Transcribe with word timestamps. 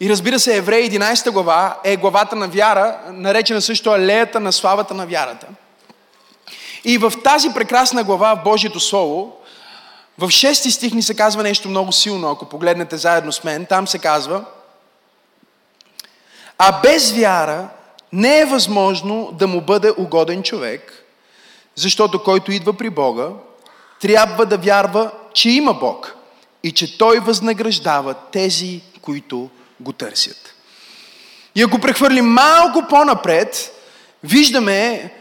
И 0.00 0.10
разбира 0.10 0.38
се, 0.38 0.56
Евреи 0.56 0.90
11 0.90 1.30
глава 1.30 1.78
е 1.84 1.96
главата 1.96 2.36
на 2.36 2.48
вяра, 2.48 2.98
наречена 3.08 3.62
също 3.62 3.90
алеята 3.90 4.40
на 4.40 4.52
славата 4.52 4.94
на 4.94 5.06
вярата. 5.06 5.46
И 6.84 6.98
в 6.98 7.12
тази 7.24 7.48
прекрасна 7.54 8.04
глава 8.04 8.34
в 8.34 8.44
Божието 8.44 8.80
Слово, 8.80 9.36
в 10.18 10.28
6 10.28 10.70
стих 10.70 10.92
ни 10.92 11.02
се 11.02 11.16
казва 11.16 11.42
нещо 11.42 11.68
много 11.68 11.92
силно, 11.92 12.30
ако 12.30 12.44
погледнете 12.44 12.96
заедно 12.96 13.32
с 13.32 13.44
мен. 13.44 13.66
Там 13.66 13.86
се 13.86 13.98
казва, 13.98 14.44
а 16.58 16.80
без 16.80 17.12
вяра 17.12 17.68
не 18.12 18.38
е 18.38 18.44
възможно 18.44 19.30
да 19.32 19.46
му 19.46 19.60
бъде 19.60 19.92
угоден 19.96 20.42
човек, 20.42 21.04
защото 21.74 22.22
който 22.22 22.52
идва 22.52 22.72
при 22.72 22.90
Бога, 22.90 23.28
трябва 24.00 24.46
да 24.46 24.58
вярва, 24.58 25.10
че 25.34 25.50
има 25.50 25.74
Бог 25.74 26.16
и 26.62 26.72
че 26.72 26.98
Той 26.98 27.18
възнаграждава 27.18 28.14
тези, 28.14 28.82
които 29.02 29.50
го 29.80 29.92
търсят. 29.92 30.54
И 31.54 31.62
ако 31.62 31.78
прехвърлим 31.78 32.26
малко 32.26 32.82
по-напред, 32.88 33.72
виждаме 34.24 35.12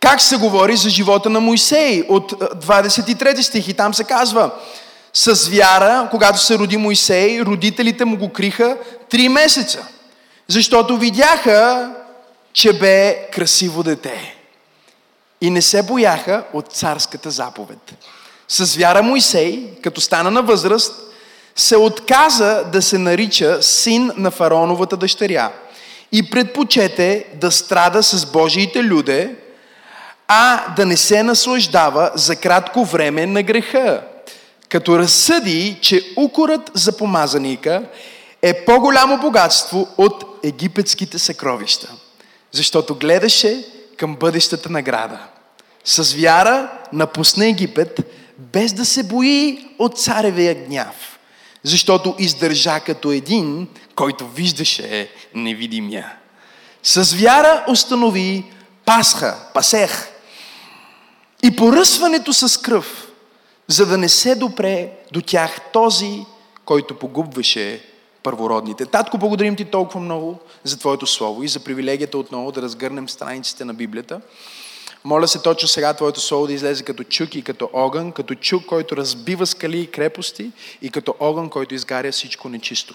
как 0.00 0.20
се 0.20 0.36
говори 0.36 0.76
за 0.76 0.90
живота 0.90 1.30
на 1.30 1.40
Моисей 1.40 2.02
от 2.08 2.32
23 2.32 3.40
стих 3.40 3.68
и 3.68 3.74
там 3.74 3.94
се 3.94 4.04
казва 4.04 4.50
с 5.12 5.48
вяра, 5.48 6.08
когато 6.10 6.38
се 6.38 6.58
роди 6.58 6.76
Моисей, 6.76 7.42
родителите 7.42 8.04
му 8.04 8.16
го 8.16 8.32
криха 8.32 8.76
три 9.10 9.28
месеца, 9.28 9.88
защото 10.48 10.98
видяха, 10.98 11.90
че 12.52 12.78
бе 12.78 13.28
красиво 13.32 13.82
дете. 13.82 14.34
И 15.40 15.50
не 15.50 15.62
се 15.62 15.82
бояха 15.82 16.44
от 16.52 16.72
царската 16.72 17.30
заповед. 17.30 17.94
С 18.48 18.76
вяра 18.76 19.02
Моисей, 19.02 19.80
като 19.82 20.00
стана 20.00 20.30
на 20.30 20.42
възраст, 20.42 21.07
се 21.58 21.76
отказа 21.76 22.64
да 22.72 22.82
се 22.82 22.98
нарича 22.98 23.62
син 23.62 24.12
на 24.16 24.30
фараоновата 24.30 24.96
дъщеря 24.96 25.52
и 26.12 26.30
предпочете 26.30 27.24
да 27.34 27.50
страда 27.50 28.02
с 28.02 28.26
Божиите 28.26 28.84
люде, 28.84 29.34
а 30.28 30.74
да 30.74 30.86
не 30.86 30.96
се 30.96 31.22
наслаждава 31.22 32.10
за 32.14 32.36
кратко 32.36 32.84
време 32.84 33.26
на 33.26 33.42
греха, 33.42 34.02
като 34.68 34.98
разсъди, 34.98 35.78
че 35.80 36.02
укорът 36.16 36.70
за 36.74 36.96
помазаника 36.96 37.82
е 38.42 38.64
по-голямо 38.64 39.18
богатство 39.18 39.88
от 39.96 40.24
египетските 40.44 41.18
съкровища, 41.18 41.92
защото 42.52 42.94
гледаше 42.94 43.64
към 43.96 44.16
бъдещата 44.16 44.68
награда. 44.68 45.18
С 45.84 46.14
вяра 46.14 46.70
напусна 46.92 47.46
Египет, 47.46 48.00
без 48.38 48.72
да 48.72 48.84
се 48.84 49.02
бои 49.02 49.68
от 49.78 49.98
царевия 49.98 50.54
гняв, 50.54 51.17
защото 51.68 52.14
издържа 52.18 52.80
като 52.80 53.12
един, 53.12 53.68
който 53.94 54.28
виждаше 54.28 55.10
невидимия. 55.34 56.12
С 56.82 57.14
вяра 57.14 57.64
установи 57.68 58.44
Пасха, 58.84 59.36
Пасех, 59.54 60.08
и 61.42 61.56
поръсването 61.56 62.32
с 62.32 62.60
кръв, 62.60 63.08
за 63.66 63.86
да 63.86 63.98
не 63.98 64.08
се 64.08 64.34
допре 64.34 64.90
до 65.12 65.22
тях 65.22 65.60
този, 65.72 66.24
който 66.64 66.98
погубваше 66.98 67.84
първородните. 68.22 68.86
Татко, 68.86 69.18
благодарим 69.18 69.56
ти 69.56 69.64
толкова 69.64 70.00
много 70.00 70.38
за 70.64 70.78
Твоето 70.78 71.06
Слово 71.06 71.42
и 71.42 71.48
за 71.48 71.60
привилегията 71.60 72.18
отново 72.18 72.52
да 72.52 72.62
разгърнем 72.62 73.08
страниците 73.08 73.64
на 73.64 73.74
Библията. 73.74 74.20
Моля 75.08 75.28
се 75.28 75.42
точно 75.42 75.68
сега 75.68 75.94
Твоето 75.94 76.20
Слово 76.20 76.46
да 76.46 76.52
излезе 76.52 76.84
като 76.84 77.04
чук 77.04 77.34
и 77.34 77.42
като 77.42 77.70
огън, 77.72 78.12
като 78.12 78.34
чук, 78.34 78.66
който 78.66 78.96
разбива 78.96 79.46
скали 79.46 79.80
и 79.80 79.90
крепости 79.90 80.50
и 80.82 80.90
като 80.90 81.14
огън, 81.20 81.50
който 81.50 81.74
изгаря 81.74 82.12
всичко 82.12 82.48
нечисто. 82.48 82.94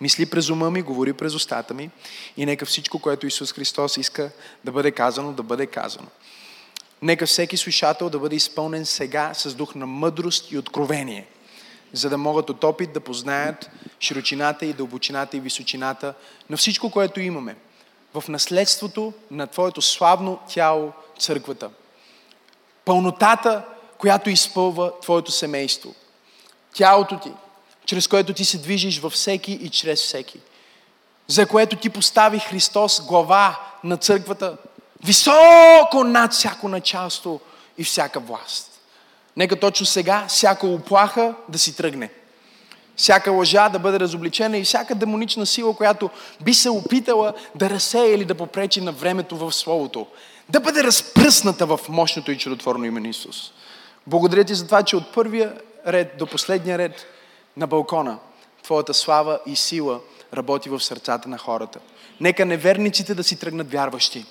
Мисли 0.00 0.26
през 0.26 0.50
ума 0.50 0.70
ми, 0.70 0.82
говори 0.82 1.12
през 1.12 1.34
устата 1.34 1.74
ми 1.74 1.90
и 2.36 2.46
нека 2.46 2.66
всичко, 2.66 2.98
което 2.98 3.26
Исус 3.26 3.52
Христос 3.52 3.96
иска 3.96 4.30
да 4.64 4.72
бъде 4.72 4.90
казано, 4.90 5.32
да 5.32 5.42
бъде 5.42 5.66
казано. 5.66 6.06
Нека 7.02 7.26
всеки 7.26 7.56
слушател 7.56 8.10
да 8.10 8.18
бъде 8.18 8.36
изпълнен 8.36 8.86
сега 8.86 9.34
с 9.34 9.54
дух 9.54 9.74
на 9.74 9.86
мъдрост 9.86 10.52
и 10.52 10.58
откровение, 10.58 11.26
за 11.92 12.10
да 12.10 12.18
могат 12.18 12.50
от 12.50 12.64
опит 12.64 12.92
да 12.92 13.00
познаят 13.00 13.70
широчината 14.00 14.66
и 14.66 14.72
дълбочината 14.72 15.36
и 15.36 15.40
височината 15.40 16.14
на 16.50 16.56
всичко, 16.56 16.90
което 16.90 17.20
имаме 17.20 17.56
в 18.14 18.28
наследството 18.28 19.12
на 19.30 19.46
Твоето 19.46 19.82
славно 19.82 20.38
тяло, 20.48 20.92
църквата. 21.24 21.70
Пълнотата, 22.84 23.62
която 23.98 24.30
изпълва 24.30 24.92
Твоето 25.00 25.32
семейство. 25.32 25.94
Тялото 26.74 27.18
Ти, 27.18 27.32
чрез 27.86 28.06
което 28.06 28.34
Ти 28.34 28.44
се 28.44 28.58
движиш 28.58 28.98
във 28.98 29.12
всеки 29.12 29.52
и 29.52 29.68
чрез 29.68 30.02
всеки. 30.02 30.40
За 31.26 31.46
което 31.46 31.76
Ти 31.76 31.90
постави 31.90 32.38
Христос 32.38 33.00
глава 33.06 33.60
на 33.84 33.96
църквата, 33.96 34.56
Високо 35.04 36.04
над 36.04 36.32
всяко 36.32 36.68
началство 36.68 37.40
и 37.78 37.84
всяка 37.84 38.20
власт. 38.20 38.80
Нека 39.36 39.60
точно 39.60 39.86
сега 39.86 40.26
всяка 40.28 40.66
оплаха 40.66 41.34
да 41.48 41.58
си 41.58 41.76
тръгне. 41.76 42.10
Всяка 42.96 43.30
лъжа 43.30 43.68
да 43.68 43.78
бъде 43.78 44.00
разобличена 44.00 44.58
и 44.58 44.64
всяка 44.64 44.94
демонична 44.94 45.46
сила, 45.46 45.76
която 45.76 46.10
би 46.40 46.54
се 46.54 46.70
опитала 46.70 47.32
да 47.54 47.70
разсея 47.70 48.14
или 48.14 48.24
да 48.24 48.34
попречи 48.34 48.80
на 48.80 48.92
времето 48.92 49.36
в 49.36 49.52
Словото, 49.52 50.06
да 50.48 50.60
бъде 50.60 50.84
разпръсната 50.84 51.66
в 51.66 51.80
мощното 51.88 52.32
и 52.32 52.38
чудотворно 52.38 52.84
име 52.84 53.00
на 53.00 53.08
Исус. 53.08 53.52
Благодаря 54.06 54.44
ти 54.44 54.54
за 54.54 54.66
това, 54.66 54.82
че 54.82 54.96
от 54.96 55.14
първия 55.14 55.54
ред 55.86 56.14
до 56.18 56.26
последния 56.26 56.78
ред 56.78 57.06
на 57.56 57.66
балкона 57.66 58.18
Твоята 58.62 58.94
слава 58.94 59.38
и 59.46 59.56
сила 59.56 60.00
работи 60.34 60.68
в 60.68 60.80
сърцата 60.80 61.28
на 61.28 61.38
хората. 61.38 61.78
Нека 62.20 62.44
неверниците 62.44 63.14
да 63.14 63.24
си 63.24 63.36
тръгнат 63.36 63.72
вярващи. 63.72 64.24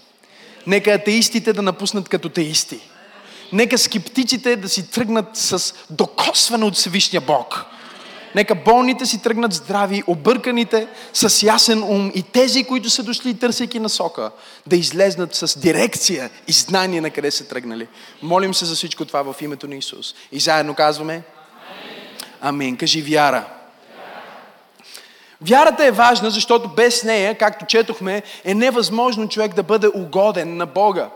Нека 0.67 0.91
атеистите 0.91 1.53
да 1.53 1.61
напуснат 1.61 2.09
като 2.09 2.29
теисти. 2.29 2.79
Нека 3.51 3.77
скептиците 3.77 4.55
да 4.55 4.69
си 4.69 4.91
тръгнат 4.91 5.27
с 5.33 5.73
докосване 5.89 6.65
от 6.65 6.75
Всевишния 6.75 7.21
Бог. 7.21 7.65
Нека 8.35 8.55
болните 8.55 9.05
си 9.05 9.21
тръгнат 9.21 9.53
здрави, 9.53 10.03
обърканите 10.07 10.87
с 11.13 11.43
ясен 11.43 11.83
ум 11.83 12.11
и 12.15 12.23
тези, 12.23 12.63
които 12.63 12.89
са 12.89 13.03
дошли 13.03 13.39
търсейки 13.39 13.79
насока, 13.79 14.31
да 14.67 14.75
излезнат 14.75 15.35
с 15.35 15.59
дирекция 15.59 16.29
и 16.47 16.51
знание 16.51 17.01
на 17.01 17.09
къде 17.09 17.31
са 17.31 17.47
тръгнали. 17.47 17.87
Молим 18.21 18.53
се 18.53 18.65
за 18.65 18.75
всичко 18.75 19.05
това 19.05 19.33
в 19.33 19.41
името 19.41 19.67
на 19.67 19.75
Исус. 19.75 20.15
И 20.31 20.39
заедно 20.39 20.75
казваме 20.75 21.21
Амин. 22.41 22.77
Кажи 22.77 23.01
вяра. 23.01 23.45
Вярата 25.41 25.85
е 25.85 25.91
важна, 25.91 26.29
защото 26.29 26.69
без 26.69 27.03
нея, 27.03 27.37
както 27.37 27.65
четохме, 27.65 28.23
е 28.43 28.53
невъзможно 28.53 29.29
човек 29.29 29.53
да 29.53 29.63
бъде 29.63 29.87
угоден 29.87 30.57
на 30.57 30.65
Бога. 30.65 31.09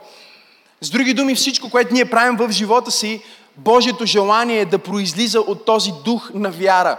С 0.82 0.90
други 0.90 1.14
думи, 1.14 1.36
всичко, 1.36 1.70
което 1.70 1.94
ние 1.94 2.10
правим 2.10 2.38
в 2.38 2.52
живота 2.52 2.92
си, 2.92 3.22
Божието 3.58 4.06
желание 4.06 4.60
е 4.60 4.66
да 4.66 4.80
произлиза 4.80 5.42
от 5.42 5.66
този 5.66 5.92
дух 6.06 6.30
на 6.34 6.52
вяра. 6.52 6.98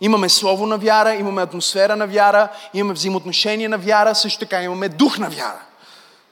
Имаме 0.00 0.28
слово 0.28 0.66
на 0.66 0.78
вяра, 0.78 1.14
имаме 1.14 1.42
атмосфера 1.42 1.96
на 1.96 2.06
вяра, 2.06 2.48
имаме 2.74 2.94
взаимоотношение 2.94 3.68
на 3.68 3.78
вяра, 3.78 4.14
също 4.14 4.38
така 4.38 4.62
имаме 4.62 4.88
дух 4.88 5.18
на 5.18 5.30
вяра. 5.30 5.60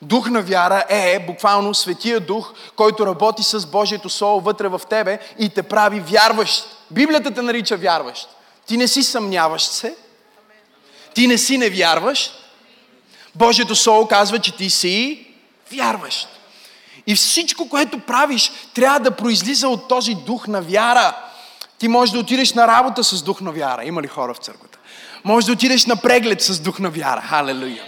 Дух 0.02 0.30
на 0.30 0.42
вяра 0.42 0.84
е 0.88 1.18
буквално 1.26 1.74
Светия 1.74 2.20
Дух, 2.20 2.52
който 2.76 3.06
работи 3.06 3.42
с 3.42 3.66
Божието 3.66 4.08
Слово 4.08 4.40
вътре 4.40 4.68
в 4.68 4.80
тебе 4.90 5.18
и 5.38 5.48
те 5.48 5.62
прави 5.62 6.00
вярващ. 6.00 6.64
Библията 6.90 7.30
те 7.30 7.42
нарича 7.42 7.76
вярващ. 7.76 8.28
Ти 8.66 8.76
не 8.76 8.88
си 8.88 9.02
съмняващ 9.02 9.72
се, 9.72 9.94
ти 11.14 11.26
не 11.26 11.38
си 11.38 11.58
невярващ. 11.58 12.32
Божието 13.34 13.76
Слово 13.76 14.08
казва, 14.08 14.38
че 14.38 14.56
ти 14.56 14.70
си 14.70 15.26
вярващ. 15.72 16.39
И 17.06 17.14
всичко, 17.14 17.68
което 17.68 17.98
правиш, 17.98 18.52
трябва 18.74 19.00
да 19.00 19.10
произлиза 19.10 19.68
от 19.68 19.88
този 19.88 20.14
дух 20.14 20.48
на 20.48 20.62
вяра. 20.62 21.16
Ти 21.78 21.88
можеш 21.88 22.12
да 22.12 22.18
отидеш 22.18 22.54
на 22.54 22.66
работа 22.66 23.04
с 23.04 23.22
дух 23.22 23.40
на 23.40 23.52
вяра. 23.52 23.84
Има 23.84 24.02
ли 24.02 24.06
хора 24.06 24.34
в 24.34 24.38
църквата? 24.38 24.78
Може 25.24 25.46
да 25.46 25.52
отидеш 25.52 25.86
на 25.86 25.96
преглед 25.96 26.42
с 26.42 26.60
дух 26.60 26.78
на 26.78 26.90
вяра. 26.90 27.20
Халелуя. 27.20 27.82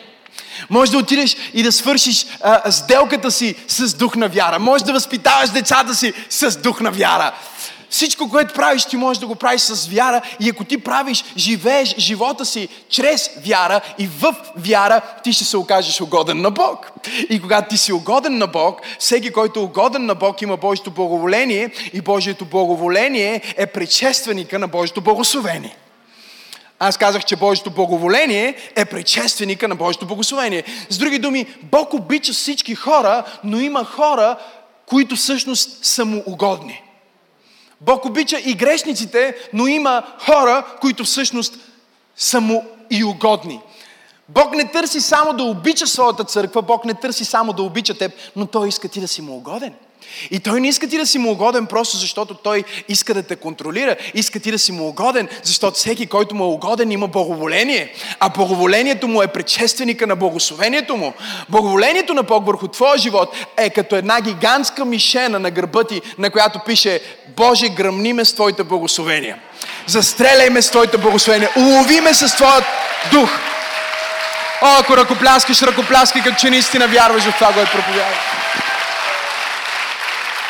Може 0.71 0.93
да 0.93 0.99
отидеш 0.99 1.37
и 1.55 1.63
да 1.63 1.73
свършиш 1.73 2.27
а, 2.43 2.73
сделката 2.73 3.31
си 3.31 3.55
с 3.69 3.95
дух 3.95 4.17
на 4.17 4.29
вяра. 4.29 4.59
Може 4.59 4.85
да 4.85 4.93
възпитаваш 4.93 5.51
децата 5.51 5.95
си 5.95 6.13
с 6.31 6.59
дух 6.59 6.81
на 6.81 6.91
вяра. 6.91 7.33
Всичко, 7.93 8.29
което 8.29 8.55
правиш, 8.55 8.85
ти 8.85 8.97
можеш 8.97 9.21
да 9.21 9.27
го 9.27 9.35
правиш 9.35 9.61
с 9.61 9.89
вяра 9.89 10.23
и 10.41 10.51
ако 10.51 10.65
ти 10.65 10.79
правиш, 10.79 11.25
живееш 11.37 11.95
живота 11.99 12.45
си 12.45 12.69
чрез 12.89 13.31
вяра 13.47 13.81
и 13.99 14.07
в 14.07 14.35
вяра, 14.57 15.01
ти 15.25 15.33
ще 15.33 15.45
се 15.45 15.57
окажеш 15.57 16.01
угоден 16.01 16.41
на 16.41 16.51
Бог. 16.51 16.93
И 17.31 17.41
когато 17.41 17.69
ти 17.69 17.79
си 17.79 17.93
угоден 17.93 18.39
на 18.39 18.47
Бог, 18.47 18.81
всеки, 18.99 19.33
който 19.33 19.61
е 19.61 19.63
угоден 19.63 20.07
на 20.07 20.15
Бог, 20.15 20.43
има 20.43 20.57
Божието 20.57 20.91
благоволение 20.91 21.71
и 21.93 22.01
Божието 22.01 22.45
благоволение 22.45 23.41
е 23.57 23.67
предшественика 23.67 24.59
на 24.59 24.69
Божието 24.69 25.01
благословение. 25.01 25.77
Аз 26.79 26.97
казах, 26.97 27.25
че 27.25 27.37
Божието 27.37 27.71
благоволение 27.71 28.55
е 28.77 28.85
предшественика 28.85 29.69
на 29.69 29.77
Божието 29.77 30.07
благословение. 30.07 30.65
С 30.91 30.99
други 30.99 31.19
думи, 31.19 31.47
Бог 31.63 31.95
обича 31.95 32.33
всички 32.33 32.75
хора, 32.75 33.25
но 33.45 33.61
има 33.61 33.85
хора, 33.85 34.37
които 34.87 35.17
всъщност 35.17 35.85
са 35.85 36.05
му 36.05 36.23
угодни. 36.27 36.83
Бог 37.87 38.05
обича 38.05 38.39
и 38.39 38.55
грешниците, 38.55 39.35
но 39.53 39.67
има 39.67 40.03
хора, 40.27 40.77
които 40.81 41.05
всъщност 41.05 41.55
са 42.17 42.41
му 42.41 42.65
и 42.91 43.05
угодни. 43.05 43.61
Бог 44.29 44.55
не 44.55 44.71
търси 44.71 45.01
само 45.01 45.33
да 45.33 45.43
обича 45.43 45.87
своята 45.87 46.25
църква, 46.25 46.63
Бог 46.63 46.85
не 46.85 46.95
търси 46.95 47.25
само 47.25 47.53
да 47.53 47.63
обича 47.63 47.99
теб, 47.99 48.13
но 48.37 48.47
Той 48.47 48.69
иска 48.69 48.89
ти 48.89 49.01
да 49.01 49.09
си 49.09 49.23
му 49.23 49.37
угоден. 49.37 49.75
И 50.31 50.41
той 50.41 50.61
не 50.61 50.69
иска 50.69 50.89
ти 50.89 50.99
да 50.99 51.07
си 51.07 51.19
му 51.19 51.31
угоден 51.31 51.67
просто 51.67 51.97
защото 51.97 52.35
той 52.35 52.65
иска 52.89 53.15
да 53.15 53.23
те 53.23 53.37
контролира. 53.37 53.97
Иска 54.15 54.41
ти 54.41 54.51
да 54.51 54.59
си 54.59 54.73
му 54.73 54.89
угоден, 54.89 55.29
защото 55.43 55.77
всеки, 55.77 56.07
който 56.07 56.35
му 56.35 56.45
е 56.45 56.47
угоден, 56.47 56.93
има 56.93 57.09
благоволение. 57.09 57.93
А 58.21 58.29
благоволението 58.29 59.09
му 59.09 59.23
е 59.23 59.27
предшественика 59.27 60.07
на 60.07 60.17
благословението 60.17 60.97
му. 60.97 61.13
Благоволението 61.49 62.15
на 62.15 62.23
Бог 62.23 62.47
върху 62.47 62.69
твоя 62.69 62.99
живот 62.99 63.37
е 63.57 63.71
като 63.71 63.97
една 63.97 64.21
гигантска 64.21 64.85
мишена 64.85 65.39
на 65.39 65.51
гърба 65.51 65.85
ти, 65.85 66.01
на 66.19 66.31
която 66.31 66.61
пише 66.67 67.01
Боже, 67.37 67.69
гръмни 67.69 68.13
ме 68.13 68.25
с 68.25 68.35
Твоите 68.35 68.65
благословения. 68.65 69.39
Застреляй 69.87 70.51
ме 70.51 70.63
с 70.63 70.71
Твоите 70.71 70.99
благословения. 70.99 71.51
Улови 71.57 72.01
ме 72.01 72.15
с 72.15 72.37
Твоят 72.37 72.65
дух. 73.13 73.31
О, 74.63 74.67
ако 74.81 74.97
ръкопляскаш, 74.97 75.63
ръкопляскай, 75.63 76.23
като 76.23 76.37
че 76.37 76.51
наистина 76.51 76.89
вярваш 76.89 77.23
в 77.23 77.35
това, 77.39 77.53
което 77.53 77.71
проповядваш. 77.73 78.42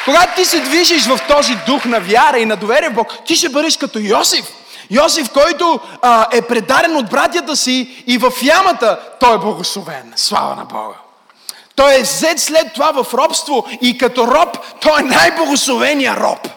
Когато 0.04 0.34
ти 0.36 0.44
се 0.44 0.60
движиш 0.60 1.06
в 1.06 1.20
този 1.28 1.54
дух 1.66 1.84
на 1.84 2.00
вяра 2.00 2.38
и 2.38 2.46
на 2.46 2.56
доверие 2.56 2.88
в 2.88 2.94
Бог, 2.94 3.24
ти 3.26 3.36
ще 3.36 3.48
бъдеш 3.48 3.76
като 3.76 3.98
Йосиф. 3.98 4.46
Йосиф, 4.90 5.30
който 5.30 5.80
а, 6.02 6.26
е 6.32 6.42
предаден 6.42 6.96
от 6.96 7.10
братята 7.10 7.56
си 7.56 8.04
и 8.06 8.18
в 8.18 8.32
ямата 8.42 9.00
той 9.20 9.34
е 9.34 9.38
благословен. 9.38 10.12
Слава 10.16 10.56
на 10.56 10.64
Бога. 10.64 10.94
Той 11.74 11.98
е 11.98 12.02
взет 12.02 12.40
след 12.40 12.72
това 12.74 13.02
в 13.02 13.14
робство 13.14 13.66
и 13.80 13.98
като 13.98 14.26
роб, 14.26 14.58
той 14.80 15.00
е 15.00 15.04
най-благословения 15.04 16.16
роб. 16.16 16.48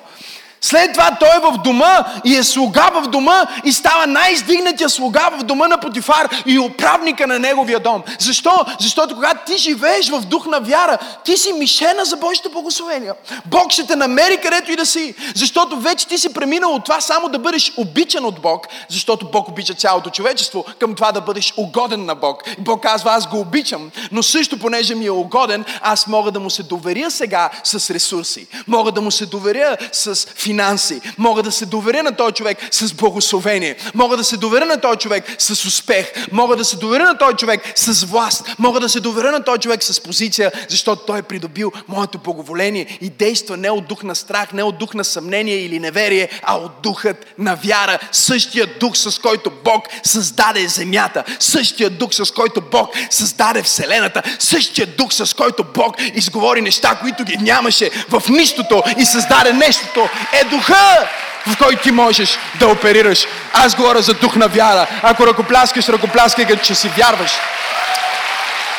След 0.66 0.94
това 0.94 1.18
той 1.20 1.30
е 1.30 1.52
в 1.52 1.58
дома 1.58 2.06
и 2.24 2.36
е 2.36 2.44
слуга 2.44 2.90
в 2.94 3.08
дома 3.08 3.46
и 3.66 3.74
става 3.74 4.08
най-издигнатия 4.08 4.90
слуга 4.90 5.30
в 5.40 5.44
дома 5.44 5.68
на 5.68 5.78
Потифар 5.78 6.30
и 6.46 6.60
управника 6.60 7.28
на 7.28 7.40
неговия 7.40 7.80
дом. 7.80 8.04
Защо? 8.20 8.66
Защото 8.80 9.16
когато 9.16 9.46
ти 9.46 9.58
живееш 9.58 10.10
в 10.10 10.22
дух 10.22 10.46
на 10.46 10.60
вяра, 10.60 10.98
ти 11.24 11.38
си 11.38 11.54
мишена 11.54 12.06
за 12.06 12.16
Божите 12.16 12.50
благословения. 12.50 13.14
Бог 13.46 13.72
ще 13.72 13.88
те 13.88 13.96
намери 13.96 14.38
където 14.38 14.72
и 14.72 14.76
да 14.76 14.86
си. 14.86 15.16
Защото 15.36 15.80
вече 15.80 16.08
ти 16.08 16.18
си 16.18 16.34
преминал 16.34 16.74
от 16.74 16.84
това 16.84 17.02
само 17.02 17.30
да 17.30 17.40
бъдеш 17.40 17.74
обичан 17.78 18.26
от 18.26 18.42
Бог, 18.42 18.68
защото 18.90 19.32
Бог 19.32 19.48
обича 19.48 19.74
цялото 19.74 20.10
човечество, 20.10 20.66
към 20.80 20.96
това 20.96 21.12
да 21.12 21.22
бъдеш 21.22 21.54
угоден 21.58 22.06
на 22.06 22.16
Бог. 22.16 22.44
И 22.58 22.62
Бог 22.62 22.84
казва, 22.84 23.12
аз 23.12 23.28
го 23.28 23.40
обичам, 23.40 23.92
но 24.12 24.24
също 24.24 24.60
понеже 24.60 24.96
ми 24.96 25.06
е 25.06 25.12
угоден, 25.12 25.66
аз 25.82 26.08
мога 26.08 26.32
да 26.32 26.40
му 26.40 26.50
се 26.50 26.64
доверя 26.64 27.12
сега 27.12 27.50
с 27.64 27.90
ресурси. 27.90 28.48
Мога 28.68 28.92
да 28.92 29.02
му 29.02 29.12
се 29.12 29.26
доверя 29.26 29.78
с 29.92 30.16
финанси 30.16 30.55
финанси. 30.56 31.02
Мога 31.18 31.44
да 31.44 31.52
се 31.52 31.66
доверя 31.66 32.04
на 32.04 32.12
този 32.12 32.34
човек 32.34 32.58
с 32.72 32.94
благословение. 32.94 33.76
Мога 33.94 34.18
да 34.18 34.24
се 34.24 34.38
доверя 34.38 34.66
на 34.66 34.82
този 34.82 34.98
човек 34.98 35.36
с 35.38 35.66
успех. 35.66 36.06
Мога 36.32 36.56
да 36.56 36.66
се 36.66 36.78
доверя 36.78 37.04
на 37.04 37.18
този 37.18 37.36
човек 37.36 37.62
с 37.76 38.06
власт. 38.06 38.56
Мога 38.60 38.80
да 38.80 38.90
се 38.90 39.00
доверя 39.00 39.32
на 39.32 39.44
този 39.44 39.60
човек 39.60 39.84
с 39.84 40.02
позиция, 40.02 40.52
защото 40.70 41.06
той 41.06 41.20
е 41.20 41.22
придобил 41.22 41.72
моето 41.88 42.18
благоволение 42.18 42.98
и 43.02 43.10
действа 43.10 43.58
не 43.58 43.70
от 43.70 43.88
дух 43.88 44.04
на 44.04 44.16
страх, 44.16 44.54
не 44.54 44.64
от 44.64 44.78
дух 44.78 44.94
на 44.94 45.04
съмнение 45.04 45.56
или 45.56 45.80
неверие, 45.80 46.30
а 46.44 46.56
от 46.58 46.72
духът 46.84 47.26
на 47.38 47.56
вяра. 47.56 48.00
Същия 48.12 48.68
дух, 48.80 48.98
с 48.98 49.20
който 49.20 49.52
Бог 49.64 49.88
създаде 50.04 50.68
земята. 50.68 51.24
Същия 51.40 51.90
дух, 51.90 52.14
с 52.14 52.32
който 52.32 52.62
Бог 52.62 52.90
създаде 53.10 53.64
Вселената. 53.64 54.22
Същия 54.40 54.88
дух, 54.88 55.14
с 55.14 55.36
който 55.36 55.66
Бог 55.76 55.96
изговори 56.16 56.62
неща, 56.62 56.96
които 57.02 57.24
ги 57.24 57.38
нямаше 57.38 57.92
в 58.10 58.24
нищото 58.30 58.84
и 58.98 59.06
създаде 59.06 59.54
нещото, 59.54 60.10
е 60.34 60.45
духа, 60.46 61.10
в 61.48 61.58
който 61.58 61.84
ти 61.84 61.92
можеш 61.92 62.40
да 62.60 62.68
оперираш. 62.68 63.28
Аз 63.54 63.76
говоря 63.76 64.02
за 64.02 64.14
дух 64.14 64.36
на 64.36 64.48
вяра. 64.48 64.88
Ако 65.04 65.28
ръкопляскаш, 65.28 65.90
ръкопляскай, 65.90 66.46
че 66.64 66.76
си 66.76 66.90
вярваш. 66.98 67.32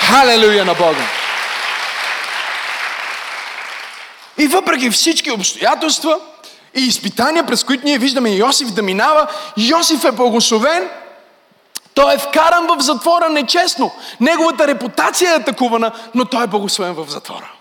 Халелуя 0.01 0.65
на 0.65 0.75
Бога! 0.75 1.03
И 4.39 4.47
въпреки 4.47 4.91
всички 4.91 5.31
обстоятелства 5.31 6.19
и 6.75 6.81
изпитания, 6.81 7.47
през 7.47 7.65
които 7.65 7.85
ние 7.85 7.99
виждаме 7.99 8.31
Йосиф 8.31 8.71
да 8.71 8.83
минава, 8.83 9.27
Йосиф 9.57 10.05
е 10.05 10.13
благословен, 10.13 10.89
той 11.95 12.15
е 12.15 12.19
вкаран 12.19 12.67
в 12.67 12.81
затвора 12.81 13.29
нечестно. 13.29 13.93
Неговата 14.21 14.67
репутация 14.67 15.33
е 15.33 15.37
атакувана, 15.37 15.93
но 16.15 16.25
той 16.25 16.45
е 16.45 16.47
благословен 16.47 16.95
в 16.95 17.11
затвора. 17.11 17.56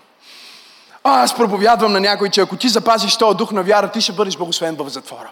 Аз 1.08 1.36
проповядвам 1.36 1.92
на 1.92 2.00
някой, 2.00 2.30
че 2.30 2.40
ако 2.40 2.56
ти 2.56 2.68
запазиш 2.68 3.16
този 3.16 3.36
дух 3.36 3.52
на 3.52 3.62
вяра, 3.62 3.90
ти 3.90 4.00
ще 4.00 4.12
бъдеш 4.12 4.36
благословен 4.36 4.76
в 4.78 4.88
затвора. 4.88 5.30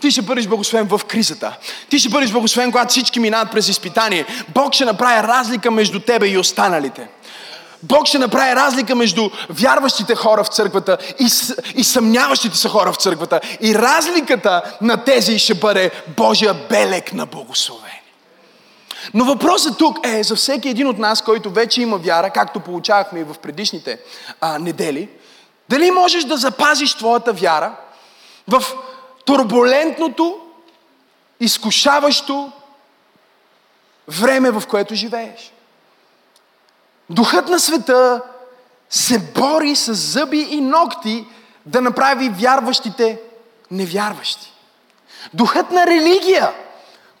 Ти 0.00 0.10
ще 0.10 0.22
бъдеш 0.22 0.46
благословен 0.46 0.88
в 0.88 1.00
кризата. 1.08 1.56
Ти 1.90 1.98
ще 1.98 2.08
бъдеш 2.08 2.30
благословен, 2.30 2.70
когато 2.70 2.90
всички 2.90 3.20
минават 3.20 3.50
през 3.50 3.68
изпитание. 3.68 4.26
Бог 4.48 4.74
ще 4.74 4.84
направи 4.84 5.28
разлика 5.28 5.70
между 5.70 6.00
тебе 6.00 6.26
и 6.26 6.38
останалите. 6.38 7.08
Бог 7.82 8.06
ще 8.06 8.18
направи 8.18 8.56
разлика 8.56 8.94
между 8.94 9.30
вярващите 9.50 10.14
хора 10.14 10.44
в 10.44 10.48
църквата 10.48 10.98
и, 11.20 11.28
и 11.74 11.84
съмняващите 11.84 12.56
се 12.56 12.68
хора 12.68 12.92
в 12.92 12.96
църквата. 12.96 13.40
И 13.60 13.74
разликата 13.74 14.62
на 14.80 15.04
тези 15.04 15.38
ще 15.38 15.54
бъде 15.54 15.90
Божия 16.16 16.54
белек 16.68 17.12
на 17.12 17.26
благословение. 17.26 17.97
Но 19.14 19.24
въпросът 19.24 19.78
тук 19.78 20.06
е 20.06 20.22
за 20.22 20.36
всеки 20.36 20.68
един 20.68 20.86
от 20.86 20.98
нас, 20.98 21.22
който 21.22 21.50
вече 21.50 21.82
има 21.82 21.98
вяра, 21.98 22.30
както 22.30 22.60
получавахме 22.60 23.20
и 23.20 23.24
в 23.24 23.36
предишните 23.42 23.98
а, 24.40 24.58
недели, 24.58 25.08
дали 25.68 25.90
можеш 25.90 26.24
да 26.24 26.36
запазиш 26.36 26.94
твоята 26.94 27.32
вяра 27.32 27.76
в 28.48 28.64
турбулентното, 29.24 30.40
изкушаващо 31.40 32.52
време, 34.08 34.50
в 34.50 34.62
което 34.68 34.94
живееш. 34.94 35.52
Духът 37.10 37.48
на 37.48 37.60
света 37.60 38.22
се 38.90 39.18
бори 39.18 39.76
с 39.76 39.94
зъби 39.94 40.40
и 40.40 40.60
ногти 40.60 41.26
да 41.66 41.80
направи 41.80 42.28
вярващите 42.28 43.20
невярващи. 43.70 44.52
Духът 45.34 45.70
на 45.70 45.86
религия– 45.86 46.52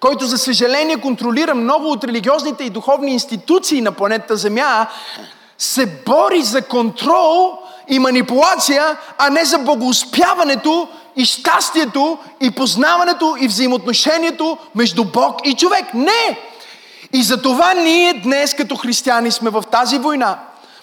който 0.00 0.26
за 0.26 0.38
съжаление 0.38 1.00
контролира 1.00 1.54
много 1.54 1.90
от 1.90 2.04
религиозните 2.04 2.64
и 2.64 2.70
духовни 2.70 3.12
институции 3.12 3.80
на 3.80 3.92
планетата 3.92 4.36
Земя, 4.36 4.86
се 5.58 5.86
бори 5.86 6.42
за 6.42 6.62
контрол 6.62 7.58
и 7.88 7.98
манипулация, 7.98 8.96
а 9.18 9.30
не 9.30 9.44
за 9.44 9.58
благоуспяването 9.58 10.88
и 11.16 11.24
щастието 11.24 12.18
и 12.40 12.50
познаването 12.50 13.36
и 13.40 13.48
взаимоотношението 13.48 14.58
между 14.74 15.04
Бог 15.04 15.40
и 15.44 15.54
човек. 15.54 15.94
Не! 15.94 16.38
И 17.12 17.22
за 17.22 17.42
това 17.42 17.74
ние 17.74 18.12
днес 18.12 18.54
като 18.54 18.76
християни 18.76 19.30
сме 19.30 19.50
в 19.50 19.64
тази 19.70 19.98
война, 19.98 20.38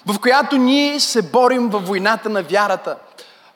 в 0.06 0.20
която 0.20 0.58
ние 0.58 1.00
се 1.00 1.22
борим 1.22 1.70
във 1.70 1.88
войната 1.88 2.30
на 2.30 2.44
вярата. 2.44 2.96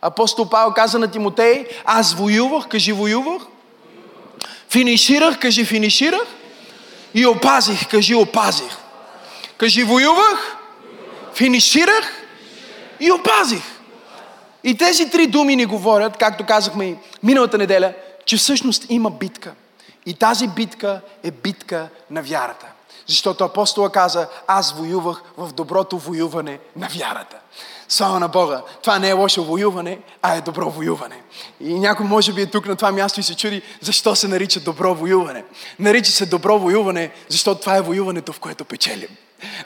Апостол 0.01 0.50
Павел 0.50 0.74
каза 0.74 1.00
на 1.00 1.08
Тимотей, 1.08 1.68
аз 1.86 2.13
воювах, 2.13 2.68
кажи 2.68 2.92
воювах, 2.92 3.42
Финиширах, 4.70 5.40
кажи 5.40 5.66
финиширах. 5.66 6.28
И 7.14 7.26
опазих, 7.26 7.88
кажи 7.88 8.16
опазих. 8.16 8.78
Кажи 9.58 9.84
воювах, 9.84 10.58
финиширах 11.34 12.12
и 13.00 13.12
опазих. 13.12 13.64
И 14.64 14.78
тези 14.78 15.10
три 15.10 15.28
думи 15.28 15.56
ни 15.56 15.66
говорят, 15.66 16.18
както 16.18 16.46
казахме 16.46 16.86
и 16.86 16.96
миналата 17.24 17.58
неделя, 17.58 17.94
че 18.26 18.38
всъщност 18.38 18.86
има 18.90 19.10
битка. 19.10 19.54
И 20.06 20.14
тази 20.14 20.48
битка 20.48 21.02
е 21.24 21.32
битка 21.32 21.88
на 22.10 22.22
вярата. 22.22 22.66
Защото 23.08 23.44
апостола 23.44 23.92
каза, 23.92 24.28
аз 24.48 24.72
воювах 24.72 25.22
в 25.38 25.54
доброто 25.54 25.98
воюване 25.98 26.60
на 26.76 26.88
вярата. 26.88 27.38
Слава 27.89 28.19
на 28.19 28.27
Бога. 28.27 28.62
Това 28.84 29.00
не 29.00 29.10
е 29.10 29.13
лошо 29.13 29.43
воюване, 29.43 30.00
а 30.22 30.36
е 30.36 30.41
добро 30.41 30.69
воюване. 30.69 31.22
И 31.62 31.79
някой 31.79 32.05
може 32.05 32.34
би 32.34 32.41
е 32.41 32.46
тук 32.46 32.67
на 32.67 32.75
това 32.75 32.91
място 32.91 33.19
и 33.19 33.24
се 33.24 33.36
чуди 33.36 33.62
защо 33.81 34.15
се 34.15 34.27
нарича 34.27 34.60
добро 34.60 34.96
воюване. 34.96 35.43
Нарича 35.79 36.12
се 36.12 36.25
добро 36.25 36.60
воюване, 36.60 37.12
защото 37.29 37.62
това 37.62 37.77
е 37.77 37.81
воюването, 37.81 38.34
в 38.34 38.39
което 38.39 38.65
печелим. 38.65 39.10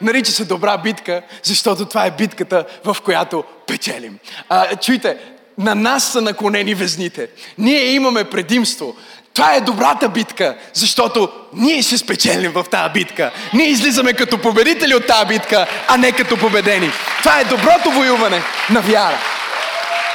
Нарича 0.01 0.31
се 0.31 0.45
добра 0.45 0.77
битка, 0.77 1.21
защото 1.43 1.85
това 1.85 2.05
е 2.05 2.11
битката, 2.11 2.65
в 2.85 2.97
която 3.03 3.43
печелим. 3.67 4.19
А, 4.49 4.75
чуйте, 4.75 5.17
на 5.57 5.75
нас 5.75 6.11
са 6.11 6.21
наклонени 6.21 6.75
везните. 6.75 7.29
Ние 7.57 7.85
имаме 7.85 8.23
предимство. 8.23 8.95
Това 9.33 9.55
е 9.55 9.61
добрата 9.61 10.09
битка, 10.09 10.57
защото 10.73 11.29
ние 11.53 11.81
ще 11.81 11.97
спечелим 11.97 12.51
в 12.51 12.65
тази 12.71 12.93
битка. 12.93 13.31
Ние 13.53 13.67
излизаме 13.67 14.13
като 14.13 14.37
победители 14.37 14.95
от 14.95 15.07
тази 15.07 15.25
битка, 15.25 15.67
а 15.87 15.97
не 15.97 16.11
като 16.11 16.37
победени. 16.37 16.91
Това 17.19 17.39
е 17.39 17.43
доброто 17.43 17.91
воюване 17.91 18.41
на 18.69 18.81
вяра. 18.81 19.17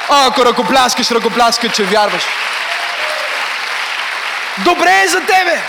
А, 0.09 0.27
ако 0.27 0.45
ръкопляскаш, 0.45 1.11
ръкопляскаш, 1.11 1.75
че 1.75 1.83
вярваш. 1.83 2.23
Добре 4.63 5.01
е 5.05 5.07
за 5.07 5.19
тебе, 5.19 5.61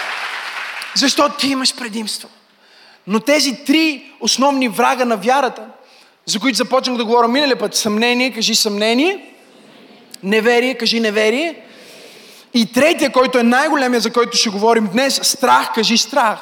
защото 0.94 1.36
ти 1.36 1.48
имаш 1.48 1.74
предимство. 1.74 2.28
Но 3.06 3.20
тези 3.20 3.64
три 3.64 4.12
основни 4.20 4.68
врага 4.68 5.04
на 5.04 5.16
вярата, 5.16 5.62
за 6.26 6.40
които 6.40 6.56
започнах 6.56 6.96
да 6.96 7.04
говоря 7.04 7.28
миналия 7.28 7.58
път, 7.58 7.74
съмнение, 7.74 8.32
кажи 8.32 8.54
съмнение, 8.54 9.18
неверие, 10.22 10.74
кажи 10.74 11.00
неверие, 11.00 11.54
И 12.54 12.72
третия, 12.72 13.12
който 13.12 13.38
е 13.38 13.42
най-големия, 13.42 14.00
за 14.00 14.12
който 14.12 14.36
ще 14.36 14.50
говорим 14.50 14.86
днес, 14.86 15.20
страх, 15.22 15.72
кажи 15.74 15.98
страх. 15.98 16.38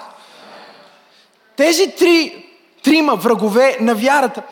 Тези 1.57 1.91
три, 1.99 2.47
трима 2.83 3.17
врагове 3.17 3.77
на 3.81 3.95
вярата 3.95 4.43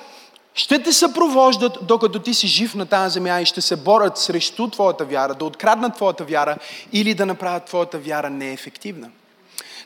ще 0.55 0.83
те 0.83 0.93
съпровождат, 0.93 1.79
докато 1.83 2.19
ти 2.19 2.35
си 2.35 2.47
жив 2.47 2.75
на 2.75 2.87
тази 2.87 3.13
земя 3.13 3.41
и 3.41 3.47
ще 3.47 3.61
се 3.61 3.77
борят 3.77 4.19
срещу 4.19 4.69
твоята 4.71 5.05
вяра, 5.05 5.35
да 5.35 5.45
откраднат 5.45 5.95
твоята 5.95 6.25
вяра 6.25 6.57
или 6.93 7.15
да 7.15 7.27
направят 7.27 7.65
твоята 7.65 7.99
вяра 7.99 8.31
неефективна. 8.31 9.09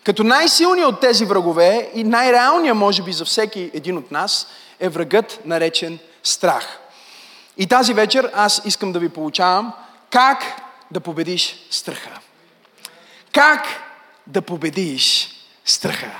Като 0.04 0.24
най-силният 0.24 0.88
от 0.92 1.00
тези 1.00 1.24
врагове 1.24 1.90
и 1.94 2.04
най-реалният, 2.04 2.76
може 2.76 3.02
би, 3.02 3.12
за 3.12 3.24
всеки 3.24 3.70
един 3.74 3.96
от 3.96 4.10
нас, 4.10 4.46
е 4.80 4.88
врагът, 4.88 5.40
наречен 5.44 5.98
страх. 6.22 6.78
И 7.58 7.66
тази 7.66 7.94
вечер 7.94 8.30
аз 8.34 8.62
искам 8.64 8.92
да 8.92 8.98
ви 8.98 9.08
получавам 9.08 9.72
как 10.10 10.44
да 10.90 11.00
победиш 11.00 11.56
страха. 11.70 12.10
Как 13.32 13.66
да 14.26 14.42
победиш 14.42 15.28
страха. 15.64 16.10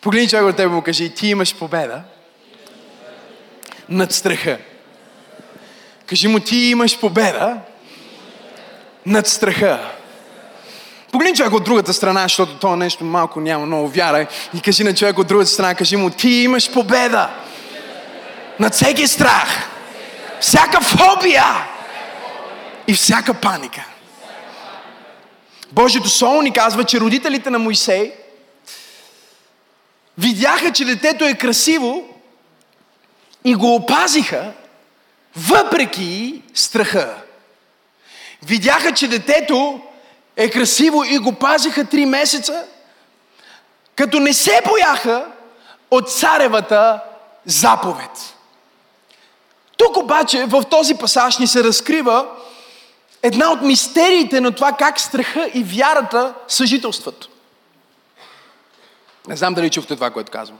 Погледни 0.00 0.28
човек 0.28 0.44
от 0.44 0.56
тебе 0.56 0.68
му 0.68 0.82
кажи, 0.82 1.14
ти 1.14 1.28
имаш 1.28 1.54
победа 1.54 2.02
над 3.88 4.12
страха. 4.12 4.58
Кажи 6.06 6.28
му, 6.28 6.40
ти 6.40 6.56
имаш 6.56 7.00
победа 7.00 7.58
над 9.06 9.26
страха. 9.26 9.90
Погледни 11.12 11.36
човек 11.36 11.52
от 11.52 11.64
другата 11.64 11.94
страна, 11.94 12.22
защото 12.22 12.58
това 12.58 12.76
нещо 12.76 13.04
малко 13.04 13.40
няма 13.40 13.66
много 13.66 13.88
вяра. 13.88 14.26
И 14.54 14.60
кажи 14.60 14.84
на 14.84 14.94
човек 14.94 15.18
от 15.18 15.26
другата 15.26 15.50
страна, 15.50 15.74
кажи 15.74 15.96
му, 15.96 16.10
ти 16.10 16.30
имаш 16.30 16.72
победа 16.72 17.30
над 18.58 18.74
всеки 18.74 19.08
страх, 19.08 19.68
всяка 20.40 20.80
фобия 20.80 21.44
и 22.86 22.94
всяка 22.94 23.34
паника. 23.34 23.84
Божието 25.76 26.08
Слово 26.08 26.42
ни 26.42 26.52
казва, 26.52 26.84
че 26.84 27.00
родителите 27.00 27.50
на 27.50 27.58
Моисей 27.58 28.12
видяха, 30.18 30.72
че 30.72 30.84
детето 30.84 31.24
е 31.24 31.34
красиво 31.34 32.08
и 33.44 33.54
го 33.54 33.74
опазиха 33.74 34.52
въпреки 35.36 36.42
страха. 36.54 37.14
Видяха, 38.42 38.92
че 38.92 39.08
детето 39.08 39.80
е 40.36 40.50
красиво 40.50 41.04
и 41.04 41.18
го 41.18 41.32
пазиха 41.32 41.84
три 41.84 42.06
месеца, 42.06 42.64
като 43.96 44.20
не 44.20 44.32
се 44.32 44.60
бояха 44.68 45.26
от 45.90 46.12
царевата 46.12 47.00
заповед. 47.44 48.10
Тук 49.76 49.96
обаче 49.96 50.44
в 50.44 50.64
този 50.70 50.94
пасаж 50.94 51.38
ни 51.38 51.46
се 51.46 51.64
разкрива 51.64 52.26
една 53.22 53.52
от 53.52 53.62
мистериите 53.62 54.40
на 54.40 54.52
това 54.52 54.72
как 54.72 55.00
страха 55.00 55.50
и 55.54 55.62
вярата 55.62 56.34
съжителстват. 56.48 57.28
Не 59.28 59.36
знам 59.36 59.54
дали 59.54 59.70
чухте 59.70 59.94
това, 59.94 60.10
което 60.10 60.32
казвам. 60.32 60.58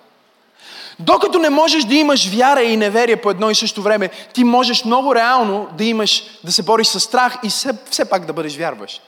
Докато 0.98 1.38
не 1.38 1.50
можеш 1.50 1.84
да 1.84 1.94
имаш 1.94 2.28
вяра 2.28 2.62
и 2.62 2.76
неверие 2.76 3.16
по 3.16 3.30
едно 3.30 3.50
и 3.50 3.54
също 3.54 3.82
време, 3.82 4.10
ти 4.32 4.44
можеш 4.44 4.84
много 4.84 5.14
реално 5.14 5.68
да 5.78 5.84
имаш, 5.84 6.24
да 6.44 6.52
се 6.52 6.62
бориш 6.62 6.86
с 6.86 7.00
страх 7.00 7.38
и 7.44 7.48
все, 7.48 7.72
все 7.90 8.04
пак 8.04 8.26
да 8.26 8.32
бъдеш 8.32 8.56
вярващ. 8.56 9.02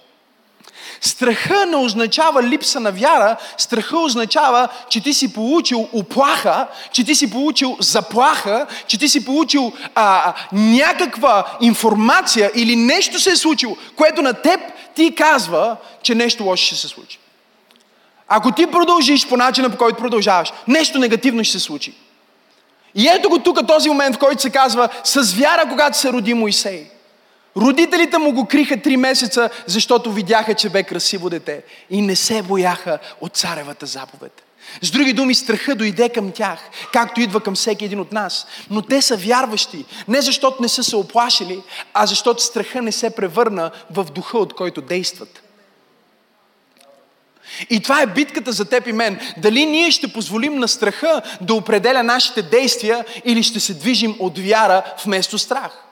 Страха 1.00 1.66
не 1.66 1.76
означава 1.76 2.42
липса 2.42 2.80
на 2.80 2.92
вяра, 2.92 3.36
страха 3.56 3.98
означава, 3.98 4.68
че 4.88 5.00
ти 5.00 5.14
си 5.14 5.32
получил 5.32 5.88
оплаха, 5.92 6.66
че 6.92 7.04
ти 7.04 7.14
си 7.14 7.30
получил 7.30 7.76
заплаха, 7.80 8.66
че 8.86 8.98
ти 8.98 9.08
си 9.08 9.24
получил 9.24 9.72
а, 9.94 10.34
някаква 10.52 11.44
информация 11.60 12.50
или 12.54 12.76
нещо 12.76 13.20
се 13.20 13.30
е 13.30 13.36
случило, 13.36 13.76
което 13.96 14.22
на 14.22 14.34
теб 14.34 14.60
ти 14.94 15.14
казва, 15.14 15.76
че 16.02 16.14
нещо 16.14 16.44
лошо 16.44 16.66
ще 16.66 16.76
се 16.76 16.88
случи. 16.88 17.18
Ако 18.28 18.52
ти 18.52 18.66
продължиш 18.66 19.28
по 19.28 19.36
начина, 19.36 19.70
по 19.70 19.76
който 19.76 19.98
продължаваш, 19.98 20.52
нещо 20.68 20.98
негативно 20.98 21.44
ще 21.44 21.58
се 21.58 21.64
случи. 21.64 21.94
И 22.94 23.08
ето 23.08 23.28
го 23.28 23.38
тук 23.38 23.66
този 23.66 23.88
момент, 23.88 24.16
в 24.16 24.18
който 24.18 24.42
се 24.42 24.50
казва 24.50 24.88
с 25.04 25.34
вяра, 25.34 25.68
когато 25.68 25.98
се 25.98 26.12
роди 26.12 26.34
Моисей. 26.34 26.90
Родителите 27.56 28.18
му 28.18 28.32
го 28.32 28.46
криха 28.46 28.82
три 28.82 28.96
месеца, 28.96 29.50
защото 29.66 30.12
видяха, 30.12 30.54
че 30.54 30.68
бе 30.68 30.82
красиво 30.82 31.30
дете 31.30 31.62
и 31.90 32.00
не 32.00 32.16
се 32.16 32.42
бояха 32.42 32.98
от 33.20 33.36
царевата 33.36 33.86
заповед. 33.86 34.42
С 34.82 34.90
други 34.90 35.12
думи, 35.12 35.34
страха 35.34 35.74
дойде 35.74 36.08
към 36.08 36.32
тях, 36.32 36.58
както 36.92 37.20
идва 37.20 37.40
към 37.40 37.54
всеки 37.54 37.84
един 37.84 38.00
от 38.00 38.12
нас. 38.12 38.46
Но 38.70 38.82
те 38.82 39.02
са 39.02 39.16
вярващи, 39.16 39.84
не 40.08 40.20
защото 40.20 40.62
не 40.62 40.68
са 40.68 40.84
се 40.84 40.96
оплашили, 40.96 41.62
а 41.94 42.06
защото 42.06 42.42
страха 42.42 42.82
не 42.82 42.92
се 42.92 43.10
превърна 43.10 43.70
в 43.90 44.04
духа, 44.04 44.38
от 44.38 44.54
който 44.54 44.80
действат. 44.80 45.42
И 47.70 47.80
това 47.80 48.02
е 48.02 48.06
битката 48.06 48.52
за 48.52 48.64
теб 48.64 48.86
и 48.86 48.92
мен. 48.92 49.20
Дали 49.36 49.66
ние 49.66 49.90
ще 49.90 50.12
позволим 50.12 50.58
на 50.58 50.68
страха 50.68 51.22
да 51.40 51.54
определя 51.54 52.02
нашите 52.02 52.42
действия 52.42 53.04
или 53.24 53.42
ще 53.42 53.60
се 53.60 53.74
движим 53.74 54.16
от 54.18 54.38
вяра 54.38 54.82
вместо 55.04 55.38
страх. 55.38 55.87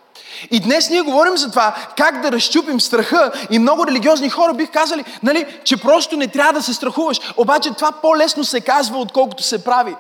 И 0.50 0.60
днес 0.60 0.90
ние 0.90 1.00
говорим 1.00 1.36
за 1.36 1.50
това 1.50 1.74
как 1.96 2.20
да 2.20 2.32
разчупим 2.32 2.80
страха 2.80 3.32
и 3.50 3.58
много 3.58 3.86
религиозни 3.86 4.28
хора 4.28 4.54
бих 4.54 4.70
казали, 4.70 5.04
нали, 5.22 5.46
че 5.64 5.76
просто 5.76 6.16
не 6.16 6.28
трябва 6.28 6.52
да 6.52 6.62
се 6.62 6.74
страхуваш. 6.74 7.20
Обаче 7.36 7.70
това 7.70 7.92
по-лесно 7.92 8.44
се 8.44 8.60
казва, 8.60 8.98
отколкото 8.98 9.42
се 9.42 9.64
прави. 9.64 9.94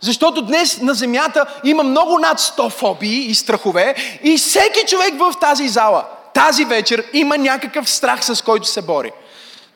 Защото 0.00 0.42
днес 0.42 0.80
на 0.80 0.94
земята 0.94 1.46
има 1.64 1.82
много 1.82 2.18
над 2.18 2.40
100 2.40 2.70
фобии 2.70 3.26
и 3.26 3.34
страхове 3.34 3.94
и 4.22 4.38
всеки 4.38 4.86
човек 4.86 5.14
в 5.18 5.34
тази 5.40 5.68
зала, 5.68 6.04
тази 6.34 6.64
вечер 6.64 7.04
има 7.12 7.38
някакъв 7.38 7.90
страх, 7.90 8.24
с 8.24 8.42
който 8.42 8.68
се 8.68 8.82
бори. 8.82 9.12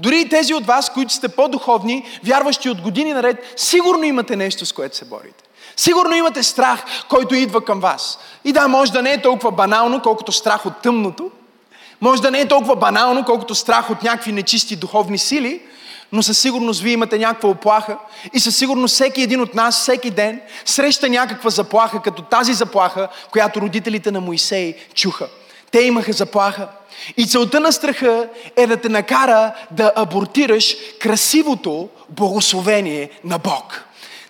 Дори 0.00 0.20
и 0.20 0.28
тези 0.28 0.54
от 0.54 0.66
вас, 0.66 0.92
които 0.92 1.12
сте 1.12 1.28
по-духовни, 1.28 2.04
вярващи 2.24 2.70
от 2.70 2.80
години 2.80 3.12
наред, 3.12 3.52
сигурно 3.56 4.04
имате 4.04 4.36
нещо, 4.36 4.66
с 4.66 4.72
което 4.72 4.96
се 4.96 5.04
борите. 5.04 5.45
Сигурно 5.76 6.14
имате 6.14 6.42
страх, 6.42 6.84
който 7.08 7.34
идва 7.34 7.64
към 7.64 7.80
вас. 7.80 8.18
И 8.44 8.52
да, 8.52 8.68
може 8.68 8.92
да 8.92 9.02
не 9.02 9.12
е 9.12 9.22
толкова 9.22 9.50
банално, 9.50 10.02
колкото 10.02 10.32
страх 10.32 10.66
от 10.66 10.82
тъмното. 10.82 11.30
Може 12.00 12.22
да 12.22 12.30
не 12.30 12.40
е 12.40 12.48
толкова 12.48 12.76
банално, 12.76 13.24
колкото 13.24 13.54
страх 13.54 13.90
от 13.90 14.02
някакви 14.02 14.32
нечисти 14.32 14.76
духовни 14.76 15.18
сили, 15.18 15.62
но 16.12 16.22
със 16.22 16.38
сигурност 16.38 16.80
вие 16.80 16.92
имате 16.92 17.18
някаква 17.18 17.48
оплаха 17.48 17.98
и 18.32 18.40
със 18.40 18.56
сигурност 18.56 18.94
всеки 18.94 19.22
един 19.22 19.40
от 19.40 19.54
нас, 19.54 19.80
всеки 19.80 20.10
ден, 20.10 20.40
среща 20.64 21.08
някаква 21.08 21.50
заплаха, 21.50 22.02
като 22.02 22.22
тази 22.22 22.54
заплаха, 22.54 23.08
която 23.30 23.60
родителите 23.60 24.10
на 24.10 24.20
Моисей 24.20 24.76
чуха. 24.94 25.28
Те 25.70 25.80
имаха 25.80 26.12
заплаха. 26.12 26.68
И 27.16 27.26
целта 27.26 27.60
на 27.60 27.72
страха 27.72 28.28
е 28.56 28.66
да 28.66 28.76
те 28.76 28.88
накара 28.88 29.52
да 29.70 29.92
абортираш 29.96 30.76
красивото 31.00 31.88
благословение 32.08 33.10
на 33.24 33.38
Бог. 33.38 33.84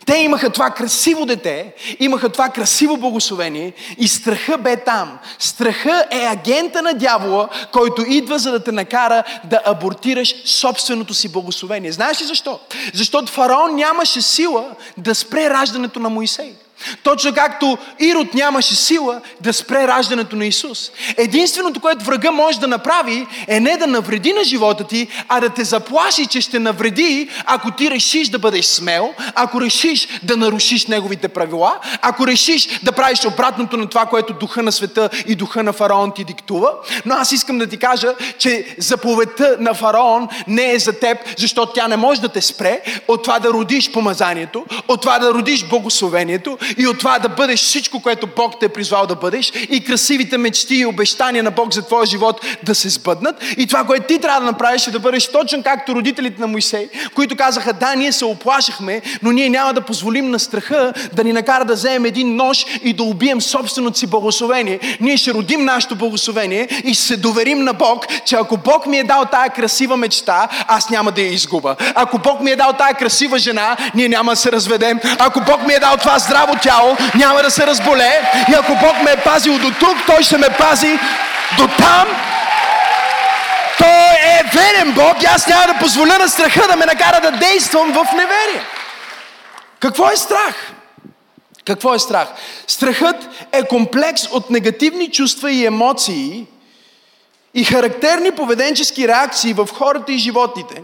Те 0.07 0.17
имаха 0.17 0.51
това 0.51 0.71
красиво 0.71 1.27
дете, 1.27 1.75
имаха 2.01 2.29
това 2.29 2.49
красиво 2.49 2.97
благословение 2.97 3.73
и 3.99 4.09
страха 4.09 4.59
бе 4.59 4.77
там. 4.77 5.19
Страха 5.39 6.05
е 6.11 6.19
агента 6.19 6.83
на 6.83 6.95
дявола, 6.95 7.49
който 7.73 8.03
идва 8.03 8.39
за 8.39 8.53
да 8.53 8.65
те 8.65 8.73
накара 8.73 9.25
да 9.45 9.61
абортираш 9.65 10.35
собственото 10.45 11.15
си 11.15 11.33
благословение. 11.33 11.93
Знаеш 11.93 12.21
ли 12.21 12.25
защо? 12.25 12.61
Защото 12.95 13.33
фараон 13.33 13.75
нямаше 13.75 14.23
сила 14.23 14.71
да 14.97 15.15
спре 15.15 15.51
раждането 15.51 16.01
на 16.01 16.09
Моисей. 16.09 16.53
Точно 17.03 17.35
както 17.35 17.79
Ирод 17.99 18.35
нямаше 18.35 18.77
сила 18.77 19.21
да 19.41 19.53
спре 19.53 19.87
раждането 19.89 20.37
на 20.37 20.47
Исус. 20.47 20.91
Единственото, 21.17 21.81
което 21.81 22.05
врага 22.05 22.31
може 22.31 22.61
да 22.61 22.67
направи, 22.67 23.27
е 23.49 23.61
не 23.61 23.77
да 23.77 23.87
навреди 23.87 24.33
на 24.33 24.45
живота 24.45 24.85
ти, 24.85 25.09
а 25.29 25.41
да 25.41 25.49
те 25.49 25.65
заплаши, 25.65 26.27
че 26.27 26.41
ще 26.41 26.59
навреди, 26.59 27.29
ако 27.45 27.71
ти 27.71 27.91
решиш 27.91 28.29
да 28.29 28.39
бъдеш 28.39 28.65
смел, 28.65 29.15
ако 29.35 29.61
решиш 29.61 30.09
да 30.23 30.37
нарушиш 30.37 30.87
неговите 30.87 31.29
правила, 31.29 31.79
ако 32.03 32.27
решиш 32.27 32.69
да 32.83 32.93
правиш 32.93 33.25
обратното 33.25 33.77
на 33.77 33.87
това, 33.87 34.07
което 34.07 34.33
духа 34.33 34.63
на 34.63 34.73
света 34.73 35.11
и 35.27 35.35
духа 35.35 35.63
на 35.63 35.73
фараон 35.73 36.13
ти 36.13 36.25
диктува. 36.25 36.73
Но 37.05 37.15
аз 37.15 37.33
искам 37.33 37.59
да 37.59 37.67
ти 37.67 37.77
кажа, 37.77 38.15
че 38.39 38.77
заповедта 38.79 39.57
на 39.61 39.75
фараон 39.75 40.29
не 40.47 40.73
е 40.73 40.79
за 40.79 40.93
теб, 40.93 41.19
защото 41.39 41.73
тя 41.73 41.89
не 41.89 41.97
може 41.97 42.21
да 42.21 42.29
те 42.29 42.41
спре 42.41 42.83
от 43.09 43.23
това 43.23 43.39
да 43.39 43.49
родиш 43.49 43.93
помазанието, 43.93 44.65
от 44.89 45.01
това 45.01 45.19
да 45.19 45.35
родиш 45.35 45.65
благословението 45.65 46.59
и 46.79 46.87
от 46.87 46.99
това 46.99 47.19
да 47.19 47.29
бъдеш 47.29 47.61
всичко, 47.61 48.03
което 48.03 48.29
Бог 48.37 48.61
те 48.61 48.67
е 48.67 48.69
призвал 48.69 49.07
да 49.07 49.15
бъдеш 49.15 49.53
и 49.71 49.85
красивите 49.85 50.39
мечти 50.39 50.75
и 50.75 50.87
обещания 50.87 51.43
на 51.43 51.51
Бог 51.51 51.75
за 51.75 51.83
твоя 51.83 52.07
живот 52.07 52.41
да 52.63 52.75
се 52.75 52.89
сбъднат. 52.89 53.45
И 53.57 53.67
това, 53.67 53.85
което 53.85 54.07
ти 54.07 54.19
трябва 54.19 54.41
да 54.41 54.47
направиш 54.47 54.87
е 54.87 54.91
да 54.91 54.99
бъдеш 54.99 55.29
точно 55.29 55.63
както 55.63 55.95
родителите 55.95 56.41
на 56.41 56.47
Моисей, 56.47 56.89
които 57.15 57.37
казаха, 57.37 57.73
да, 57.73 57.95
ние 57.95 58.13
се 58.13 58.25
оплашахме, 58.25 59.03
но 59.23 59.33
ние 59.33 59.49
няма 59.49 59.73
да 59.75 59.81
позволим 59.81 60.31
на 60.31 60.39
страха 60.39 60.93
да 61.13 61.25
ни 61.25 61.33
накара 61.33 61.65
да 61.65 61.75
вземем 61.75 62.05
един 62.05 62.37
нож 62.37 62.67
и 62.83 62.93
да 62.93 63.03
убием 63.03 63.41
собственото 63.41 63.99
си 63.99 64.07
благословение. 64.07 64.81
Ние 65.01 65.17
ще 65.17 65.35
родим 65.35 65.65
нашето 65.65 65.97
благословение 65.97 66.69
и 66.85 66.95
се 66.95 67.17
доверим 67.17 67.65
на 67.65 67.73
Бог, 67.73 68.07
че 68.25 68.37
ако 68.37 68.57
Бог 68.57 68.87
ми 68.87 68.99
е 68.99 69.05
дал 69.05 69.25
тая 69.25 69.51
красива 69.51 69.97
мечта, 69.97 70.49
аз 70.69 70.91
няма 70.91 71.13
да 71.13 71.21
я 71.21 71.33
изгуба. 71.33 71.77
Ако 71.95 72.19
Бог 72.19 72.41
ми 72.41 72.51
е 72.51 72.57
дал 72.57 72.73
тая 72.73 72.95
красива 72.95 73.39
жена, 73.39 73.77
ние 73.95 74.09
няма 74.09 74.33
да 74.33 74.37
се 74.37 74.53
разведем. 74.53 75.01
Ако 75.19 75.41
Бог 75.41 75.67
ми 75.67 75.75
е 75.75 75.79
дал 75.79 75.97
това 75.97 76.19
здраво 76.19 76.56
тяло, 76.63 76.97
няма 77.15 77.43
да 77.43 77.51
се 77.51 77.67
разболее. 77.67 78.21
И 78.49 78.55
ако 78.55 78.73
Бог 78.75 79.03
ме 79.03 79.11
е 79.11 79.17
пазил 79.17 79.59
до 79.59 79.71
тук, 79.81 79.97
Той 80.07 80.23
ще 80.23 80.39
ме 80.39 80.49
пази 80.59 80.99
до 81.59 81.69
там. 81.69 82.09
Той 83.79 84.13
е 84.13 84.43
верен 84.53 84.93
Бог 84.93 85.23
и 85.23 85.27
аз 85.27 85.47
няма 85.47 85.67
да 85.67 85.79
позволя 85.79 86.19
на 86.19 86.29
страха 86.29 86.69
да 86.69 86.77
ме 86.77 86.87
накара 86.87 87.21
да 87.21 87.31
действам 87.31 87.93
в 87.93 88.13
неверие. 88.13 88.63
Какво 89.81 90.11
е 90.11 90.17
страх? 90.17 90.73
Какво 91.65 91.95
е 91.95 91.99
страх? 91.99 92.29
Страхът 92.67 93.29
е 93.53 93.63
комплекс 93.63 94.27
от 94.31 94.51
негативни 94.51 95.11
чувства 95.11 95.53
и 95.53 95.67
емоции 95.67 96.47
и 97.55 97.65
характерни 97.65 98.31
поведенчески 98.31 99.09
реакции 99.09 99.53
в 99.53 99.69
хората 99.75 100.13
и 100.13 100.19
животните, 100.19 100.83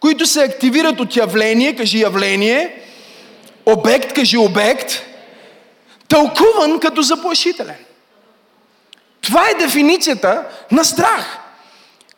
които 0.00 0.26
се 0.26 0.44
активират 0.44 1.00
от 1.00 1.16
явление, 1.16 1.76
кажи 1.76 2.00
явление, 2.00 2.82
обект, 3.66 4.12
кажи 4.12 4.38
обект, 4.38 5.02
тълкуван 6.08 6.80
като 6.80 7.02
заплашителен. 7.02 7.84
Това 9.20 9.48
е 9.50 9.54
дефиницията 9.54 10.44
на 10.70 10.84
страх. 10.84 11.38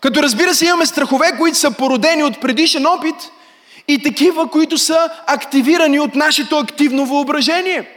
Като 0.01 0.23
разбира 0.23 0.55
се 0.55 0.67
имаме 0.67 0.87
страхове, 0.87 1.33
които 1.39 1.59
са 1.59 1.71
породени 1.71 2.25
от 2.25 2.41
предишен 2.41 2.87
опит 2.87 3.15
и 3.89 4.03
такива, 4.03 4.51
които 4.51 4.79
са 4.79 5.11
активирани 5.27 6.01
от 6.01 6.15
нашето 6.15 6.59
активно 6.59 7.07
въображение. 7.07 7.91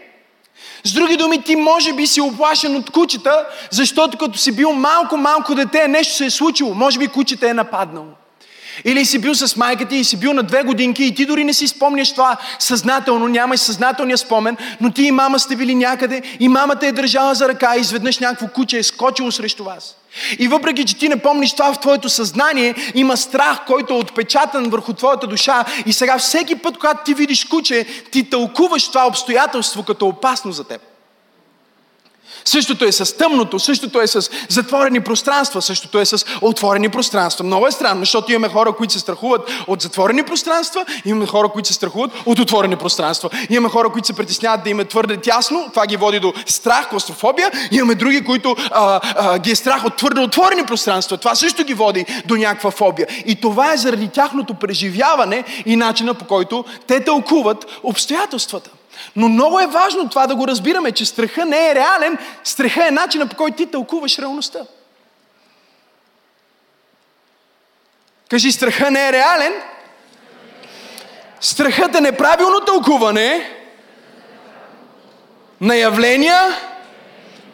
С 0.83 0.93
други 0.93 1.17
думи, 1.17 1.41
ти 1.41 1.55
може 1.55 1.93
би 1.93 2.07
си 2.07 2.21
оплашен 2.21 2.75
от 2.75 2.91
кучета, 2.91 3.45
защото 3.71 4.17
като 4.17 4.37
си 4.37 4.51
бил 4.51 4.71
малко-малко 4.71 5.55
дете, 5.55 5.87
нещо 5.87 6.15
се 6.15 6.25
е 6.25 6.29
случило. 6.29 6.73
Може 6.73 6.99
би 6.99 7.07
кучета 7.07 7.49
е 7.49 7.53
нападнало. 7.53 8.07
Или 8.85 9.05
си 9.05 9.19
бил 9.19 9.35
с 9.35 9.55
майка 9.55 9.85
ти 9.85 9.95
и 9.95 10.03
си 10.03 10.17
бил 10.17 10.33
на 10.33 10.43
две 10.43 10.63
годинки 10.63 11.03
и 11.03 11.15
ти 11.15 11.25
дори 11.25 11.43
не 11.43 11.53
си 11.53 11.67
спомняш 11.67 12.11
това 12.11 12.37
съзнателно, 12.59 13.27
нямаш 13.27 13.59
съзнателния 13.59 14.17
спомен, 14.17 14.57
но 14.81 14.91
ти 14.91 15.03
и 15.03 15.11
мама 15.11 15.39
сте 15.39 15.55
били 15.55 15.75
някъде 15.75 16.21
и 16.39 16.47
мамата 16.47 16.87
е 16.87 16.91
държала 16.91 17.35
за 17.35 17.47
ръка 17.47 17.77
и 17.77 17.79
изведнъж 17.79 18.19
някакво 18.19 18.47
куче 18.47 18.77
е 18.77 18.83
скочило 18.83 19.31
срещу 19.31 19.63
вас. 19.63 19.95
И 20.39 20.47
въпреки, 20.47 20.85
че 20.85 20.97
ти 20.97 21.09
не 21.09 21.17
помниш 21.17 21.53
това 21.53 21.73
в 21.73 21.79
твоето 21.79 22.09
съзнание, 22.09 22.75
има 22.95 23.17
страх, 23.17 23.65
който 23.67 23.93
е 23.93 23.97
отпечатан 23.97 24.69
върху 24.69 24.93
твоята 24.93 25.27
душа 25.27 25.65
и 25.85 25.93
сега 25.93 26.17
всеки 26.17 26.55
път, 26.55 26.77
когато 26.77 27.03
ти 27.03 27.13
видиш 27.13 27.45
куче, 27.45 27.85
ти 28.11 28.29
тълкуваш 28.29 28.87
това 28.87 29.07
обстоятелство 29.07 29.83
като 29.83 30.07
опасно 30.07 30.51
за 30.51 30.63
теб. 30.63 30.81
Същото 32.47 32.85
е 32.85 32.91
с 32.91 33.17
тъмното, 33.17 33.59
същото 33.59 34.01
е 34.01 34.07
с 34.07 34.29
затворени 34.49 34.99
пространства, 34.99 35.61
същото 35.61 35.99
е 35.99 36.05
с 36.05 36.25
отворени 36.41 36.89
пространства. 36.89 37.45
Много 37.45 37.67
е 37.67 37.71
странно, 37.71 37.99
защото 37.99 38.31
имаме 38.31 38.53
хора, 38.53 38.73
които 38.73 38.93
се 38.93 38.99
страхуват 38.99 39.51
от 39.67 39.81
затворени 39.81 40.23
пространства, 40.23 40.85
имаме 41.05 41.25
хора, 41.25 41.49
които 41.49 41.67
се 41.67 41.73
страхуват 41.73 42.11
от 42.25 42.39
отворени 42.39 42.75
пространства. 42.75 43.29
Имаме 43.49 43.69
хора, 43.69 43.89
които 43.89 44.07
се 44.07 44.13
притесняват 44.13 44.63
да 44.63 44.69
им 44.69 44.85
твърде 44.89 45.17
тясно, 45.17 45.69
това 45.69 45.85
ги 45.85 45.97
води 45.97 46.19
до 46.19 46.33
страх, 46.45 46.89
кластрофобия. 46.89 47.51
Имаме 47.71 47.95
други, 47.95 48.23
които 48.23 48.55
а, 48.71 49.01
а, 49.15 49.39
ги 49.39 49.51
е 49.51 49.55
страх 49.55 49.85
от 49.85 49.95
твърде 49.95 50.21
отворени 50.21 50.65
пространства. 50.65 51.17
Това 51.17 51.35
също 51.35 51.63
ги 51.63 51.73
води 51.73 52.05
до 52.25 52.35
някаква 52.35 52.71
фобия. 52.71 53.07
И 53.25 53.35
това 53.41 53.73
е 53.73 53.77
заради 53.77 54.07
тяхното 54.07 54.53
преживяване 54.53 55.43
и 55.65 55.75
начина 55.75 56.13
по 56.13 56.25
който 56.25 56.65
те 56.87 57.03
тълкуват 57.03 57.65
обстоятелствата. 57.83 58.69
Но 59.15 59.29
много 59.29 59.59
е 59.59 59.67
важно 59.67 60.09
това 60.09 60.27
да 60.27 60.35
го 60.35 60.47
разбираме, 60.47 60.91
че 60.91 61.05
страха 61.05 61.45
не 61.45 61.69
е 61.69 61.75
реален, 61.75 62.17
страха 62.43 62.87
е 62.87 62.91
начина 62.91 63.27
по 63.27 63.35
който 63.35 63.57
ти 63.57 63.65
тълкуваш 63.65 64.19
реалността. 64.19 64.59
Кажи, 68.29 68.51
страха 68.51 68.91
не 68.91 69.07
е 69.07 69.11
реален. 69.13 69.53
Страхът 71.41 71.95
е 71.95 72.01
неправилно 72.01 72.59
тълкуване 72.59 73.53
на 75.61 75.75
явления, 75.75 76.41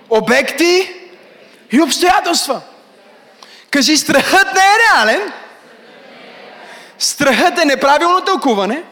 обекти 0.10 0.90
и 1.72 1.82
обстоятелства. 1.82 2.62
Кажи, 3.70 3.98
страхът 3.98 4.54
не 4.54 4.62
е 4.62 4.80
реален. 4.88 5.34
Страхът 7.00 7.60
е 7.60 7.66
неправилно 7.66 8.22
тълкуване 8.22 8.84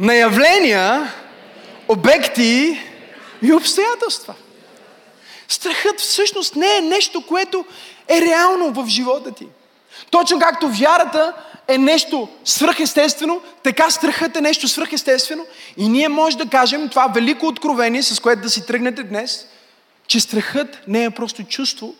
на 0.00 0.14
явления, 0.14 1.12
обекти 1.88 2.80
и 3.42 3.52
обстоятелства. 3.52 4.34
Страхът 5.48 6.00
всъщност 6.00 6.56
не 6.56 6.76
е 6.76 6.80
нещо, 6.80 7.26
което 7.26 7.64
е 8.08 8.20
реално 8.20 8.72
в 8.72 8.86
живота 8.88 9.32
ти. 9.32 9.46
Точно 10.10 10.38
както 10.38 10.68
вярата 10.68 11.32
е 11.68 11.78
нещо 11.78 12.28
свръхестествено, 12.44 13.40
така 13.62 13.90
страхът 13.90 14.36
е 14.36 14.40
нещо 14.40 14.68
свръхестествено. 14.68 15.46
И 15.76 15.88
ние 15.88 16.08
може 16.08 16.36
да 16.36 16.48
кажем 16.48 16.88
това 16.88 17.06
велико 17.06 17.46
откровение, 17.46 18.02
с 18.02 18.20
което 18.20 18.42
да 18.42 18.50
си 18.50 18.66
тръгнете 18.66 19.02
днес, 19.02 19.46
че 20.06 20.20
страхът 20.20 20.78
не 20.88 21.04
е 21.04 21.10
просто 21.10 21.44
чувство 21.44 21.94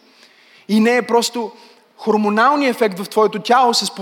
и 0.69 0.81
не 0.81 0.97
е 0.97 1.03
просто 1.03 1.53
хормоналния 1.97 2.71
ефект 2.71 2.99
в 2.99 3.09
твоето 3.09 3.39
тяло 3.39 3.75
с 3.75 3.95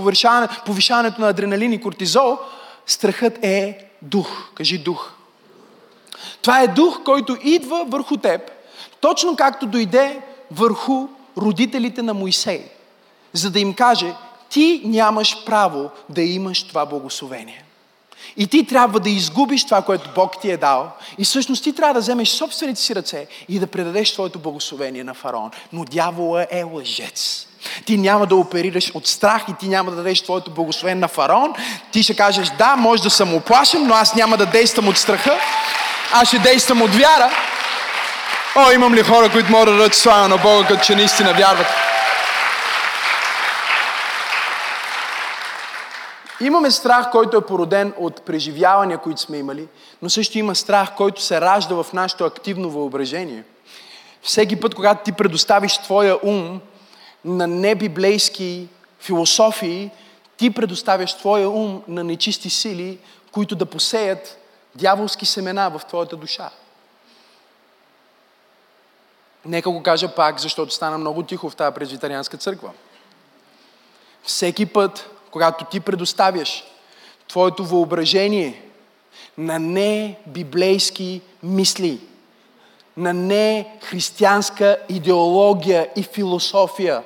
повишаването 0.65 1.21
на 1.21 1.29
адреналин 1.29 1.73
и 1.73 1.81
кортизол, 1.81 2.37
страхът 2.85 3.43
е 3.43 3.87
дух. 4.01 4.51
Кажи 4.55 4.77
дух. 4.77 5.11
Това 6.41 6.61
е 6.61 6.67
дух, 6.67 7.03
който 7.03 7.37
идва 7.43 7.85
върху 7.87 8.17
теб, 8.17 8.51
точно 8.99 9.35
както 9.35 9.65
дойде 9.65 10.21
върху 10.51 11.07
родителите 11.37 12.01
на 12.01 12.13
Моисей, 12.13 12.65
за 13.33 13.51
да 13.51 13.59
им 13.59 13.73
каже, 13.73 14.13
ти 14.49 14.81
нямаш 14.85 15.45
право 15.45 15.89
да 16.09 16.21
имаш 16.21 16.63
това 16.63 16.85
благословение. 16.85 17.65
И 18.37 18.47
ти 18.47 18.65
трябва 18.65 18.99
да 18.99 19.09
изгубиш 19.09 19.65
това, 19.65 19.81
което 19.81 20.09
Бог 20.15 20.41
ти 20.41 20.51
е 20.51 20.57
дал. 20.57 20.91
И 21.17 21.25
всъщност 21.25 21.63
ти 21.63 21.73
трябва 21.73 21.93
да 21.93 21.99
вземеш 21.99 22.29
собствените 22.29 22.81
си 22.81 22.95
ръце 22.95 23.27
и 23.49 23.59
да 23.59 23.67
предадеш 23.67 24.13
твоето 24.13 24.39
благословение 24.39 25.03
на 25.03 25.13
фараон. 25.13 25.51
Но 25.73 25.85
дявола 25.85 26.45
е 26.51 26.63
лъжец. 26.63 27.47
Ти 27.85 27.97
няма 27.97 28.25
да 28.25 28.35
оперираш 28.35 28.91
от 28.93 29.07
страх 29.07 29.41
и 29.49 29.53
ти 29.59 29.67
няма 29.67 29.91
да 29.91 29.97
дадеш 29.97 30.21
твоето 30.21 30.51
благословение 30.51 31.01
на 31.01 31.07
фараон. 31.07 31.53
Ти 31.91 32.03
ще 32.03 32.15
кажеш, 32.15 32.49
да, 32.49 32.75
може 32.75 33.03
да 33.03 33.09
съм 33.09 33.33
оплашен, 33.33 33.87
но 33.87 33.93
аз 33.93 34.15
няма 34.15 34.37
да 34.37 34.45
действам 34.45 34.87
от 34.87 34.97
страха. 34.97 35.39
Аз 36.13 36.27
ще 36.27 36.39
действам 36.39 36.81
от 36.81 36.95
вяра. 36.95 37.31
О, 38.55 38.71
имам 38.71 38.93
ли 38.93 39.03
хора, 39.03 39.31
които 39.31 39.51
могат 39.51 39.67
да 39.67 39.71
дадат 39.71 39.95
слава 39.95 40.27
на 40.27 40.37
Бога, 40.37 40.67
като 40.67 40.83
че 40.83 40.95
наистина 40.95 41.33
вярват? 41.33 41.67
Имаме 46.41 46.71
страх, 46.71 47.11
който 47.11 47.37
е 47.37 47.45
породен 47.45 47.93
от 47.97 48.21
преживявания, 48.21 48.97
които 48.97 49.21
сме 49.21 49.37
имали, 49.37 49.67
но 50.01 50.09
също 50.09 50.37
има 50.37 50.55
страх, 50.55 50.95
който 50.95 51.21
се 51.21 51.41
ражда 51.41 51.75
в 51.75 51.93
нашето 51.93 52.25
активно 52.25 52.69
въображение. 52.69 53.43
Всеки 54.21 54.55
път, 54.55 54.75
когато 54.75 55.03
ти 55.03 55.11
предоставиш 55.11 55.77
твоя 55.77 56.17
ум 56.23 56.61
на 57.25 57.47
небиблейски 57.47 58.67
философии, 58.99 59.91
ти 60.37 60.49
предоставяш 60.49 61.17
твоя 61.17 61.49
ум 61.49 61.83
на 61.87 62.03
нечисти 62.03 62.49
сили, 62.49 62.99
които 63.31 63.55
да 63.55 63.65
посеят 63.65 64.37
дяволски 64.75 65.25
семена 65.25 65.69
в 65.69 65.81
твоята 65.87 66.15
душа. 66.15 66.49
Нека 69.45 69.69
го 69.69 69.83
кажа 69.83 70.15
пак, 70.15 70.39
защото 70.39 70.73
стана 70.73 70.97
много 70.97 71.23
тихо 71.23 71.49
в 71.49 71.55
тази 71.55 71.73
презвитарианска 71.73 72.37
църква. 72.37 72.71
Всеки 74.23 74.65
път, 74.65 75.09
когато 75.31 75.65
ти 75.65 75.79
предоставяш 75.79 76.63
твоето 77.27 77.65
въображение 77.65 78.61
на 79.37 79.59
не 79.59 80.19
библейски 80.27 81.21
мисли, 81.43 81.99
на 82.97 83.13
не 83.13 83.77
християнска 83.83 84.77
идеология 84.89 85.89
и 85.95 86.03
философия, 86.03 87.03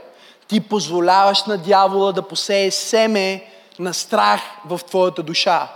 ти 0.50 0.60
позволяваш 0.60 1.44
на 1.44 1.58
дявола 1.58 2.12
да 2.12 2.28
посее 2.28 2.72
семе 2.72 3.46
на 3.80 3.94
страх 3.94 4.42
в 4.66 4.80
твоята 4.88 5.24
душа. 5.24 5.76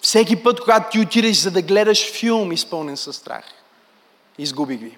Всеки 0.00 0.42
път, 0.42 0.60
когато 0.60 0.90
ти 0.90 1.00
отидеш 1.00 1.36
за 1.36 1.50
да 1.50 1.62
гледаш 1.62 2.12
филм, 2.12 2.52
изпълнен 2.52 2.96
със 2.96 3.16
страх, 3.16 3.44
изгуби 4.38 4.76
ги. 4.76 4.96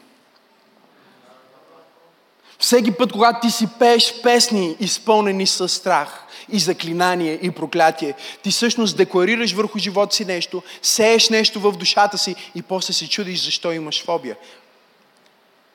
Всеки 2.58 2.92
път, 2.92 3.12
когато 3.12 3.40
ти 3.40 3.50
си 3.50 3.68
пееш 3.78 4.22
песни, 4.22 4.76
изпълнени 4.80 5.46
с 5.46 5.68
страх 5.68 6.24
и 6.48 6.58
заклинание 6.58 7.38
и 7.42 7.50
проклятие, 7.50 8.14
ти 8.42 8.50
всъщност 8.50 8.96
декларираш 8.96 9.52
върху 9.52 9.78
живота 9.78 10.14
си 10.14 10.24
нещо, 10.24 10.62
сееш 10.82 11.28
нещо 11.28 11.60
в 11.60 11.72
душата 11.72 12.18
си 12.18 12.34
и 12.54 12.62
после 12.62 12.92
се 12.92 13.08
чудиш 13.08 13.44
защо 13.44 13.72
имаш 13.72 14.04
фобия. 14.04 14.36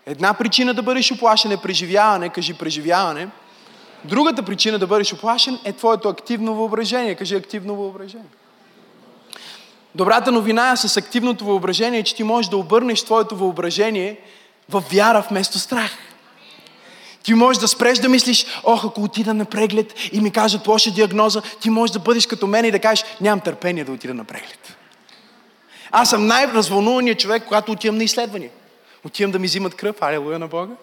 Една 0.05 0.33
причина 0.33 0.73
да 0.73 0.81
бъдеш 0.81 1.11
оплашен 1.11 1.51
е 1.51 1.57
преживяване, 1.57 2.29
кажи 2.29 2.53
преживяване. 2.53 3.27
Другата 4.03 4.43
причина 4.43 4.79
да 4.79 4.87
бъдеш 4.87 5.13
оплашен 5.13 5.59
е 5.65 5.73
твоето 5.73 6.09
активно 6.09 6.55
въображение, 6.55 7.15
кажи 7.15 7.35
активно 7.35 7.75
въображение. 7.75 8.25
Добрата 9.95 10.31
новина 10.31 10.75
с 10.75 10.97
активното 10.97 11.45
въображение 11.45 11.99
е, 11.99 12.03
че 12.03 12.15
ти 12.15 12.23
можеш 12.23 12.49
да 12.49 12.57
обърнеш 12.57 13.03
твоето 13.03 13.35
въображение 13.35 14.19
в 14.69 14.83
вяра 14.91 15.25
вместо 15.29 15.59
страх. 15.59 15.91
Ти 17.23 17.33
можеш 17.33 17.61
да 17.61 17.67
спреш 17.67 17.99
да 17.99 18.09
мислиш, 18.09 18.45
ох, 18.63 18.85
ако 18.85 19.03
отида 19.03 19.33
на 19.33 19.45
преглед 19.45 19.93
и 20.11 20.21
ми 20.21 20.31
кажат 20.31 20.67
лоша 20.67 20.91
диагноза, 20.91 21.41
ти 21.41 21.69
можеш 21.69 21.93
да 21.93 21.99
бъдеш 21.99 22.27
като 22.27 22.47
мен 22.47 22.65
и 22.65 22.71
да 22.71 22.79
кажеш, 22.79 23.05
нямам 23.21 23.39
търпение 23.39 23.83
да 23.83 23.91
отида 23.91 24.13
на 24.13 24.23
преглед. 24.23 24.77
Аз 25.91 26.09
съм 26.09 26.27
най-развълнуваният 26.27 27.19
човек, 27.19 27.43
когато 27.47 27.71
отивам 27.71 27.97
на 27.97 28.03
изследвания. 28.03 28.49
Отивам 29.05 29.31
да 29.31 29.39
ми 29.39 29.47
взимат 29.47 29.75
кръв, 29.75 30.01
алелуя 30.01 30.39
на 30.39 30.47
Бога. 30.47 30.75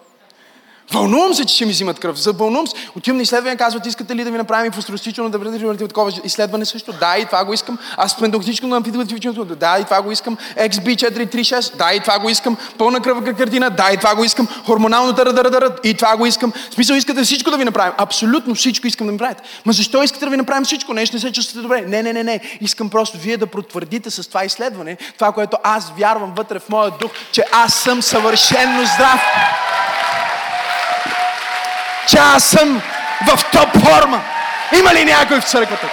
Вълнувам 0.93 1.33
се, 1.33 1.45
че 1.45 1.55
ще 1.55 1.65
ми 1.65 1.71
взимат 1.71 1.99
кръв. 1.99 2.17
За 2.17 2.31
вълнувам 2.31 2.67
се. 2.67 2.75
Отивам 2.95 3.17
на 3.17 3.23
изследване, 3.23 3.55
казват, 3.55 3.85
искате 3.85 4.15
ли 4.15 4.23
да 4.23 4.31
ви 4.31 4.37
направим 4.37 4.71
фостростично 4.71 5.29
да 5.29 5.39
бъдете 5.39 5.87
такова 5.87 6.11
изследване 6.23 6.65
също? 6.65 6.93
Да, 6.93 7.17
и 7.17 7.25
това 7.25 7.45
го 7.45 7.53
искам. 7.53 7.77
Аз 7.97 8.11
спендоктично 8.11 8.67
на 8.67 8.77
амфитоглифично. 8.77 9.45
Да, 9.45 9.77
и 9.79 9.83
това 9.83 10.01
го 10.01 10.11
искам. 10.11 10.37
XB436. 10.57 11.75
Да, 11.75 11.93
и 11.93 11.99
това 11.99 12.19
го 12.19 12.29
искам. 12.29 12.57
Пълна 12.77 12.99
кръвка 12.99 13.33
картина. 13.33 13.69
Да, 13.69 13.89
и 13.93 13.97
това 13.97 14.15
го 14.15 14.23
искам. 14.23 14.47
Хормоналната 14.65 15.25
радарадара. 15.25 15.75
И 15.83 15.93
това 15.93 16.17
го 16.17 16.25
искам. 16.25 16.53
В 16.71 16.73
смисъл, 16.73 16.95
искате 16.95 17.23
всичко 17.23 17.51
да 17.51 17.57
ви 17.57 17.65
направим. 17.65 17.93
Абсолютно 17.97 18.55
всичко 18.55 18.87
искам 18.87 19.07
да 19.07 19.13
ми 19.13 19.17
правите. 19.17 19.41
Ма 19.65 19.73
защо 19.73 20.03
искате 20.03 20.25
да 20.25 20.31
ви 20.31 20.37
направим 20.37 20.65
всичко? 20.65 20.93
Нещо 20.93 21.15
не 21.15 21.19
се 21.19 21.31
чувствате 21.31 21.61
добре. 21.61 21.81
Не, 21.81 22.03
не, 22.03 22.13
не, 22.13 22.23
не. 22.23 22.39
Искам 22.61 22.89
просто 22.89 23.17
вие 23.17 23.37
да 23.37 23.47
потвърдите 23.47 24.11
с 24.11 24.27
това 24.27 24.45
изследване, 24.45 24.97
това, 25.15 25.31
което 25.31 25.57
аз 25.63 25.91
вярвам 25.97 26.33
вътре 26.37 26.59
в 26.59 26.69
моя 26.69 26.91
дух, 26.91 27.11
че 27.31 27.43
аз 27.51 27.73
съм 27.73 28.01
съвършенно 28.01 28.85
здрав 28.95 29.21
че 32.09 32.17
аз 32.17 32.43
съм 32.43 32.81
в 33.27 33.39
топ 33.51 33.85
форма. 33.85 34.21
Има 34.79 34.93
ли 34.93 35.05
някой 35.05 35.41
в 35.41 35.43
църквата? 35.43 35.89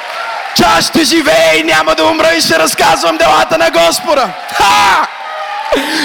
Че 0.57 0.65
аз 0.65 0.89
ще 0.89 1.05
живея 1.05 1.61
и 1.61 1.65
няма 1.65 1.95
да 1.95 2.05
умра 2.05 2.35
и 2.35 2.41
ще 2.41 2.59
разказвам 2.59 3.17
делата 3.17 3.59
на 3.59 3.71
Господа. 3.71 4.31
Ха! 4.53 5.09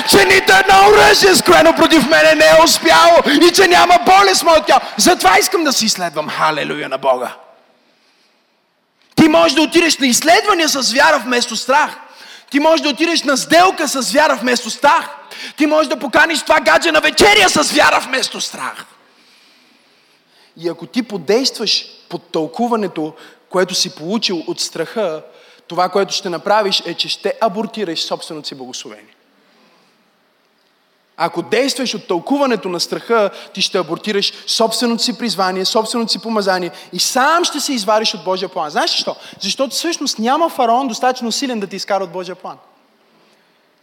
Че 0.10 0.26
нито 0.26 0.54
едно 0.54 0.90
оръжие, 0.90 1.36
скроено 1.36 1.74
против 1.74 2.10
мене, 2.10 2.36
не 2.36 2.46
е 2.46 2.64
успяло 2.64 3.18
и 3.42 3.52
че 3.52 3.68
няма 3.68 4.00
болест 4.06 4.44
моят 4.44 4.66
тяло. 4.66 4.82
Затова 4.98 5.40
искам 5.40 5.64
да 5.64 5.74
си 5.74 5.86
изследвам. 5.86 6.30
Халелуя 6.30 6.90
на 6.90 6.98
Бога. 6.98 7.32
Ти 9.16 9.28
можеш 9.28 9.56
да 9.56 9.62
отидеш 9.62 9.98
на 9.98 10.08
изследвания 10.08 10.70
с 10.70 10.94
вяра 10.94 11.20
вместо 11.20 11.56
страх. 11.56 11.90
Ти 12.52 12.60
можеш 12.60 12.82
да 12.82 12.90
отидеш 12.90 13.24
на 13.24 13.38
сделка 13.38 13.88
с 13.88 14.12
вяра 14.12 14.36
вместо 14.36 14.70
страх. 14.70 15.10
Ти 15.58 15.66
можеш 15.66 15.88
да 15.88 16.00
поканиш 16.00 16.42
това 16.42 16.60
гадже 16.60 16.92
на 16.92 17.00
вечеря 17.00 17.50
с 17.50 17.72
вяра 17.72 18.00
вместо 18.00 18.42
страх. 18.42 18.86
И 20.58 20.70
ако 20.70 20.86
ти 20.86 21.04
подействаш 21.04 21.86
под 22.10 22.22
тълкуването, 22.32 23.14
което 23.50 23.76
си 23.76 23.96
получил 23.96 24.44
от 24.48 24.60
страха, 24.60 25.24
това, 25.68 25.90
което 25.90 26.14
ще 26.14 26.30
направиш 26.30 26.84
е, 26.86 26.94
че 26.94 27.10
ще 27.10 27.34
абортираш 27.42 28.04
собственото 28.04 28.48
си 28.48 28.56
благословение. 28.56 29.16
Ако 31.18 31.42
действаш 31.42 31.96
от 31.96 32.08
тълкуването 32.08 32.70
на 32.70 32.80
страха, 32.80 33.30
ти 33.54 33.62
ще 33.62 33.78
абортираш 33.78 34.34
собственото 34.48 35.04
си 35.04 35.18
призвание, 35.18 35.66
собственото 35.66 36.12
си 36.12 36.20
помазание 36.20 36.72
и 36.94 37.00
сам 37.00 37.44
ще 37.44 37.60
се 37.60 37.74
извадиш 37.74 38.14
от 38.14 38.24
Божия 38.24 38.50
план. 38.50 38.70
Знаеш 38.70 38.92
защо? 38.92 39.16
Защото 39.40 39.76
всъщност 39.76 40.20
няма 40.20 40.50
фараон 40.50 40.88
достатъчно 40.88 41.32
силен 41.32 41.60
да 41.60 41.68
ти 41.68 41.76
изкара 41.76 42.04
от 42.04 42.12
Божия 42.12 42.36
план. 42.36 42.58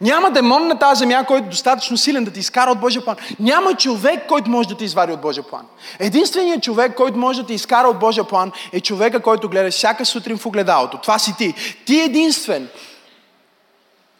Няма 0.01 0.31
демон 0.31 0.67
на 0.67 0.79
тази 0.79 0.99
земя, 0.99 1.23
който 1.27 1.45
е 1.45 1.49
достатъчно 1.49 1.97
силен 1.97 2.23
да 2.23 2.31
ти 2.31 2.39
изкара 2.39 2.71
от 2.71 2.79
Божия 2.79 3.03
план. 3.03 3.15
Няма 3.39 3.73
човек, 3.73 4.27
който 4.27 4.49
може 4.49 4.69
да 4.69 4.77
те 4.77 4.85
извади 4.85 5.11
от 5.11 5.21
Божия 5.21 5.43
план. 5.43 5.61
Единственият 5.99 6.63
човек, 6.63 6.95
който 6.95 7.17
може 7.17 7.41
да 7.41 7.47
те 7.47 7.53
изкара 7.53 7.87
от 7.87 7.99
Божия 7.99 8.23
план, 8.23 8.51
е 8.71 8.81
човека, 8.81 9.19
който 9.19 9.49
гледа 9.49 9.71
всяка 9.71 10.05
сутрин 10.05 10.37
в 10.37 10.45
огледалото. 10.45 10.97
Това 10.97 11.19
си 11.19 11.33
ти. 11.37 11.53
Ти 11.85 11.99
единствен 11.99 12.69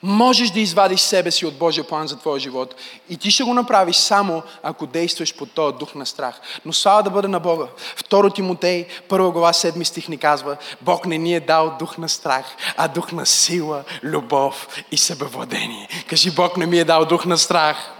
можеш 0.03 0.49
да 0.49 0.59
извадиш 0.59 0.99
себе 0.99 1.31
си 1.31 1.45
от 1.45 1.57
Божия 1.57 1.83
план 1.83 2.07
за 2.07 2.17
твоя 2.17 2.39
живот. 2.39 2.75
И 3.09 3.17
ти 3.17 3.31
ще 3.31 3.43
го 3.43 3.53
направиш 3.53 3.95
само 3.95 4.43
ако 4.63 4.87
действаш 4.87 5.35
под 5.35 5.51
този 5.51 5.77
дух 5.77 5.95
на 5.95 6.05
страх. 6.05 6.41
Но 6.65 6.73
слава 6.73 7.03
да 7.03 7.09
бъде 7.09 7.27
на 7.27 7.39
Бога. 7.39 7.65
Второ 7.95 8.29
Тимотей, 8.29 8.87
първа 9.09 9.31
глава, 9.31 9.53
седми 9.53 9.85
стих 9.85 10.09
ни 10.09 10.17
казва, 10.17 10.57
Бог 10.81 11.05
не 11.05 11.17
ни 11.17 11.35
е 11.35 11.39
дал 11.39 11.75
дух 11.79 11.97
на 11.97 12.09
страх, 12.09 12.45
а 12.77 12.87
дух 12.87 13.11
на 13.11 13.25
сила, 13.25 13.83
любов 14.03 14.67
и 14.91 14.97
себевладение. 14.97 15.87
Кажи, 16.07 16.31
Бог 16.31 16.57
не 16.57 16.65
ми 16.65 16.79
е 16.79 16.85
дал 16.85 17.05
дух 17.05 17.25
на 17.25 17.37
страх, 17.37 17.91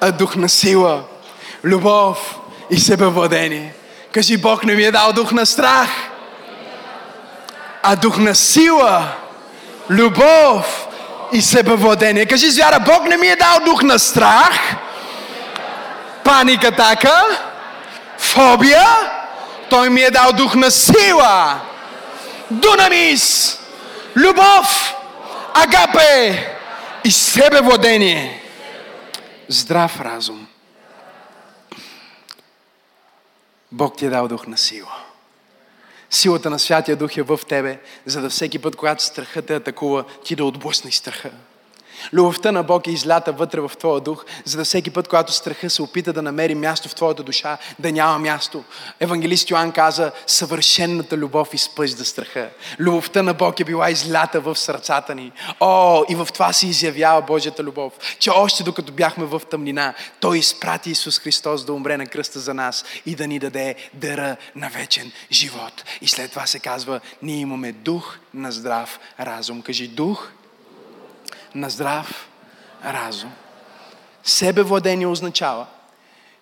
а 0.00 0.12
дух 0.12 0.36
на 0.36 0.48
сила, 0.48 1.04
любов 1.64 2.40
и 2.70 2.78
себевладение. 2.78 3.74
Кажи, 4.12 4.36
Бог 4.36 4.64
не 4.64 4.74
ми 4.74 4.82
е 4.82 4.92
дал 4.92 5.12
дух 5.12 5.32
на 5.32 5.46
страх, 5.46 5.90
а 7.82 7.96
дух 7.96 8.18
на 8.18 8.34
сила, 8.34 9.08
любов 9.90 10.88
и 11.32 11.40
себевладение. 11.40 12.26
Кажи 12.26 12.50
с 12.50 12.58
вяра, 12.58 12.80
Бог 12.80 13.08
не 13.08 13.16
ми 13.16 13.26
е 13.26 13.36
дал 13.36 13.60
дух 13.64 13.82
на 13.82 13.98
страх, 13.98 14.76
паника 16.24 16.72
така, 16.72 17.24
фобия, 18.18 18.86
Той 19.70 19.90
ми 19.90 20.02
е 20.02 20.10
дал 20.10 20.32
дух 20.32 20.54
на 20.54 20.70
сила, 20.70 21.60
дунамис, 22.50 23.58
любов, 24.16 24.94
агапе 25.54 26.56
и 27.04 27.10
себевладение. 27.10 28.42
Здрав 29.48 30.00
разум. 30.00 30.46
Бог 33.72 33.96
ти 33.96 34.06
е 34.06 34.10
дал 34.10 34.28
дух 34.28 34.46
на 34.46 34.56
сила. 34.56 34.92
Силата 36.14 36.50
на 36.50 36.58
Святия 36.58 36.96
Дух 36.96 37.16
е 37.16 37.22
в 37.22 37.40
тебе, 37.48 37.80
за 38.06 38.20
да 38.20 38.30
всеки 38.30 38.58
път, 38.58 38.76
когато 38.76 39.04
страхът 39.04 39.46
те 39.46 39.54
атакува, 39.54 40.04
ти 40.24 40.36
да 40.36 40.44
отблъснеш 40.44 40.94
страха. 40.94 41.30
Любовта 42.12 42.52
на 42.52 42.62
Бог 42.62 42.86
е 42.86 42.90
излята 42.90 43.32
вътре 43.32 43.60
в 43.60 43.72
твоя 43.78 44.00
дух, 44.00 44.24
за 44.44 44.56
да 44.56 44.64
всеки 44.64 44.90
път, 44.90 45.08
когато 45.08 45.32
страха 45.32 45.70
се 45.70 45.82
опита 45.82 46.12
да 46.12 46.22
намери 46.22 46.54
място 46.54 46.88
в 46.88 46.94
твоята 46.94 47.22
душа, 47.22 47.58
да 47.78 47.92
няма 47.92 48.18
място. 48.18 48.64
Евангелист 49.00 49.50
Йоан 49.50 49.72
каза, 49.72 50.12
съвършенната 50.26 51.16
любов 51.16 51.54
изпъжда 51.54 52.04
страха. 52.04 52.50
Любовта 52.78 53.22
на 53.22 53.34
Бог 53.34 53.60
е 53.60 53.64
била 53.64 53.90
излята 53.90 54.40
в 54.40 54.56
сърцата 54.56 55.14
ни. 55.14 55.32
О, 55.60 56.04
и 56.08 56.14
в 56.14 56.28
това 56.34 56.52
се 56.52 56.66
изявява 56.66 57.22
Божията 57.22 57.62
любов, 57.62 57.92
че 58.18 58.30
още 58.30 58.62
докато 58.62 58.92
бяхме 58.92 59.24
в 59.24 59.42
тъмнина, 59.50 59.94
Той 60.20 60.38
изпрати 60.38 60.90
Исус 60.90 61.18
Христос 61.18 61.64
да 61.64 61.72
умре 61.72 61.96
на 61.96 62.06
кръста 62.06 62.40
за 62.40 62.54
нас 62.54 62.84
и 63.06 63.14
да 63.14 63.26
ни 63.26 63.38
даде 63.38 63.74
дъра 63.94 64.36
на 64.56 64.68
вечен 64.68 65.12
живот. 65.32 65.84
И 66.00 66.08
след 66.08 66.30
това 66.30 66.46
се 66.46 66.58
казва, 66.58 67.00
ние 67.22 67.36
имаме 67.36 67.72
дух 67.72 68.18
на 68.34 68.52
здрав 68.52 69.00
разум. 69.20 69.62
Кажи 69.62 69.88
дух 69.88 70.28
на 71.54 71.70
здрав 71.70 72.28
разум. 72.84 73.32
Себевладение 74.24 75.06
означава, 75.06 75.66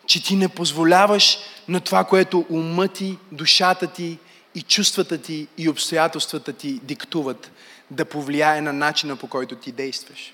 че 0.07 0.23
ти 0.23 0.37
не 0.37 0.49
позволяваш 0.49 1.39
на 1.69 1.81
това, 1.81 2.05
което 2.05 2.47
ума 2.51 2.89
ти, 2.89 3.19
душата 3.33 3.87
ти 3.87 4.19
и 4.55 4.63
чувствата 4.63 5.19
ти 5.19 5.49
и 5.59 5.69
обстоятелствата 5.69 6.53
ти 6.53 6.81
диктуват, 6.83 7.51
да 7.91 8.05
повлияе 8.05 8.61
на 8.61 8.73
начина 8.73 9.17
по 9.17 9.27
който 9.27 9.57
ти 9.57 9.73
действаш. 9.73 10.33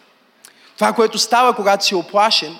Това, 0.74 0.92
което 0.92 1.18
става, 1.18 1.56
когато 1.56 1.84
си 1.84 1.94
оплашен, 1.94 2.56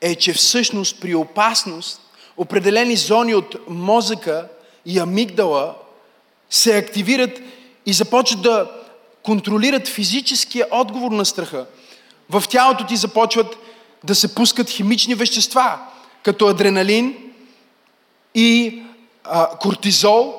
е, 0.00 0.14
че 0.14 0.32
всъщност 0.32 1.00
при 1.00 1.14
опасност 1.14 2.00
определени 2.36 2.96
зони 2.96 3.34
от 3.34 3.56
мозъка 3.68 4.48
и 4.86 4.98
амигдала 4.98 5.74
се 6.50 6.76
активират 6.76 7.40
и 7.86 7.92
започват 7.92 8.42
да 8.42 8.70
контролират 9.22 9.88
физическия 9.88 10.66
отговор 10.70 11.10
на 11.10 11.24
страха. 11.24 11.66
В 12.30 12.44
тялото 12.48 12.86
ти 12.86 12.96
започват 12.96 13.56
да 14.04 14.14
се 14.14 14.34
пускат 14.34 14.70
химични 14.70 15.14
вещества, 15.14 15.78
като 16.22 16.46
адреналин 16.46 17.16
и 18.34 18.82
а, 19.24 19.58
кортизол 19.58 20.34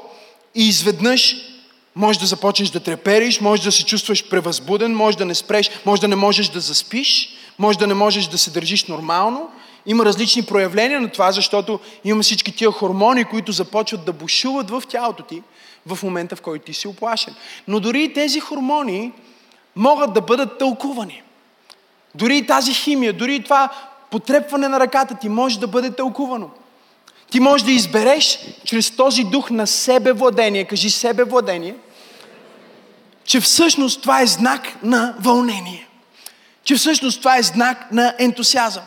и 0.55 0.67
изведнъж 0.67 1.35
може 1.95 2.19
да 2.19 2.25
започнеш 2.25 2.69
да 2.69 2.79
трепериш, 2.79 3.41
може 3.41 3.63
да 3.63 3.71
се 3.71 3.85
чувстваш 3.85 4.29
превъзбуден, 4.29 4.95
може 4.95 5.17
да 5.17 5.25
не 5.25 5.35
спреш, 5.35 5.71
може 5.85 6.01
да 6.01 6.07
не 6.07 6.15
можеш 6.15 6.47
да 6.47 6.59
заспиш, 6.59 7.29
може 7.59 7.77
да 7.77 7.87
не 7.87 7.93
можеш 7.93 8.27
да 8.27 8.37
се 8.37 8.51
държиш 8.51 8.85
нормално. 8.85 9.49
Има 9.85 10.05
различни 10.05 10.43
проявления 10.43 11.01
на 11.01 11.09
това, 11.09 11.31
защото 11.31 11.79
има 12.05 12.23
всички 12.23 12.51
тия 12.51 12.71
хормони, 12.71 13.25
които 13.25 13.51
започват 13.51 14.05
да 14.05 14.13
бушуват 14.13 14.69
в 14.69 14.83
тялото 14.89 15.23
ти 15.23 15.41
в 15.95 16.03
момента, 16.03 16.35
в 16.35 16.41
който 16.41 16.65
ти 16.65 16.73
си 16.73 16.87
оплашен. 16.87 17.35
Но 17.67 17.79
дори 17.79 18.03
и 18.03 18.13
тези 18.13 18.39
хормони 18.39 19.11
могат 19.75 20.13
да 20.13 20.21
бъдат 20.21 20.57
тълкувани. 20.57 21.23
Дори 22.15 22.37
и 22.37 22.47
тази 22.47 22.73
химия, 22.73 23.13
дори 23.13 23.35
и 23.35 23.43
това 23.43 23.69
потрепване 24.11 24.67
на 24.67 24.79
ръката 24.79 25.15
ти 25.15 25.29
може 25.29 25.59
да 25.59 25.67
бъде 25.67 25.91
тълкувано. 25.91 26.49
Ти 27.31 27.39
можеш 27.39 27.65
да 27.65 27.71
избереш 27.71 28.39
чрез 28.63 28.91
този 28.91 29.23
дух 29.23 29.49
на 29.49 29.67
себевладение, 29.67 30.65
кажи 30.65 30.89
себевладение, 30.89 31.75
че 33.23 33.39
всъщност 33.39 34.01
това 34.01 34.21
е 34.21 34.27
знак 34.27 34.83
на 34.83 35.15
вълнение. 35.19 35.87
Че 36.63 36.75
всъщност 36.75 37.19
това 37.19 37.37
е 37.37 37.43
знак 37.43 37.91
на 37.91 38.15
ентусиазъм. 38.19 38.83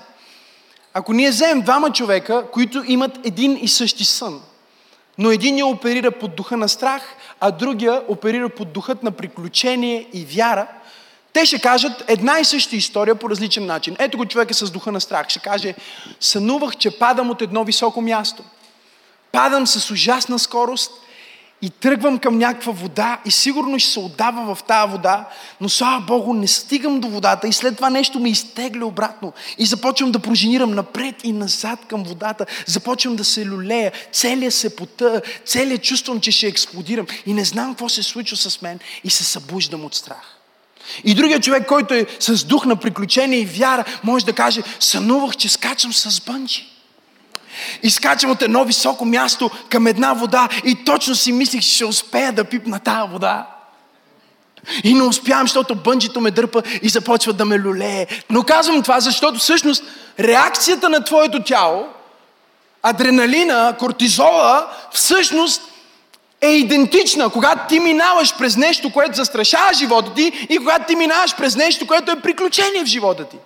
Ако 0.95 1.13
ние 1.13 1.31
вземем 1.31 1.63
двама 1.63 1.93
човека, 1.93 2.45
които 2.53 2.85
имат 2.87 3.27
един 3.27 3.59
и 3.63 3.69
същи 3.69 4.05
сън, 4.05 4.43
но 5.19 5.31
един 5.31 5.59
я 5.59 5.67
оперира 5.67 6.11
под 6.11 6.37
духа 6.37 6.57
на 6.57 6.69
страх, 6.69 7.03
а 7.41 7.51
другия 7.51 8.03
оперира 8.09 8.49
под 8.49 8.73
духът 8.73 9.03
на 9.03 9.11
приключение 9.11 10.09
и 10.13 10.25
вяра, 10.25 10.67
те 11.33 11.47
ще 11.47 11.61
кажат 11.61 12.05
една 12.09 12.41
и 12.41 12.45
съща 12.45 12.77
история 12.77 13.15
по 13.15 13.31
различен 13.31 13.67
начин. 13.67 13.97
Ето 13.99 14.17
го 14.17 14.27
човека 14.27 14.55
с 14.55 14.71
духа 14.71 14.93
на 14.93 15.01
страх. 15.01 15.29
Ще 15.29 15.39
каже, 15.39 15.75
сънувах, 16.21 16.77
че 16.77 16.99
падам 16.99 17.31
от 17.31 17.43
едно 17.43 17.65
високо 17.65 18.01
място. 18.01 18.43
Падам 19.33 19.67
с 19.67 19.91
ужасна 19.91 20.39
скорост 20.39 20.93
и 21.63 21.71
тръгвам 21.71 22.19
към 22.19 22.39
някаква 22.39 22.73
вода 22.73 23.21
и 23.25 23.31
сигурно 23.31 23.79
ще 23.79 23.91
се 23.91 24.01
отдава 24.01 24.55
в 24.55 24.63
тази 24.63 24.93
вода, 24.93 25.29
но 25.61 25.69
слава 25.69 26.01
Богу 26.01 26.35
не 26.35 26.49
стигам 26.49 27.01
до 27.01 27.09
водата 27.09 27.49
и 27.49 27.53
след 27.53 27.77
това 27.77 27.91
нещо 27.91 28.21
ме 28.21 28.31
изтегля 28.31 28.87
обратно 28.87 29.33
и 29.59 29.67
започвам 29.67 30.13
да 30.13 30.19
проженирам 30.19 30.75
напред 30.75 31.15
и 31.25 31.33
назад 31.33 31.79
към 31.89 32.03
водата, 32.03 32.47
започвам 32.67 33.17
да 33.17 33.25
се 33.25 33.47
люлея, 33.47 33.93
целия 34.13 34.53
се 34.53 34.77
пота, 34.77 35.23
целият 35.45 35.83
чувствам, 35.83 36.21
че 36.21 36.33
ще 36.33 36.47
експлодирам 36.47 37.07
и 37.27 37.35
не 37.35 37.45
знам 37.45 37.71
какво 37.71 37.89
се 37.89 38.03
случва 38.03 38.37
с 38.37 38.63
мен 38.63 38.81
и 39.05 39.11
се 39.11 39.25
събуждам 39.25 39.85
от 39.85 39.95
страх. 39.95 40.39
И 41.05 41.15
другия 41.15 41.41
човек, 41.41 41.67
който 41.67 41.95
е 41.95 42.07
с 42.21 42.45
дух 42.45 42.67
на 42.67 42.77
приключение 42.77 43.39
и 43.39 43.47
вяра, 43.47 43.85
може 44.05 44.25
да 44.25 44.33
каже, 44.33 44.63
сънувах, 44.81 45.37
че 45.37 45.49
скачам 45.49 45.93
с 45.93 46.21
бънчи. 46.21 46.72
И 47.83 47.91
скачам 47.91 48.31
от 48.31 48.43
едно 48.43 48.65
високо 48.65 49.05
място 49.05 49.51
към 49.69 49.87
една 49.87 50.13
вода 50.13 50.49
и 50.65 50.85
точно 50.85 51.15
си 51.15 51.33
мислих, 51.33 51.63
че 51.63 51.75
ще 51.75 51.85
успея 51.85 52.33
да 52.33 52.45
пипна 52.45 52.81
тази 52.81 53.13
вода. 53.13 53.47
И 54.85 54.95
не 54.95 55.03
успявам, 55.03 55.47
защото 55.47 55.75
бънджито 55.75 56.21
ме 56.21 56.31
дърпа 56.31 56.63
и 56.83 56.89
започва 56.89 57.33
да 57.33 57.45
ме 57.45 57.59
люлее. 57.59 58.07
Но 58.31 58.43
казвам 58.43 58.83
това, 58.83 59.01
защото 59.01 59.39
всъщност 59.39 59.85
реакцията 60.21 60.89
на 60.89 61.05
твоето 61.05 61.43
тяло, 61.43 61.87
адреналина, 62.83 63.77
кортизола, 63.79 64.67
всъщност 64.93 65.63
е 66.41 66.49
идентична, 66.49 67.31
когато 67.31 67.69
ти 67.69 67.81
минаваш 67.81 68.37
през 68.39 68.57
нещо, 68.57 68.93
което 68.93 69.17
застрашава 69.17 69.75
живота 69.75 70.15
ти 70.15 70.47
и 70.51 70.57
когато 70.57 70.87
ти 70.87 70.97
минаваш 70.97 71.37
през 71.37 71.57
нещо, 71.57 71.87
което 71.87 72.11
е 72.11 72.21
приключение 72.21 72.83
в 72.83 72.87
живота 72.87 73.25
ти. 73.25 73.37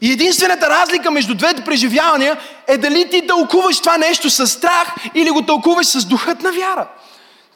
И 0.00 0.12
единствената 0.12 0.70
разлика 0.70 1.10
между 1.10 1.34
двете 1.34 1.64
преживявания 1.64 2.36
е 2.66 2.78
дали 2.78 3.10
ти 3.10 3.26
тълкуваш 3.26 3.80
това 3.80 3.98
нещо 3.98 4.30
с 4.30 4.46
страх 4.46 4.94
или 5.14 5.30
го 5.30 5.42
тълкуваш 5.42 5.86
с 5.86 6.04
духът 6.04 6.42
на 6.42 6.52
вяра. 6.52 6.86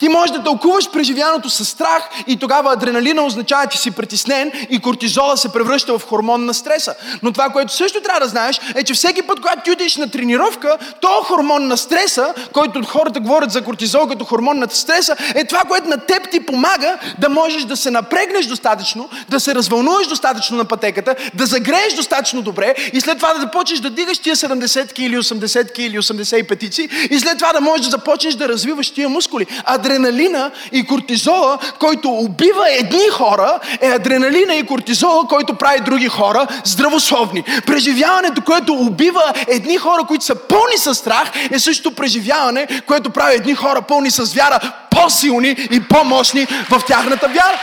Ти 0.01 0.09
можеш 0.09 0.37
да 0.37 0.43
тълкуваш 0.43 0.91
преживяното 0.91 1.51
с 1.51 1.65
страх 1.65 2.09
и 2.27 2.37
тогава 2.37 2.73
адреналина 2.73 3.23
означава, 3.23 3.67
че 3.67 3.79
си 3.79 3.91
притеснен 3.91 4.53
и 4.71 4.79
кортизола 4.79 5.37
се 5.37 5.53
превръща 5.53 5.99
в 5.99 6.07
хормон 6.09 6.45
на 6.45 6.55
стреса. 6.55 6.95
Но 7.23 7.33
това, 7.33 7.49
което 7.49 7.73
също 7.73 8.01
трябва 8.01 8.21
да 8.21 8.29
знаеш, 8.29 8.61
е, 8.75 8.85
че 8.85 8.95
всеки 8.95 9.23
път, 9.23 9.41
когато 9.41 9.63
ти 9.65 9.71
отидеш 9.71 9.97
на 9.97 10.11
тренировка, 10.11 10.79
то 11.01 11.09
хормон 11.09 11.67
на 11.67 11.77
стреса, 11.77 12.35
който 12.53 12.83
хората 12.83 13.21
говорят 13.21 13.51
за 13.51 13.63
кортизол 13.63 14.07
като 14.07 14.25
хормон 14.25 14.59
на 14.59 14.71
стреса, 14.71 15.17
е 15.35 15.45
това, 15.45 15.61
което 15.61 15.89
на 15.89 15.99
теб 15.99 16.31
ти 16.31 16.41
помага 16.41 16.99
да 17.19 17.29
можеш 17.29 17.65
да 17.65 17.77
се 17.77 17.91
напрегнеш 17.91 18.47
достатъчно, 18.47 19.09
да 19.29 19.41
се 19.41 19.55
развълнуваш 19.55 20.07
достатъчно 20.07 20.57
на 20.57 20.65
пътеката, 20.65 21.15
да 21.35 21.47
загрееш 21.47 21.95
достатъчно 21.95 22.43
добре 22.43 22.75
и 22.93 23.01
след 23.01 23.17
това 23.17 23.35
да 23.35 23.41
започнеш 23.41 23.81
да 23.81 23.91
дигаш 23.91 24.19
тия 24.19 24.37
70 24.37 25.01
или 25.01 25.17
80 25.17 25.79
или 25.79 25.99
85 25.99 27.09
и 27.11 27.19
след 27.19 27.39
това 27.39 27.53
да 27.53 27.61
можеш 27.61 27.87
да 27.87 27.91
започнеш 27.91 28.35
да 28.35 28.49
развиваш 28.49 28.91
тия 28.91 29.09
мускули. 29.09 29.47
Адреналина 29.91 30.51
и 30.73 30.87
кортизола, 30.87 31.59
който 31.79 32.09
убива 32.11 32.65
едни 32.69 33.09
хора, 33.13 33.59
е 33.81 33.89
адреналина 33.89 34.55
и 34.55 34.67
кортизола, 34.67 35.29
който 35.29 35.55
прави 35.55 35.81
други 35.81 36.09
хора 36.09 36.47
здравословни. 36.65 37.45
Преживяването, 37.67 38.43
което 38.43 38.73
убива 38.73 39.33
едни 39.49 39.77
хора, 39.77 40.05
които 40.09 40.25
са 40.25 40.35
пълни 40.35 40.77
с 40.77 40.95
страх, 40.95 41.33
е 41.51 41.59
също 41.59 41.95
преживяване, 41.95 42.67
което 42.87 43.11
прави 43.11 43.35
едни 43.35 43.55
хора 43.55 43.83
пълни 43.83 44.11
с 44.11 44.35
вяра, 44.35 44.61
по-силни 44.91 45.57
и 45.71 45.83
по-мощни 45.89 46.47
в 46.71 46.83
тяхната 46.87 47.29
вяра. 47.29 47.59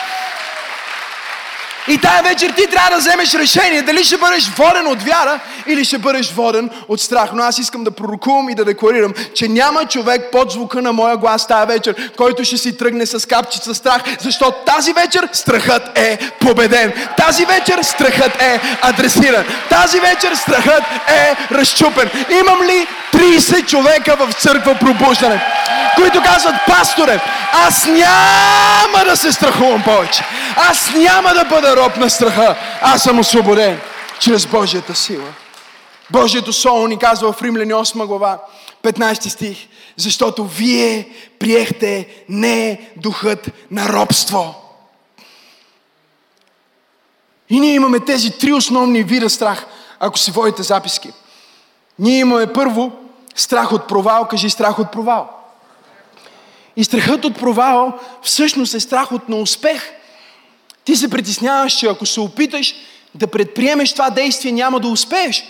И 1.87 1.97
тая 1.97 2.23
вечер 2.23 2.49
ти 2.49 2.67
трябва 2.67 2.89
да 2.89 2.97
вземеш 2.97 3.33
решение 3.33 3.81
дали 3.81 4.03
ще 4.03 4.17
бъдеш 4.17 4.49
воден 4.49 4.87
от 4.87 5.03
вяра 5.03 5.39
или 5.67 5.85
ще 5.85 5.97
бъдеш 5.97 6.31
воден 6.31 6.69
от 6.87 7.01
страх. 7.01 7.29
Но 7.33 7.43
аз 7.43 7.57
искам 7.57 7.83
да 7.83 7.91
пророкувам 7.91 8.49
и 8.49 8.55
да 8.55 8.65
декларирам, 8.65 9.13
че 9.35 9.47
няма 9.47 9.85
човек 9.85 10.21
под 10.31 10.51
звука 10.51 10.81
на 10.81 10.93
моя 10.93 11.17
глас 11.17 11.47
тая 11.47 11.65
вечер, 11.65 12.11
който 12.17 12.43
ще 12.43 12.57
си 12.57 12.77
тръгне 12.77 13.05
с 13.05 13.27
капчица 13.27 13.75
страх, 13.75 14.01
защото 14.19 14.57
тази 14.65 14.93
вечер 14.93 15.29
страхът 15.33 15.97
е 15.97 16.17
победен. 16.39 16.93
Тази 17.17 17.45
вечер 17.45 17.79
страхът 17.83 18.41
е 18.41 18.61
адресиран. 18.81 19.45
Тази 19.69 19.99
вечер 19.99 20.35
страхът 20.35 20.83
е 21.07 21.35
разчупен. 21.51 22.09
Имам 22.29 22.61
ли 22.61 22.87
30 23.13 23.65
човека 23.65 24.15
в 24.15 24.33
църква 24.33 24.75
пробуждане, 24.79 25.41
които 25.95 26.23
казват, 26.23 26.55
пасторе, 26.67 27.19
аз 27.53 27.85
няма 27.85 29.05
да 29.05 29.17
се 29.17 29.31
страхувам 29.31 29.83
повече. 29.83 30.23
Аз 30.69 30.91
няма 30.95 31.33
да 31.33 31.45
бъда 31.45 31.75
роб 31.77 31.97
на 31.97 32.09
страха. 32.09 32.57
Аз 32.81 33.03
съм 33.03 33.19
освободен 33.19 33.79
чрез 34.19 34.45
Божията 34.45 34.95
сила. 34.95 35.33
Божието 36.11 36.53
Слово 36.53 36.87
ни 36.87 36.99
казва 36.99 37.33
в 37.33 37.41
Римляни 37.41 37.73
8 37.73 38.05
глава, 38.05 38.39
15 38.83 39.27
стих, 39.27 39.67
защото 39.95 40.45
вие 40.45 41.09
приехте 41.39 42.07
не 42.29 42.89
духът 42.95 43.49
на 43.71 43.89
робство. 43.89 44.55
И 47.49 47.59
ние 47.59 47.73
имаме 47.73 47.99
тези 47.99 48.31
три 48.31 48.53
основни 48.53 49.03
вида 49.03 49.29
страх, 49.29 49.65
ако 49.99 50.17
си 50.17 50.31
водите 50.31 50.63
записки. 50.63 51.11
Ние 51.99 52.19
имаме 52.19 52.53
първо 52.53 52.91
страх 53.35 53.71
от 53.71 53.87
провал, 53.87 54.27
кажи 54.27 54.49
страх 54.49 54.79
от 54.79 54.91
провал. 54.91 55.29
И 56.75 56.83
страхът 56.83 57.25
от 57.25 57.39
провал 57.39 57.99
всъщност 58.21 58.73
е 58.73 58.79
страх 58.79 59.11
от 59.11 59.29
неуспех. 59.29 59.83
Ти 60.87 60.95
се 60.95 61.09
притесняваш, 61.09 61.73
че 61.73 61.87
ако 61.87 62.05
се 62.05 62.19
опиташ 62.19 62.75
да 63.15 63.27
предприемеш 63.27 63.93
това 63.93 64.09
действие, 64.09 64.51
няма 64.51 64.79
да 64.79 64.87
успееш. 64.87 65.43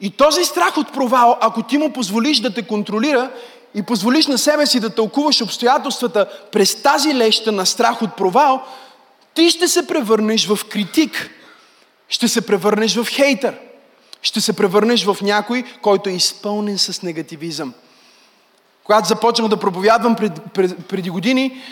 И 0.00 0.10
този 0.10 0.44
страх 0.44 0.76
от 0.76 0.92
провал, 0.92 1.38
ако 1.40 1.62
ти 1.62 1.78
му 1.78 1.92
позволиш 1.92 2.40
да 2.40 2.54
те 2.54 2.62
контролира 2.62 3.30
и 3.74 3.82
позволиш 3.82 4.26
на 4.26 4.38
себе 4.38 4.66
си 4.66 4.80
да 4.80 4.94
тълкуваш 4.94 5.40
обстоятелствата 5.40 6.28
през 6.52 6.82
тази 6.82 7.14
леща 7.14 7.52
на 7.52 7.66
страх 7.66 8.02
от 8.02 8.16
провал, 8.16 8.62
ти 9.34 9.50
ще 9.50 9.68
се 9.68 9.86
превърнеш 9.86 10.46
в 10.46 10.58
критик. 10.68 11.30
Ще 12.08 12.28
се 12.28 12.46
превърнеш 12.46 12.96
в 12.96 13.06
хейтър. 13.10 13.54
Ще 14.22 14.40
се 14.40 14.52
превърнеш 14.52 15.04
в 15.04 15.16
някой, 15.22 15.64
който 15.82 16.10
е 16.10 16.12
изпълнен 16.12 16.78
с 16.78 17.02
негативизъм. 17.02 17.74
Когато 18.84 19.08
започнах 19.08 19.48
да 19.48 19.56
проповядвам 19.56 20.16
пред, 20.16 20.32
пред, 20.54 20.86
преди 20.86 21.10
години, 21.10 21.62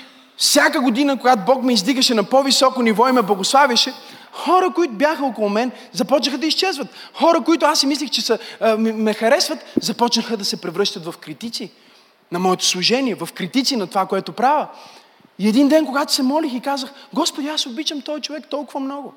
всяка 0.41 0.81
година, 0.81 1.19
когато 1.19 1.45
Бог 1.45 1.63
ме 1.63 1.73
издигаше 1.73 2.15
на 2.15 2.25
по-високо 2.25 2.83
ниво 2.83 3.09
и 3.09 3.13
ме 3.13 3.23
благославяше, 3.23 3.93
хора, 4.33 4.71
които 4.75 4.93
бяха 4.93 5.25
около 5.25 5.49
мен, 5.49 5.73
започнаха 5.93 6.39
да 6.39 6.47
изчезват. 6.47 6.89
Хора, 7.15 7.41
които 7.41 7.67
аз 7.67 7.81
си 7.81 7.87
мислих, 7.87 8.11
че 8.11 8.23
са, 8.23 8.39
ме 8.79 9.15
харесват, 9.15 9.59
започнаха 9.81 10.37
да 10.37 10.45
се 10.45 10.61
превръщат 10.61 11.05
в 11.05 11.15
критици 11.21 11.71
на 12.33 12.39
моето 12.39 12.65
служение, 12.65 13.15
в 13.15 13.29
критици 13.35 13.77
на 13.77 13.87
това, 13.87 14.07
което 14.07 14.33
правя. 14.33 14.67
И 15.39 15.49
един 15.49 15.69
ден, 15.69 15.87
когато 15.87 16.13
се 16.13 16.23
молих 16.23 16.55
и 16.55 16.61
казах, 16.61 16.91
Господи, 17.13 17.49
аз 17.49 17.67
обичам 17.67 18.01
този 18.01 18.23
човек 18.23 18.45
толкова 18.51 18.81
много. 18.81 19.15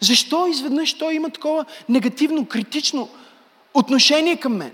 Защо 0.00 0.46
изведнъж 0.46 0.94
той 0.94 1.14
има 1.14 1.30
такова 1.30 1.64
негативно, 1.88 2.46
критично 2.46 3.08
отношение 3.74 4.36
към 4.36 4.56
мен? 4.56 4.72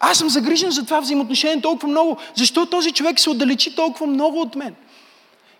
Аз 0.00 0.18
съм 0.18 0.30
загрижен 0.30 0.70
за 0.70 0.84
това 0.84 1.00
взаимоотношение 1.00 1.60
толкова 1.60 1.88
много. 1.88 2.16
Защо 2.34 2.66
този 2.66 2.92
човек 2.92 3.20
се 3.20 3.30
отдалечи 3.30 3.76
толкова 3.76 4.06
много 4.06 4.40
от 4.40 4.54
мен? 4.54 4.74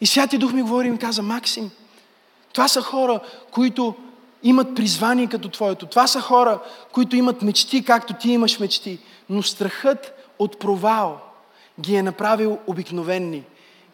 И 0.01 0.07
Святия 0.07 0.39
Дух 0.39 0.53
ми 0.53 0.63
говори 0.63 0.87
и 0.87 0.91
ми 0.91 0.99
каза, 0.99 1.23
Максим, 1.23 1.71
това 2.53 2.69
са 2.69 2.83
хора, 2.83 3.21
които 3.51 3.95
имат 4.43 4.75
призвание 4.75 5.27
като 5.27 5.49
твоето. 5.49 5.87
Това 5.87 6.07
са 6.07 6.21
хора, 6.21 6.59
които 6.93 7.17
имат 7.17 7.43
мечти, 7.43 7.85
както 7.85 8.15
ти 8.15 8.31
имаш 8.31 8.59
мечти. 8.59 8.99
Но 9.29 9.43
страхът 9.43 10.13
от 10.39 10.59
провал 10.59 11.21
ги 11.81 11.97
е 11.97 12.03
направил 12.03 12.59
обикновенни. 12.67 13.43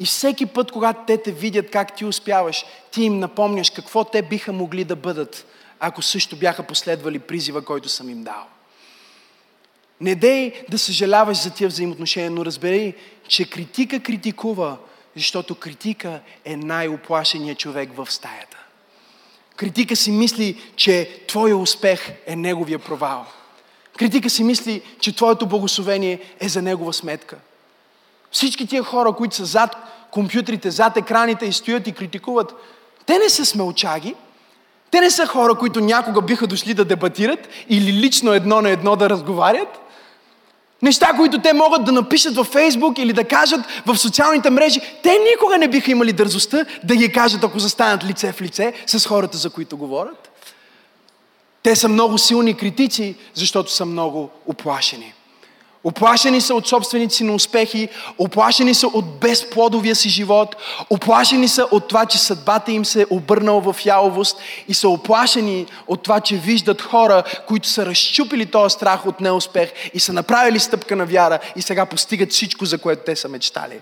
И 0.00 0.04
всеки 0.04 0.46
път, 0.46 0.72
когато 0.72 1.00
те 1.06 1.22
те 1.22 1.32
видят 1.32 1.70
как 1.70 1.96
ти 1.96 2.04
успяваш, 2.04 2.64
ти 2.90 3.02
им 3.02 3.18
напомняш 3.18 3.70
какво 3.70 4.04
те 4.04 4.22
биха 4.22 4.52
могли 4.52 4.84
да 4.84 4.96
бъдат, 4.96 5.46
ако 5.80 6.02
също 6.02 6.36
бяха 6.36 6.62
последвали 6.62 7.18
призива, 7.18 7.64
който 7.64 7.88
съм 7.88 8.10
им 8.10 8.22
дал. 8.24 8.44
Не 10.00 10.14
дей 10.14 10.64
да 10.70 10.78
съжаляваш 10.78 11.42
за 11.42 11.50
тия 11.50 11.68
взаимоотношения, 11.68 12.30
но 12.30 12.44
разбери, 12.44 12.94
че 13.28 13.50
критика 13.50 14.00
критикува, 14.00 14.76
защото 15.16 15.54
критика 15.54 16.20
е 16.44 16.56
най-оплашеният 16.56 17.58
човек 17.58 17.90
в 17.96 18.12
стаята. 18.12 18.58
Критика 19.56 19.96
си 19.96 20.10
мисли, 20.10 20.62
че 20.76 21.20
твоя 21.28 21.56
успех 21.56 22.12
е 22.26 22.36
неговия 22.36 22.78
провал. 22.78 23.26
Критика 23.98 24.30
си 24.30 24.44
мисли, 24.44 24.82
че 25.00 25.16
твоето 25.16 25.46
благословение 25.46 26.20
е 26.40 26.48
за 26.48 26.62
негова 26.62 26.92
сметка. 26.92 27.36
Всички 28.30 28.66
тия 28.66 28.82
хора, 28.82 29.12
които 29.12 29.36
са 29.36 29.44
зад 29.44 29.76
компютрите, 30.10 30.70
зад 30.70 30.96
екраните 30.96 31.46
и 31.46 31.52
стоят 31.52 31.86
и 31.86 31.92
критикуват, 31.92 32.54
те 33.06 33.18
не 33.18 33.28
са 33.28 33.46
смелчаги, 33.46 34.14
те 34.90 35.00
не 35.00 35.10
са 35.10 35.26
хора, 35.26 35.54
които 35.54 35.80
някога 35.80 36.22
биха 36.22 36.46
дошли 36.46 36.74
да 36.74 36.84
дебатират 36.84 37.48
или 37.68 37.92
лично 37.92 38.32
едно 38.32 38.60
на 38.60 38.70
едно 38.70 38.96
да 38.96 39.10
разговарят. 39.10 39.81
Неща, 40.82 41.12
които 41.16 41.38
те 41.38 41.52
могат 41.52 41.84
да 41.84 41.92
напишат 41.92 42.34
във 42.34 42.46
Фейсбук 42.46 42.98
или 42.98 43.12
да 43.12 43.24
кажат 43.24 43.60
в 43.86 43.96
социалните 43.96 44.50
мрежи, 44.50 44.80
те 45.02 45.18
никога 45.32 45.58
не 45.58 45.68
биха 45.68 45.90
имали 45.90 46.12
дързостта 46.12 46.64
да 46.84 46.96
ги 46.96 47.12
кажат, 47.12 47.44
ако 47.44 47.58
застанат 47.58 48.04
лице 48.04 48.32
в 48.32 48.40
лице 48.40 48.72
с 48.86 49.06
хората, 49.06 49.38
за 49.38 49.50
които 49.50 49.76
говорят. 49.76 50.30
Те 51.62 51.76
са 51.76 51.88
много 51.88 52.18
силни 52.18 52.56
критици, 52.56 53.16
защото 53.34 53.72
са 53.72 53.84
много 53.84 54.30
оплашени. 54.46 55.14
Оплашени 55.84 56.40
са 56.40 56.54
от 56.54 56.68
собствените 56.68 57.14
си 57.14 57.24
неуспехи, 57.24 57.88
оплашени 58.18 58.74
са 58.74 58.86
от 58.86 59.18
безплодовия 59.18 59.96
си 59.96 60.08
живот, 60.08 60.56
оплашени 60.90 61.48
са 61.48 61.66
от 61.70 61.88
това, 61.88 62.06
че 62.06 62.18
съдбата 62.18 62.72
им 62.72 62.84
се 62.84 63.02
е 63.02 63.06
обърнала 63.10 63.72
в 63.72 63.86
яловост 63.86 64.38
и 64.68 64.74
са 64.74 64.88
оплашени 64.88 65.66
от 65.86 66.02
това, 66.02 66.20
че 66.20 66.36
виждат 66.36 66.82
хора, 66.82 67.22
които 67.48 67.68
са 67.68 67.86
разчупили 67.86 68.46
този 68.46 68.72
страх 68.72 69.06
от 69.06 69.20
неуспех 69.20 69.72
и 69.94 70.00
са 70.00 70.12
направили 70.12 70.58
стъпка 70.58 70.96
на 70.96 71.06
вяра 71.06 71.38
и 71.56 71.62
сега 71.62 71.86
постигат 71.86 72.30
всичко, 72.30 72.64
за 72.64 72.78
което 72.78 73.02
те 73.06 73.16
са 73.16 73.28
мечтали. 73.28 73.80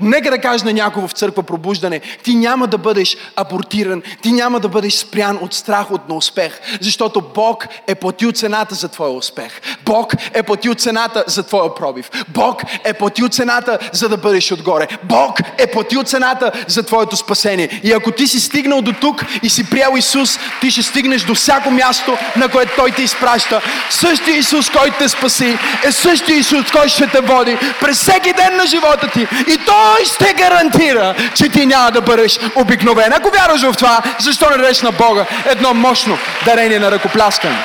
Нека 0.00 0.30
да 0.30 0.38
кажа 0.38 0.64
на 0.64 0.72
някого 0.72 1.08
в 1.08 1.12
църква 1.12 1.42
пробуждане, 1.42 2.00
ти 2.22 2.34
няма 2.34 2.66
да 2.66 2.78
бъдеш 2.78 3.16
абортиран, 3.36 4.02
ти 4.22 4.32
няма 4.32 4.60
да 4.60 4.68
бъдеш 4.68 4.94
спрян 4.94 5.38
от 5.42 5.54
страх 5.54 5.90
от 5.90 6.08
неуспех, 6.08 6.60
защото 6.80 7.20
Бог 7.34 7.66
е 7.86 7.94
платил 7.94 8.32
цената 8.32 8.74
за 8.74 8.88
твоя 8.88 9.10
успех. 9.10 9.60
Бог 9.84 10.12
е 10.34 10.42
платил 10.42 10.74
цената 10.74 11.24
за 11.26 11.42
твоя 11.42 11.74
пробив. 11.74 12.10
Бог 12.28 12.62
е 12.84 12.92
платил 12.92 13.28
цената 13.28 13.78
за 13.92 14.08
да 14.08 14.16
бъдеш 14.16 14.52
отгоре. 14.52 14.88
Бог 15.02 15.38
е 15.58 15.66
платил 15.66 16.02
цената 16.02 16.52
за 16.68 16.82
твоето 16.82 17.16
спасение. 17.16 17.80
И 17.82 17.92
ако 17.92 18.10
ти 18.10 18.26
си 18.26 18.40
стигнал 18.40 18.82
до 18.82 18.92
тук 18.92 19.24
и 19.42 19.48
си 19.48 19.70
приел 19.70 19.92
Исус, 19.96 20.38
ти 20.60 20.70
ще 20.70 20.82
стигнеш 20.82 21.22
до 21.22 21.34
всяко 21.34 21.70
място, 21.70 22.16
на 22.36 22.48
което 22.48 22.72
Той 22.76 22.90
те 22.90 23.02
изпраща. 23.02 23.62
Същия 23.90 24.36
Исус, 24.36 24.70
който 24.70 24.96
те 24.98 25.08
спаси, 25.08 25.58
е 25.84 25.92
същия 25.92 26.38
Исус, 26.38 26.70
който 26.72 26.88
ще 26.88 27.06
те 27.06 27.20
води 27.20 27.58
през 27.80 28.00
всеки 28.00 28.32
ден 28.32 28.56
на 28.56 28.66
живота 28.66 29.10
ти. 29.12 29.26
И 29.52 29.58
той 29.66 30.04
ще 30.04 30.32
гарантира, 30.32 31.14
че 31.34 31.48
ти 31.48 31.66
няма 31.66 31.90
да 31.90 32.00
бъдеш 32.00 32.38
обикновен. 32.54 33.12
Ако 33.12 33.30
вярваш 33.30 33.62
в 33.62 33.76
това, 33.76 34.02
защо 34.18 34.50
не 34.50 34.56
дадеш 34.56 34.82
на 34.82 34.92
Бога 34.92 35.26
едно 35.46 35.74
мощно 35.74 36.18
дарение 36.44 36.78
на 36.78 36.90
ръкопляскане? 36.90 37.64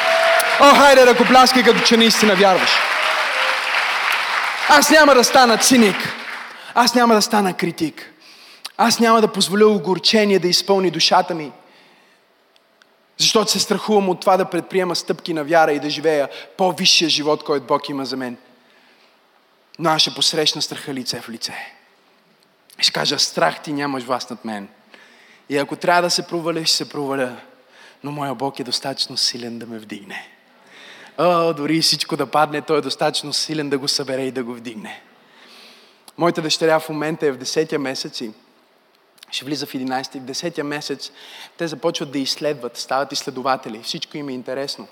О, 0.59 0.75
хайде 0.75 1.05
ръкопляскай, 1.05 1.63
като 1.63 1.79
че 1.79 1.97
наистина 1.97 2.35
вярваш. 2.35 2.69
Аз 4.69 4.89
няма 4.89 5.15
да 5.15 5.23
стана 5.23 5.57
циник. 5.57 5.95
Аз 6.75 6.95
няма 6.95 7.13
да 7.13 7.21
стана 7.21 7.53
критик. 7.53 8.13
Аз 8.77 8.99
няма 8.99 9.21
да 9.21 9.27
позволя 9.27 9.65
огорчение 9.65 10.39
да 10.39 10.47
изпълни 10.47 10.91
душата 10.91 11.35
ми. 11.35 11.51
Защото 13.17 13.51
се 13.51 13.59
страхувам 13.59 14.09
от 14.09 14.19
това 14.21 14.37
да 14.37 14.45
предприема 14.45 14.95
стъпки 14.95 15.33
на 15.33 15.43
вяра 15.43 15.71
и 15.71 15.79
да 15.79 15.89
живея 15.89 16.29
по-висшия 16.57 17.09
живот, 17.09 17.43
който 17.43 17.65
Бог 17.65 17.89
има 17.89 18.05
за 18.05 18.17
мен. 18.17 18.37
Но 19.79 19.89
аз 19.89 20.01
ще 20.01 20.13
посрещна 20.13 20.61
страха 20.61 20.93
лице 20.93 21.21
в 21.21 21.29
лице. 21.29 21.73
И 22.81 22.83
ще 22.83 22.93
кажа, 22.93 23.19
страх 23.19 23.61
ти 23.61 23.73
нямаш 23.73 24.03
власт 24.03 24.29
над 24.29 24.45
мен. 24.45 24.67
И 25.49 25.57
ако 25.57 25.75
трябва 25.75 26.01
да 26.01 26.09
се 26.09 26.27
проваля, 26.27 26.65
ще 26.65 26.75
се 26.75 26.89
проваля. 26.89 27.37
Но 28.03 28.11
моя 28.11 28.35
Бог 28.35 28.59
е 28.59 28.63
достатъчно 28.63 29.17
силен 29.17 29.59
да 29.59 29.65
ме 29.65 29.79
вдигне. 29.79 30.27
О, 31.17 31.53
дори 31.53 31.81
всичко 31.81 32.17
да 32.17 32.25
падне, 32.25 32.61
Той 32.61 32.77
е 32.77 32.81
достатъчно 32.81 33.33
силен 33.33 33.69
да 33.69 33.77
го 33.77 33.87
събере 33.87 34.21
и 34.21 34.31
да 34.31 34.43
го 34.43 34.53
вдигне. 34.53 35.01
Моята 36.17 36.41
дъщеря 36.41 36.79
в 36.79 36.89
момента 36.89 37.25
е 37.25 37.31
в 37.31 37.37
10-я 37.37 37.79
месец 37.79 38.21
и 38.21 38.31
ще 39.31 39.45
влиза 39.45 39.65
в 39.65 39.73
11-ти. 39.73 40.19
В 40.19 40.23
10-я 40.23 40.63
месец 40.63 41.11
те 41.57 41.67
започват 41.67 42.11
да 42.11 42.19
изследват, 42.19 42.77
стават 42.77 43.11
изследователи. 43.11 43.81
Всичко 43.83 44.17
им 44.17 44.29
е 44.29 44.33
интересно. 44.33 44.87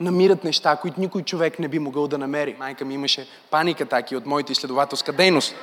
Намират 0.00 0.44
неща, 0.44 0.76
които 0.76 1.00
никой 1.00 1.22
човек 1.22 1.58
не 1.58 1.68
би 1.68 1.78
могъл 1.78 2.08
да 2.08 2.18
намери. 2.18 2.56
Майка 2.58 2.84
ми 2.84 2.94
имаше 2.94 3.26
паника 3.50 3.86
таки 3.86 4.16
от 4.16 4.26
моята 4.26 4.52
изследователска 4.52 5.12
дейност. 5.12 5.54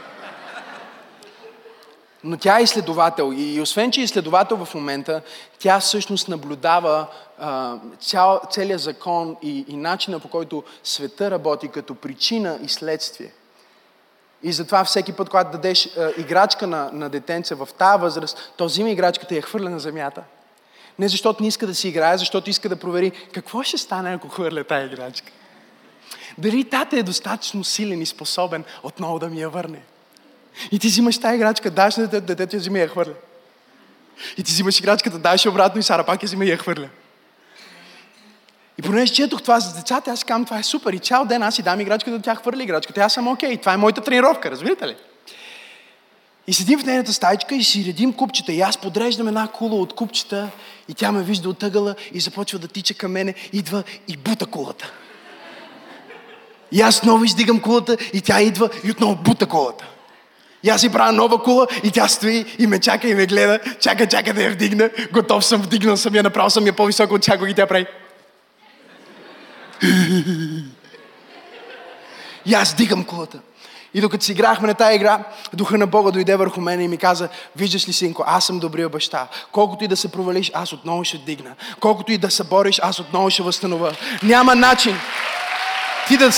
Но 2.23 2.37
тя 2.37 2.59
е 2.59 2.63
изследовател 2.63 3.33
и 3.35 3.61
освен, 3.61 3.91
че 3.91 4.01
е 4.01 4.03
изследовател 4.03 4.65
в 4.65 4.75
момента, 4.75 5.21
тя 5.59 5.79
всъщност 5.79 6.27
наблюдава 6.27 7.07
а, 7.39 7.75
цял, 7.99 8.41
целият 8.51 8.81
закон 8.81 9.37
и, 9.41 9.65
и 9.67 9.77
начина 9.77 10.19
по 10.19 10.27
който 10.27 10.63
света 10.83 11.31
работи 11.31 11.67
като 11.67 11.95
причина 11.95 12.59
и 12.63 12.69
следствие. 12.69 13.31
И 14.43 14.51
затова 14.51 14.83
всеки 14.83 15.13
път, 15.13 15.29
когато 15.29 15.51
дадеш 15.51 15.97
а, 15.97 16.11
играчка 16.17 16.67
на, 16.67 16.89
на 16.93 17.09
детенце 17.09 17.55
в 17.55 17.69
тази 17.77 18.01
възраст, 18.01 18.53
то 18.57 18.65
взима 18.65 18.89
играчката 18.89 19.33
и 19.33 19.37
я 19.37 19.43
хвърля 19.43 19.69
на 19.69 19.79
земята. 19.79 20.23
Не 20.99 21.07
защото 21.07 21.43
не 21.43 21.47
иска 21.47 21.67
да 21.67 21.75
си 21.75 21.87
играе, 21.87 22.17
защото 22.17 22.49
иска 22.49 22.69
да 22.69 22.75
провери 22.75 23.11
какво 23.11 23.63
ще 23.63 23.77
стане, 23.77 24.13
ако 24.13 24.27
хвърля 24.27 24.63
тази 24.63 24.85
играчка. 24.85 25.31
Дали 26.37 26.63
тата 26.63 26.97
е 26.97 27.03
достатъчно 27.03 27.63
силен 27.63 28.01
и 28.01 28.05
способен 28.05 28.63
отново 28.83 29.19
да 29.19 29.29
ми 29.29 29.41
я 29.41 29.49
върне. 29.49 29.81
И 30.71 30.79
ти 30.79 30.87
взимаш 30.87 31.17
тази 31.17 31.35
играчка, 31.35 31.71
даш 31.71 31.95
на 31.95 32.03
детето, 32.03 32.25
детето 32.25 32.55
я 32.55 32.59
взима 32.59 32.77
и 32.77 32.81
я 32.81 32.87
хвърля. 32.87 33.13
И 34.37 34.43
ти 34.43 34.51
взимаш 34.51 34.79
играчката, 34.79 35.19
даш 35.19 35.45
обратно 35.45 35.79
и 35.79 35.83
Сара 35.83 36.03
пак 36.03 36.23
я 36.23 36.27
взима 36.27 36.45
и 36.45 36.51
я 36.51 36.57
хвърля. 36.57 36.89
И 38.79 38.81
понеже 38.81 39.13
четох 39.13 39.41
това 39.41 39.59
за 39.59 39.75
децата, 39.75 40.11
аз 40.11 40.23
казвам, 40.23 40.45
това 40.45 40.59
е 40.59 40.63
супер. 40.63 40.93
И 40.93 40.99
цял 40.99 41.25
ден 41.25 41.43
аз 41.43 41.55
си 41.55 41.61
дам 41.61 41.81
играчката, 41.81 42.21
тя 42.21 42.35
хвърля 42.35 42.63
играчката. 42.63 43.01
Аз 43.01 43.13
съм 43.13 43.27
окей. 43.27 43.57
Това 43.57 43.73
е 43.73 43.77
моята 43.77 44.01
тренировка, 44.01 44.51
разбирате 44.51 44.87
ли? 44.87 44.95
И 46.47 46.53
седим 46.53 46.79
в 46.79 46.85
нейната 46.85 47.13
стайчка 47.13 47.55
и 47.55 47.63
си 47.63 47.85
редим 47.85 48.13
купчета. 48.13 48.53
И 48.53 48.61
аз 48.61 48.77
подреждам 48.77 49.27
една 49.27 49.47
кула 49.47 49.75
от 49.75 49.93
купчета 49.95 50.49
и 50.87 50.93
тя 50.93 51.11
ме 51.11 51.23
вижда 51.23 51.49
от 51.49 51.63
ъгъла 51.63 51.95
и 52.13 52.19
започва 52.19 52.59
да 52.59 52.67
тича 52.67 52.93
към 52.93 53.11
мене, 53.11 53.33
идва 53.53 53.83
и 54.07 54.17
бута 54.17 54.45
кулата. 54.45 54.91
И 56.71 56.81
аз 56.81 56.97
отново 56.97 57.23
издигам 57.23 57.59
кулата 57.59 57.97
и 58.13 58.21
тя 58.21 58.41
идва 58.41 58.69
и 58.83 58.91
отново 58.91 59.15
бута 59.15 59.45
кулата. 59.45 59.87
И 60.63 60.69
аз 60.69 60.81
си 60.81 60.91
правя 60.91 61.11
нова 61.11 61.43
кула 61.43 61.67
и 61.83 61.91
тя 61.91 62.07
стои 62.07 62.45
и 62.59 62.67
ме 62.67 62.79
чака 62.79 63.07
и 63.07 63.15
ме 63.15 63.25
гледа. 63.25 63.59
Чака, 63.79 64.07
чака 64.07 64.33
да 64.33 64.43
я 64.43 64.51
вдигна. 64.51 64.89
Готов 65.11 65.45
съм, 65.45 65.61
вдигнал 65.61 65.97
съм 65.97 66.15
я, 66.15 66.23
направил 66.23 66.49
съм 66.49 66.67
я 66.67 66.73
по-високо 66.73 67.15
от 67.15 67.21
всякога 67.21 67.49
и 67.49 67.53
тя 67.53 67.67
прави. 67.67 67.85
И 72.45 72.53
аз 72.53 72.73
дигам 72.73 73.03
кулата. 73.03 73.39
И 73.93 74.01
докато 74.01 74.25
си 74.25 74.31
играхме 74.31 74.67
на 74.67 74.73
тази 74.73 74.95
игра, 74.95 75.23
духа 75.53 75.77
на 75.77 75.87
Бога 75.87 76.11
дойде 76.11 76.35
върху 76.35 76.61
мен 76.61 76.81
и 76.81 76.87
ми 76.87 76.97
каза, 76.97 77.29
виждаш 77.55 77.87
ли, 77.87 77.93
синко, 77.93 78.23
аз 78.27 78.45
съм 78.45 78.59
добрия 78.59 78.89
баща. 78.89 79.27
Колкото 79.51 79.83
и 79.83 79.87
да 79.87 79.97
се 79.97 80.11
провалиш, 80.11 80.51
аз 80.53 80.73
отново 80.73 81.03
ще 81.03 81.17
дигна. 81.17 81.51
Колкото 81.79 82.11
и 82.11 82.17
да 82.17 82.31
се 82.31 82.43
бориш, 82.43 82.79
аз 82.83 82.99
отново 82.99 83.29
ще 83.29 83.43
възстановя. 83.43 83.95
Няма 84.23 84.55
начин 84.55 84.95
ти 86.07 86.17
да, 86.17 86.31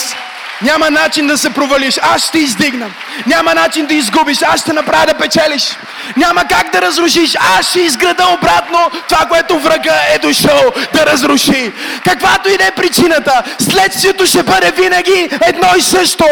няма 0.64 0.90
начин 0.90 1.28
да 1.28 1.38
се 1.38 1.50
провалиш. 1.50 2.00
Аз 2.02 2.28
ще 2.28 2.40
издигна. 2.40 2.90
Няма 3.28 3.54
начин 3.54 3.86
да 3.86 3.94
изгубиш. 3.94 4.38
Аз 4.42 4.62
ще 4.62 4.74
направя 4.74 5.06
да 5.06 5.14
печелиш. 5.14 5.78
Няма 6.18 6.42
как 6.46 6.72
да 6.72 6.82
разрушиш. 6.82 7.36
Аз 7.60 7.70
ще 7.70 7.80
изграда 7.80 8.28
обратно 8.28 8.92
това, 9.10 9.26
което 9.26 9.60
врага 9.60 9.96
е 10.14 10.20
дошъл 10.20 10.62
да 10.94 11.06
разруши. 11.06 11.72
Каквато 12.06 12.50
и 12.50 12.58
да 12.58 12.66
е 12.66 12.72
причината, 12.72 13.44
следствието 13.60 14.26
ще 14.26 14.44
бъде 14.44 14.72
винаги 14.72 15.30
едно 15.42 15.68
и 15.78 15.82
също. 15.82 16.26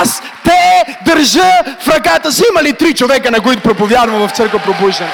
Аз 0.00 0.22
те 0.44 0.84
държа 1.04 1.50
в 1.80 1.88
ръката 1.88 2.32
си. 2.32 2.42
Има 2.50 2.62
ли 2.62 2.72
три 2.72 2.94
човека, 2.94 3.30
на 3.30 3.40
които 3.40 3.62
проповядвам 3.62 4.28
в 4.28 4.32
църква 4.36 4.58
пробуждане? 4.58 5.10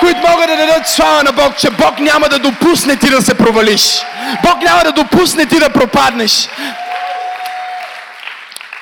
които 0.00 0.20
могат 0.30 0.46
да 0.46 0.56
дадат 0.56 0.88
слава 0.88 1.22
на 1.22 1.32
Бог, 1.32 1.56
че 1.58 1.70
Бог 1.70 1.98
няма 1.98 2.28
да 2.28 2.38
допусне 2.38 2.96
ти 2.96 3.10
да 3.10 3.22
се 3.22 3.34
провалиш. 3.34 4.02
Бог 4.42 4.62
няма 4.62 4.84
да 4.84 4.92
допусне 4.92 5.46
ти 5.46 5.58
да 5.58 5.72
пропаднеш. 5.72 6.48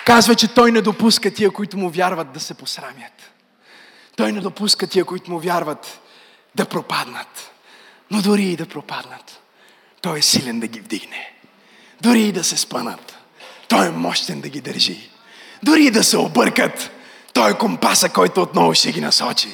Казва, 0.05 0.35
че 0.35 0.49
Той 0.49 0.73
не 0.73 0.81
допуска 0.81 1.31
тия, 1.31 1.51
които 1.51 1.77
му 1.77 1.91
вярват 1.91 2.33
да 2.33 2.41
се 2.41 2.55
посрамят. 2.55 3.33
Той 4.17 4.33
не 4.33 4.41
допуска 4.41 4.87
тия, 4.87 5.05
които 5.05 5.31
му 5.31 5.39
вярват 5.39 6.01
да 6.55 6.65
пропаднат. 6.65 7.51
Но 8.11 8.23
дори 8.23 8.45
и 8.45 8.57
да 8.57 8.67
пропаднат, 8.67 9.41
Той 10.01 10.19
е 10.19 10.23
силен 10.23 10.61
да 10.61 10.67
ги 10.67 10.81
вдигне. 10.81 11.33
Дори 12.01 12.21
и 12.23 12.33
да 12.33 12.45
се 12.45 12.57
спънат, 12.57 13.17
Той 13.69 13.87
е 13.87 13.91
мощен 13.91 14.41
да 14.41 14.49
ги 14.49 14.61
държи. 14.61 15.11
Дори 15.63 15.85
и 15.85 15.91
да 15.91 16.05
се 16.05 16.19
объркат, 16.19 16.91
Той 17.33 17.51
е 17.51 17.59
компаса, 17.59 18.09
който 18.09 18.43
отново 18.43 18.75
ще 18.75 18.93
ги 18.93 19.01
насочи. 19.01 19.49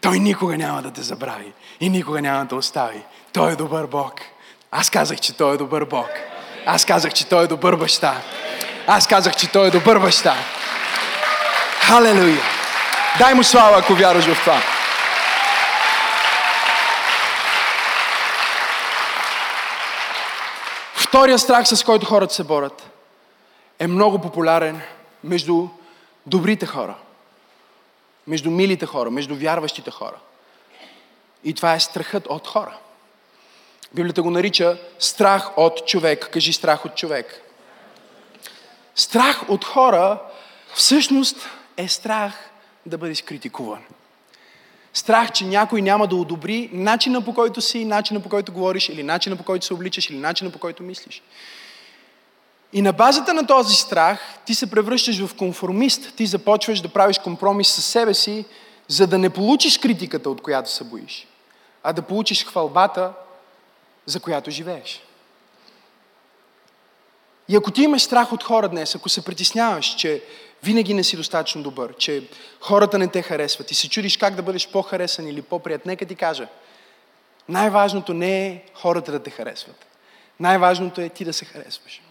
Той 0.00 0.18
никога 0.18 0.58
няма 0.58 0.82
да 0.82 0.90
те 0.90 1.02
забрави 1.02 1.52
и 1.80 1.90
никога 1.90 2.22
няма 2.22 2.44
да 2.44 2.56
остави. 2.56 3.02
Той 3.32 3.52
е 3.52 3.56
добър 3.56 3.86
Бог. 3.86 4.20
Аз 4.76 4.90
казах, 4.90 5.20
че 5.20 5.36
Той 5.36 5.54
е 5.54 5.56
добър 5.56 5.84
Бог. 5.84 6.08
Аз 6.66 6.84
казах, 6.84 7.12
че 7.12 7.28
Той 7.28 7.44
е 7.44 7.46
добър 7.46 7.76
баща. 7.76 8.22
Аз 8.86 9.06
казах, 9.06 9.36
че 9.36 9.52
Той 9.52 9.66
е 9.66 9.70
добър 9.70 9.98
баща. 9.98 10.34
Халелуя! 11.80 12.42
Дай 13.18 13.34
му 13.34 13.44
слава, 13.44 13.78
ако 13.78 13.94
вярваш 13.94 14.24
в 14.24 14.40
това. 14.40 14.62
Втория 20.94 21.38
страх, 21.38 21.68
с 21.68 21.84
който 21.84 22.06
хората 22.06 22.34
се 22.34 22.44
борят, 22.44 22.90
е 23.78 23.86
много 23.86 24.20
популярен 24.20 24.80
между 25.24 25.68
добрите 26.26 26.66
хора 26.66 26.94
между 28.26 28.50
милите 28.50 28.86
хора, 28.86 29.10
между 29.10 29.36
вярващите 29.36 29.90
хора. 29.90 30.16
И 31.44 31.54
това 31.54 31.74
е 31.74 31.80
страхът 31.80 32.26
от 32.26 32.46
хора. 32.46 32.76
Библията 33.94 34.22
го 34.22 34.30
нарича 34.30 34.78
страх 34.98 35.58
от 35.58 35.86
човек. 35.86 36.28
Кажи 36.32 36.52
страх 36.52 36.84
от 36.84 36.94
човек. 36.94 37.40
Страх 38.94 39.48
от 39.48 39.64
хора 39.64 40.20
всъщност 40.74 41.36
е 41.76 41.88
страх 41.88 42.50
да 42.86 42.98
бъдеш 42.98 43.22
критикуван. 43.22 43.82
Страх, 44.94 45.32
че 45.32 45.44
някой 45.44 45.82
няма 45.82 46.06
да 46.06 46.16
одобри 46.16 46.70
начина 46.72 47.24
по 47.24 47.34
който 47.34 47.60
си, 47.60 47.84
начина 47.84 48.20
по 48.20 48.28
който 48.28 48.52
говориш, 48.52 48.88
или 48.88 49.02
начина 49.02 49.36
по 49.36 49.44
който 49.44 49.66
се 49.66 49.74
обличаш, 49.74 50.10
или 50.10 50.18
начина 50.18 50.50
по 50.50 50.58
който 50.58 50.82
мислиш. 50.82 51.22
И 52.72 52.82
на 52.82 52.92
базата 52.92 53.34
на 53.34 53.46
този 53.46 53.76
страх 53.76 54.38
ти 54.46 54.54
се 54.54 54.70
превръщаш 54.70 55.26
в 55.26 55.36
конформист. 55.36 56.16
Ти 56.16 56.26
започваш 56.26 56.80
да 56.80 56.88
правиш 56.88 57.18
компромис 57.18 57.68
с 57.68 57.82
себе 57.82 58.14
си, 58.14 58.44
за 58.88 59.06
да 59.06 59.18
не 59.18 59.30
получиш 59.30 59.78
критиката, 59.78 60.30
от 60.30 60.42
която 60.42 60.70
се 60.70 60.84
боиш, 60.84 61.26
а 61.82 61.92
да 61.92 62.02
получиш 62.02 62.46
хвалбата, 62.46 63.12
за 64.06 64.20
която 64.20 64.50
живееш. 64.50 65.02
И 67.48 67.56
ако 67.56 67.70
ти 67.70 67.82
имаш 67.82 68.02
страх 68.02 68.32
от 68.32 68.42
хора 68.42 68.68
днес, 68.68 68.94
ако 68.94 69.08
се 69.08 69.24
притесняваш, 69.24 69.94
че 69.94 70.22
винаги 70.62 70.94
не 70.94 71.04
си 71.04 71.16
достатъчно 71.16 71.62
добър, 71.62 71.96
че 71.96 72.28
хората 72.60 72.98
не 72.98 73.08
те 73.08 73.22
харесват 73.22 73.70
и 73.70 73.74
се 73.74 73.88
чудиш 73.88 74.16
как 74.16 74.34
да 74.34 74.42
бъдеш 74.42 74.68
по-харесан 74.68 75.28
или 75.28 75.42
по-прият, 75.42 75.86
нека 75.86 76.06
ти 76.06 76.14
кажа, 76.14 76.48
най-важното 77.48 78.14
не 78.14 78.46
е 78.46 78.62
хората 78.74 79.12
да 79.12 79.22
те 79.22 79.30
харесват. 79.30 79.86
Най-важното 80.40 81.00
е 81.00 81.08
ти 81.08 81.24
да 81.24 81.32
се 81.32 81.44
харесваш. 81.44 82.02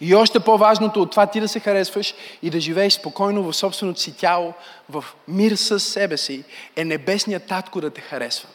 И 0.00 0.14
още 0.14 0.40
по-важното 0.40 1.02
от 1.02 1.10
това 1.10 1.26
ти 1.26 1.40
да 1.40 1.48
се 1.48 1.60
харесваш 1.60 2.14
и 2.42 2.50
да 2.50 2.60
живееш 2.60 2.92
спокойно 2.92 3.42
в 3.42 3.56
собственото 3.56 4.00
си 4.00 4.16
тяло, 4.16 4.54
в 4.88 5.04
мир 5.28 5.52
с 5.52 5.80
себе 5.80 6.16
си, 6.16 6.44
е 6.76 6.84
небесният 6.84 7.46
татко 7.46 7.80
да 7.80 7.90
те 7.90 8.00
харесва. 8.00 8.48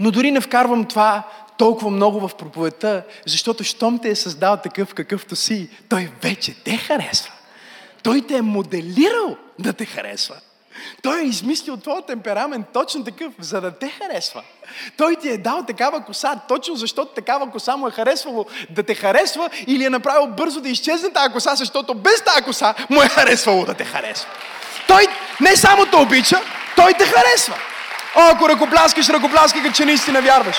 Но 0.00 0.10
дори 0.10 0.30
не 0.30 0.40
вкарвам 0.40 0.84
това 0.84 1.22
толкова 1.58 1.90
много 1.90 2.28
в 2.28 2.34
проповедта, 2.34 3.02
защото 3.26 3.64
щом 3.64 3.98
те 3.98 4.10
е 4.10 4.16
създал 4.16 4.56
такъв 4.56 4.94
какъвто 4.94 5.36
си, 5.36 5.68
той 5.88 6.10
вече 6.22 6.54
те 6.64 6.76
харесва. 6.76 7.32
Той 8.02 8.22
те 8.28 8.36
е 8.36 8.42
моделирал 8.42 9.36
да 9.58 9.72
те 9.72 9.84
харесва. 9.84 10.36
Той 11.02 11.20
е 11.20 11.24
измислил 11.24 11.76
твоя 11.76 12.02
темперамент 12.02 12.66
точно 12.72 13.04
такъв, 13.04 13.32
за 13.38 13.60
да 13.60 13.70
те 13.70 13.88
харесва. 13.88 14.42
Той 14.96 15.16
ти 15.16 15.28
е 15.28 15.38
дал 15.38 15.64
такава 15.66 16.04
коса, 16.04 16.40
точно 16.48 16.76
защото 16.76 17.14
такава 17.14 17.50
коса 17.50 17.76
му 17.76 17.88
е 17.88 17.90
харесвало 17.90 18.46
да 18.70 18.82
те 18.82 18.94
харесва 18.94 19.50
или 19.66 19.84
е 19.84 19.90
направил 19.90 20.26
бързо 20.26 20.60
да 20.60 20.68
изчезне 20.68 21.10
тази 21.10 21.32
коса, 21.32 21.54
защото 21.54 21.94
без 21.94 22.22
тази 22.22 22.42
коса 22.42 22.74
му 22.90 23.02
е 23.02 23.08
харесвало 23.08 23.64
да 23.64 23.74
те 23.74 23.84
харесва. 23.84 24.28
Той 24.88 25.06
не 25.40 25.56
само 25.56 25.86
те 25.86 25.96
обича, 25.96 26.40
той 26.76 26.94
те 26.94 27.04
харесва. 27.04 27.56
О, 28.16 28.20
ако 28.34 28.48
ръкопляскаш, 28.48 29.08
ръкопляскай, 29.08 29.62
като 29.62 29.74
че 29.74 29.84
наистина 29.84 30.22
вярваш. 30.22 30.56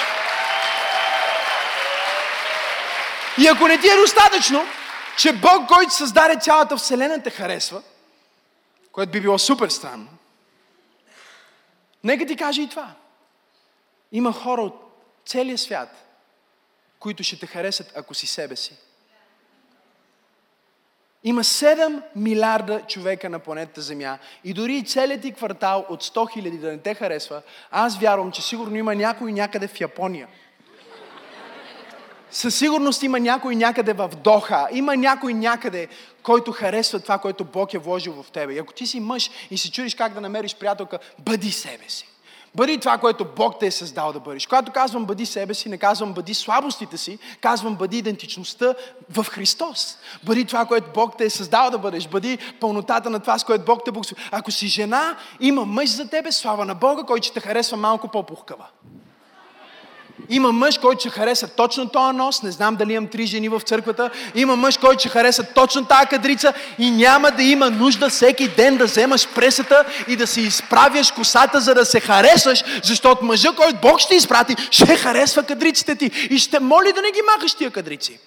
И 3.38 3.48
ако 3.48 3.68
не 3.68 3.78
ти 3.78 3.88
е 3.88 3.96
достатъчно, 3.96 4.66
че 5.18 5.34
Бог, 5.34 5.68
който 5.68 5.94
създаде 5.94 6.40
цялата 6.42 6.78
Вселена, 6.78 7.24
те 7.24 7.30
харесва, 7.30 7.82
което 8.92 9.12
би 9.12 9.22
било 9.22 9.40
супер 9.40 9.70
странно, 9.70 10.08
нека 12.04 12.26
ти 12.26 12.36
кажа 12.36 12.62
и 12.62 12.70
това. 12.70 12.92
Има 14.12 14.34
хора 14.34 14.62
от 14.62 14.94
целия 15.26 15.58
свят, 15.58 15.90
които 17.00 17.24
ще 17.24 17.40
те 17.40 17.48
харесат, 17.48 17.92
ако 17.96 18.14
си 18.14 18.28
себе 18.28 18.56
си. 18.56 18.74
Има 21.24 21.44
7 21.44 22.02
милиарда 22.16 22.82
човека 22.88 23.30
на 23.30 23.40
планетата 23.40 23.82
Земя 23.82 24.18
и 24.44 24.54
дори 24.54 24.86
целият 24.86 25.22
ти 25.22 25.32
квартал 25.32 25.86
от 25.90 26.04
100 26.04 26.34
хиляди 26.34 26.58
да 26.58 26.72
не 26.72 26.78
те 26.78 26.94
харесва, 26.94 27.42
аз 27.72 27.98
вярвам, 27.98 28.32
че 28.32 28.42
сигурно 28.42 28.76
има 28.76 28.96
някой 28.96 29.32
някъде 29.32 29.68
в 29.68 29.82
Япония– 29.82 30.28
със 32.32 32.56
сигурност 32.56 33.04
има 33.04 33.20
някой 33.20 33.56
някъде 33.56 33.94
в 33.94 34.12
Доха, 34.24 34.68
има 34.72 34.98
някой 34.98 35.34
някъде, 35.34 35.88
който 36.24 36.52
харесва 36.52 37.00
това, 37.00 37.18
което 37.18 37.44
Бог 37.44 37.74
е 37.74 37.78
вложил 37.78 38.24
в 38.24 38.32
тебе. 38.32 38.54
И 38.54 38.60
ако 38.60 38.74
ти 38.74 38.88
си 38.88 39.00
мъж 39.00 39.32
и 39.52 39.58
се 39.58 39.72
чудиш 39.72 39.96
как 39.96 40.14
да 40.14 40.22
намериш 40.22 40.56
приятелка, 40.56 41.00
бъди 41.20 41.52
себе 41.52 41.84
си. 41.88 42.11
Бъди 42.56 42.78
това, 42.78 42.98
което 42.98 43.26
Бог 43.36 43.60
те 43.60 43.68
е 43.68 43.72
създал 43.72 44.14
да 44.14 44.20
бъдеш. 44.20 44.48
Когато 44.48 44.72
казвам 44.72 45.06
бъди 45.06 45.26
себе 45.26 45.54
си, 45.54 45.70
не 45.70 45.78
казвам 45.78 46.14
бъди 46.14 46.34
слабостите 46.34 46.98
си, 46.98 47.20
казвам 47.42 47.76
бъди 47.76 47.98
идентичността 47.98 48.74
в 49.10 49.24
Христос. 49.24 49.98
Бъди 50.24 50.46
това, 50.46 50.66
което 50.66 50.92
Бог 50.94 51.18
те 51.18 51.26
е 51.26 51.30
създал 51.30 51.70
да 51.70 51.78
бъдеш. 51.78 52.08
Бъди 52.08 52.38
пълнотата 52.60 53.10
на 53.10 53.20
това, 53.20 53.40
с 53.40 53.44
което 53.44 53.66
Бог 53.66 53.82
те 53.86 53.92
благослови. 53.92 54.24
Ако 54.32 54.52
си 54.52 54.68
жена, 54.68 55.18
има 55.40 55.66
мъж 55.66 55.90
за 55.90 56.10
тебе, 56.10 56.32
слава 56.32 56.66
на 56.66 56.76
Бога, 56.76 57.04
който 57.04 57.26
ще 57.26 57.34
те 57.34 57.48
харесва 57.48 57.78
малко 57.78 58.08
по-пухкава. 58.08 58.66
Има 60.32 60.52
мъж, 60.52 60.78
който 60.78 61.00
ще 61.00 61.10
хареса 61.10 61.48
точно 61.48 61.90
този 61.90 62.18
нос. 62.18 62.44
Не 62.44 62.52
знам 62.52 62.76
дали 62.76 62.94
имам 62.94 63.08
три 63.08 63.26
жени 63.26 63.50
в 63.50 63.62
църквата. 63.66 64.10
Има 64.36 64.56
мъж, 64.56 64.78
който 64.78 65.00
ще 65.00 65.10
хареса 65.10 65.44
точно 65.44 65.86
тази 65.86 66.08
кадрица 66.08 66.54
и 66.80 66.92
няма 66.92 67.32
да 67.32 67.44
има 67.44 67.70
нужда 67.70 68.10
всеки 68.10 68.48
ден 68.48 68.78
да 68.78 68.86
вземаш 68.86 69.28
пресата 69.28 69.86
и 70.08 70.16
да 70.16 70.28
си 70.28 70.42
изправяш 70.42 71.12
косата, 71.12 71.62
за 71.62 71.74
да 71.74 71.86
се 71.86 72.00
харесаш, 72.00 72.64
защото 72.84 73.26
мъжа, 73.26 73.50
който 73.56 73.80
Бог 73.82 74.00
ще 74.00 74.16
изпрати, 74.16 74.56
ще 74.72 74.96
харесва 74.98 75.44
кадриците 75.44 75.96
ти 75.96 76.12
и 76.30 76.40
ще 76.40 76.60
моли 76.60 76.94
да 76.94 77.02
не 77.02 77.12
ги 77.12 77.22
махаш 77.36 77.54
тия 77.54 77.72
кадрици. 77.72 78.20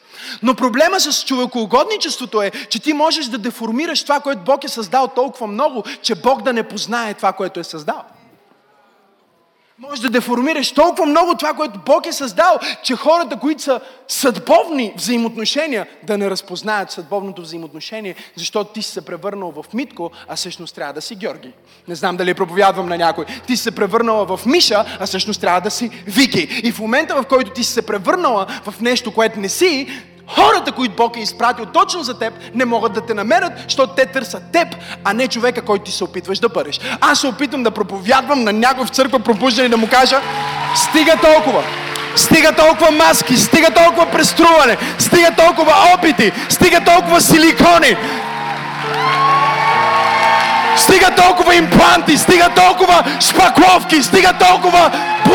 Но 0.43 0.55
проблема 0.55 1.01
с 1.01 1.25
човекоугодничеството 1.25 2.43
е, 2.43 2.51
че 2.51 2.79
ти 2.79 2.93
можеш 2.93 3.27
да 3.27 3.39
деформираш 3.39 4.03
това, 4.03 4.21
което 4.21 4.41
Бог 4.41 4.65
е 4.65 4.69
създал 4.69 5.09
толкова 5.09 5.47
много, 5.47 5.85
че 6.03 6.15
Бог 6.15 6.43
да 6.43 6.53
не 6.53 6.63
познае 6.63 7.15
това, 7.15 7.33
което 7.33 7.61
е 7.61 7.65
създал. 7.65 8.03
Може 9.79 10.03
да 10.03 10.11
деформираш 10.11 10.73
толкова 10.73 11.07
много 11.07 11.35
това, 11.35 11.53
което 11.55 11.81
Бог 11.87 12.07
е 12.07 12.13
създал, 12.13 12.59
че 12.83 12.97
хората, 12.97 13.37
които 13.37 13.63
са 13.63 13.81
съдбовни 14.09 14.93
взаимоотношения, 14.97 15.87
да 16.03 16.19
не 16.19 16.31
разпознаят 16.31 16.91
съдбовното 16.91 17.43
взаимоотношение, 17.43 18.15
защото 18.37 18.73
ти 18.73 18.83
си 18.83 18.91
се 18.91 19.05
превърнал 19.05 19.53
в 19.53 19.75
Митко, 19.75 20.11
а 20.29 20.37
всъщност 20.37 20.75
трябва 20.75 20.93
да 20.93 21.03
си 21.03 21.15
Георги. 21.15 21.53
Не 21.89 21.95
знам 21.95 22.17
дали 22.17 22.35
проповядвам 22.35 22.89
на 22.89 22.99
някой. 22.99 23.25
Ти 23.47 23.57
си 23.57 23.63
се 23.63 23.75
превърнала 23.75 24.37
в 24.37 24.47
Миша, 24.47 24.85
а 25.01 25.07
всъщност 25.07 25.41
трябва 25.41 25.61
да 25.61 25.71
си 25.71 25.91
Вики. 26.07 26.61
И 26.65 26.73
в 26.73 26.79
момента, 26.79 27.23
в 27.23 27.27
който 27.27 27.51
ти 27.51 27.65
си 27.65 27.73
се 27.73 27.87
превърнала 27.87 28.47
в 28.65 28.81
нещо, 28.81 29.15
което 29.15 29.41
не 29.41 29.49
си, 29.49 29.89
Хората, 30.29 30.73
които 30.73 30.97
Бог 30.97 31.17
е 31.17 31.21
изпратил 31.21 31.67
точно 31.67 32.03
за 32.03 32.19
теб, 32.19 32.35
не 32.55 32.65
могат 32.65 32.93
да 32.93 33.01
те 33.01 33.15
намерят, 33.15 33.53
защото 33.69 33.95
те 33.95 34.07
търсят 34.07 34.53
теб, 34.53 34.69
а 35.05 35.13
не 35.13 35.29
човека, 35.29 35.63
който 35.63 35.85
ти 35.85 35.93
се 35.93 36.05
опитваш 36.05 36.39
да 36.39 36.49
бъдеш. 36.49 36.81
Аз 37.01 37.21
се 37.21 37.27
опитвам 37.27 37.63
да 37.63 37.71
проповядвам 37.71 38.45
на 38.45 38.53
някой 38.53 38.87
в 38.87 38.91
църква 38.91 39.19
пробуждане 39.19 39.69
да 39.69 39.77
му 39.77 39.89
кажа, 39.89 40.21
стига 40.75 41.17
толкова. 41.23 41.63
Стига 42.17 42.53
толкова 42.53 42.91
маски, 42.91 43.37
стига 43.37 43.71
толкова 43.71 44.11
преструване, 44.11 44.77
стига 44.99 45.31
толкова 45.37 45.75
опити, 45.95 46.33
стига 46.49 46.81
толкова 46.85 47.21
силикони. 47.21 47.97
Стига 50.77 51.15
толкова 51.17 51.55
импланти, 51.55 52.17
стига 52.17 52.49
толкова 52.57 53.05
шпакловки, 53.21 54.03
стига 54.03 54.33
толкова 54.33 54.91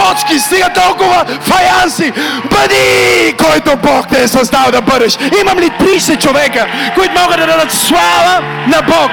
плочки, 0.09 0.39
стига 0.39 0.69
толкова 0.73 1.25
фаянси. 1.41 2.11
Бъди, 2.51 3.35
който 3.37 3.77
Бог 3.77 4.07
те 4.11 4.23
е 4.23 4.27
създал 4.27 4.71
да 4.71 4.81
бъдеш. 4.81 5.17
Имам 5.41 5.59
ли 5.59 5.69
30 5.69 6.21
човека, 6.21 6.67
които 6.95 7.21
могат 7.21 7.39
да 7.39 7.47
дадат 7.47 7.71
слава 7.71 8.41
на 8.67 8.81
Бог, 8.81 9.11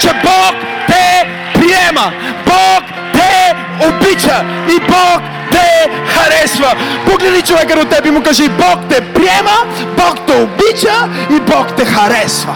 че 0.00 0.08
Бог 0.08 0.54
те 0.86 1.24
приема, 1.54 2.12
Бог 2.44 2.84
те 3.12 3.54
обича 3.88 4.44
и 4.68 4.80
Бог 4.80 5.20
те 5.50 5.90
харесва. 6.06 6.74
Погледни 7.10 7.42
човека 7.42 7.76
до 7.76 7.84
теб 7.84 8.06
и 8.06 8.10
му 8.10 8.22
кажи, 8.22 8.48
Бог 8.48 8.78
те 8.88 9.00
приема, 9.00 9.56
Бог 9.96 10.26
те 10.26 10.32
обича 10.32 11.08
и 11.36 11.40
Бог 11.40 11.76
те 11.76 11.84
харесва. 11.84 12.54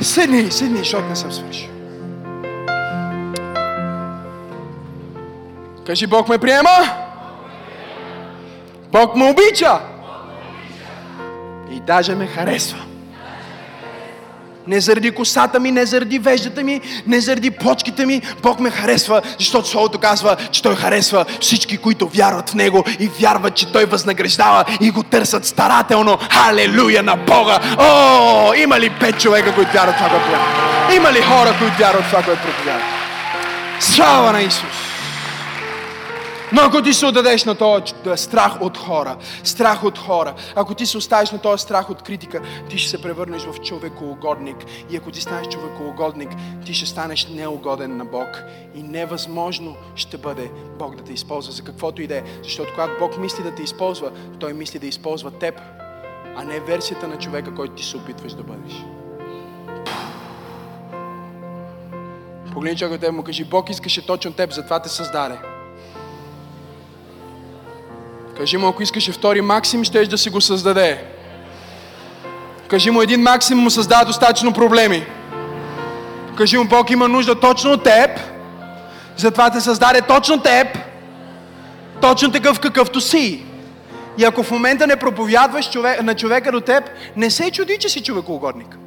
Седни, 0.00 0.50
седни, 0.50 0.78
защото 0.78 1.08
не 1.08 1.16
съм 1.16 1.32
свършил. 1.32 1.71
Кажи, 5.86 6.06
Бог 6.06 6.28
ме 6.28 6.38
приема. 6.38 6.70
Бог 8.92 9.16
ме 9.16 9.24
обича. 9.24 9.80
И 11.70 11.80
даже 11.80 12.14
ме 12.14 12.26
харесва. 12.26 12.78
Не 14.66 14.80
заради 14.80 15.10
косата 15.10 15.60
ми, 15.60 15.70
не 15.70 15.86
заради 15.86 16.18
веждата 16.18 16.62
ми, 16.62 16.80
не 17.06 17.20
заради 17.20 17.50
почките 17.50 18.06
ми. 18.06 18.22
Бог 18.42 18.60
ме 18.60 18.70
харесва, 18.70 19.22
защото 19.38 19.68
Словото 19.68 19.98
казва, 19.98 20.36
че 20.50 20.62
Той 20.62 20.76
харесва 20.76 21.24
всички, 21.40 21.76
които 21.76 22.08
вярват 22.08 22.50
в 22.50 22.54
Него 22.54 22.84
и 22.98 23.10
вярват, 23.20 23.54
че 23.54 23.72
Той 23.72 23.84
възнаграждава 23.84 24.64
и 24.80 24.90
го 24.90 25.02
търсят 25.02 25.46
старателно. 25.46 26.18
Халелуя 26.30 27.02
на 27.02 27.16
Бога! 27.16 27.58
О, 27.78 28.52
има 28.54 28.80
ли 28.80 28.90
пет 29.00 29.20
човека, 29.20 29.54
които 29.54 29.72
вярват 29.72 29.96
това, 29.96 30.08
което 30.08 30.96
Има 30.96 31.12
ли 31.12 31.22
хора, 31.22 31.54
които 31.58 31.78
вярват 31.78 32.04
това, 32.04 32.22
което 32.22 32.42
проповядат? 32.42 32.82
Слава 33.80 34.32
на 34.32 34.42
Исус! 34.42 34.81
Но 36.52 36.62
ако 36.62 36.82
ти 36.82 36.94
се 36.94 37.06
отдадеш 37.06 37.44
на 37.44 37.54
този 37.54 37.94
страх 38.16 38.60
от 38.60 38.78
хора, 38.78 39.16
страх 39.44 39.84
от 39.84 39.98
хора, 39.98 40.34
ако 40.56 40.74
ти 40.74 40.86
се 40.86 40.96
оставиш 40.96 41.30
на 41.30 41.38
този 41.38 41.62
страх 41.62 41.90
от 41.90 42.02
критика, 42.02 42.42
ти 42.70 42.78
ще 42.78 42.90
се 42.90 43.02
превърнеш 43.02 43.42
в 43.42 43.60
човекоугодник. 43.60 44.56
И 44.90 44.96
ако 44.96 45.10
ти 45.10 45.20
станеш 45.20 45.48
човекоугодник, 45.48 46.30
ти 46.66 46.74
ще 46.74 46.86
станеш 46.86 47.28
неугоден 47.28 47.96
на 47.96 48.04
Бог. 48.04 48.42
И 48.74 48.82
невъзможно 48.82 49.76
ще 49.94 50.18
бъде 50.18 50.50
Бог 50.78 50.96
да 50.96 51.02
те 51.02 51.12
използва 51.12 51.52
за 51.52 51.62
каквото 51.62 52.02
и 52.02 52.06
да 52.06 52.16
е. 52.16 52.22
Защото 52.42 52.70
когато 52.74 52.92
Бог 52.98 53.18
мисли 53.18 53.42
да 53.42 53.54
те 53.54 53.62
използва, 53.62 54.10
Той 54.40 54.52
мисли 54.52 54.78
да 54.78 54.86
използва 54.86 55.30
теб, 55.30 55.60
а 56.36 56.44
не 56.44 56.60
версията 56.60 57.08
на 57.08 57.18
човека, 57.18 57.54
който 57.54 57.74
ти 57.74 57.84
се 57.84 57.96
опитваш 57.96 58.32
да 58.32 58.42
бъдеш. 58.42 58.84
Погледни 62.52 62.78
човека, 62.78 63.12
му 63.12 63.22
кажи, 63.22 63.44
Бог 63.44 63.70
искаше 63.70 64.06
точно 64.06 64.32
теб, 64.32 64.52
затова 64.52 64.82
те 64.82 64.88
създаде. 64.88 65.51
Кажи 68.36 68.56
му, 68.56 68.68
ако 68.68 68.82
искаше 68.82 69.12
втори 69.12 69.40
Максим, 69.40 69.84
ще 69.84 70.06
да 70.06 70.18
си 70.18 70.30
го 70.30 70.40
създаде. 70.40 71.04
Кажи 72.68 72.90
му, 72.90 73.02
един 73.02 73.22
Максим 73.22 73.58
му 73.58 73.70
създава 73.70 74.04
достатъчно 74.04 74.52
проблеми. 74.52 75.06
Кажи 76.36 76.56
му, 76.56 76.64
Бог 76.64 76.90
има 76.90 77.08
нужда 77.08 77.40
точно 77.40 77.70
от 77.70 77.84
теб, 77.84 78.10
затова 79.16 79.50
те 79.50 79.60
създаде 79.60 80.02
точно 80.02 80.42
теб, 80.42 80.66
точно 82.00 82.32
такъв 82.32 82.60
какъвто 82.60 83.00
си. 83.00 83.44
И 84.18 84.24
ако 84.24 84.42
в 84.42 84.50
момента 84.50 84.86
не 84.86 84.96
проповядваш 84.96 85.70
човек, 85.70 86.02
на 86.02 86.14
човека 86.14 86.52
до 86.52 86.60
теб, 86.60 86.84
не 87.16 87.30
се 87.30 87.50
чуди, 87.50 87.78
че 87.80 87.88
си 87.88 88.02
човекоугодник. 88.02 88.78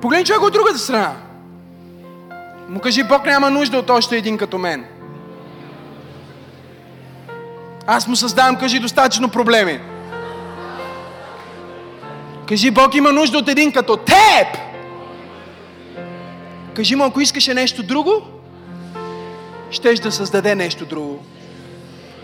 Погледни 0.00 0.24
човек 0.24 0.42
от 0.42 0.52
другата 0.52 0.78
страна. 0.78 1.29
Му 2.70 2.80
кажи, 2.80 3.02
Бог 3.02 3.24
няма 3.24 3.50
нужда 3.50 3.78
от 3.78 3.90
още 3.90 4.16
един 4.16 4.38
като 4.38 4.58
мен. 4.58 4.84
Аз 7.86 8.06
му 8.06 8.16
създавам, 8.16 8.56
кажи, 8.56 8.78
достатъчно 8.78 9.28
проблеми. 9.28 9.80
Кажи, 12.48 12.70
Бог 12.70 12.94
има 12.94 13.12
нужда 13.12 13.38
от 13.38 13.48
един 13.48 13.72
като 13.72 13.96
теб. 13.96 14.58
Кажи 16.74 16.94
му, 16.94 17.04
ако 17.04 17.20
искаше 17.20 17.54
нещо 17.54 17.82
друго, 17.82 18.22
щеш 19.70 19.98
да 19.98 20.12
създаде 20.12 20.54
нещо 20.54 20.86
друго. 20.86 21.24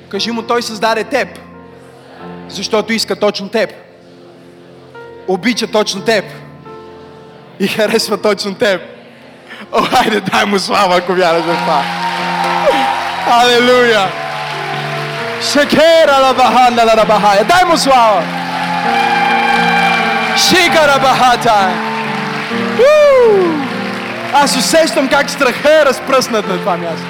Кажи 0.09 0.31
му, 0.31 0.43
той 0.43 0.63
създаде 0.63 1.05
теб, 1.05 1.29
защото 2.49 2.93
иска 2.93 3.17
точно 3.17 3.49
теб. 3.49 3.71
Обича 5.29 5.67
точно 5.67 6.01
теб. 6.01 6.25
И 7.61 7.67
харесва 7.67 8.23
точно 8.23 8.55
теб. 8.55 8.96
О, 9.73 9.83
хайде, 9.83 10.21
дай 10.21 10.45
му 10.45 10.59
слава, 10.59 10.97
ако 10.97 11.13
вярваш 11.13 11.45
в 11.45 11.59
това. 11.59 11.83
Алелуя! 13.31 14.09
Шекера 15.41 16.19
ла 16.23 16.35
баханда 16.35 16.85
ла 16.85 17.05
бахая. 17.05 17.45
Дай 17.45 17.65
му 17.65 17.77
слава! 17.77 18.23
Шикара 20.37 20.99
бахата! 21.01 21.69
Аз 24.35 24.57
усещам 24.57 25.09
как 25.09 25.31
страха 25.31 25.81
е 25.83 25.85
разпръснат 25.85 26.49
на 26.49 26.59
това 26.59 26.77
място. 26.77 27.07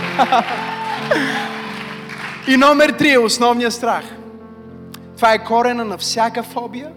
И 2.48 2.56
номер 2.56 2.90
три 2.90 3.12
е 3.12 3.18
основният 3.18 3.72
страх. 3.72 4.04
Това 5.16 5.32
е 5.32 5.38
корена 5.38 5.84
на 5.84 5.98
всяка 5.98 6.42
фобия 6.42 6.88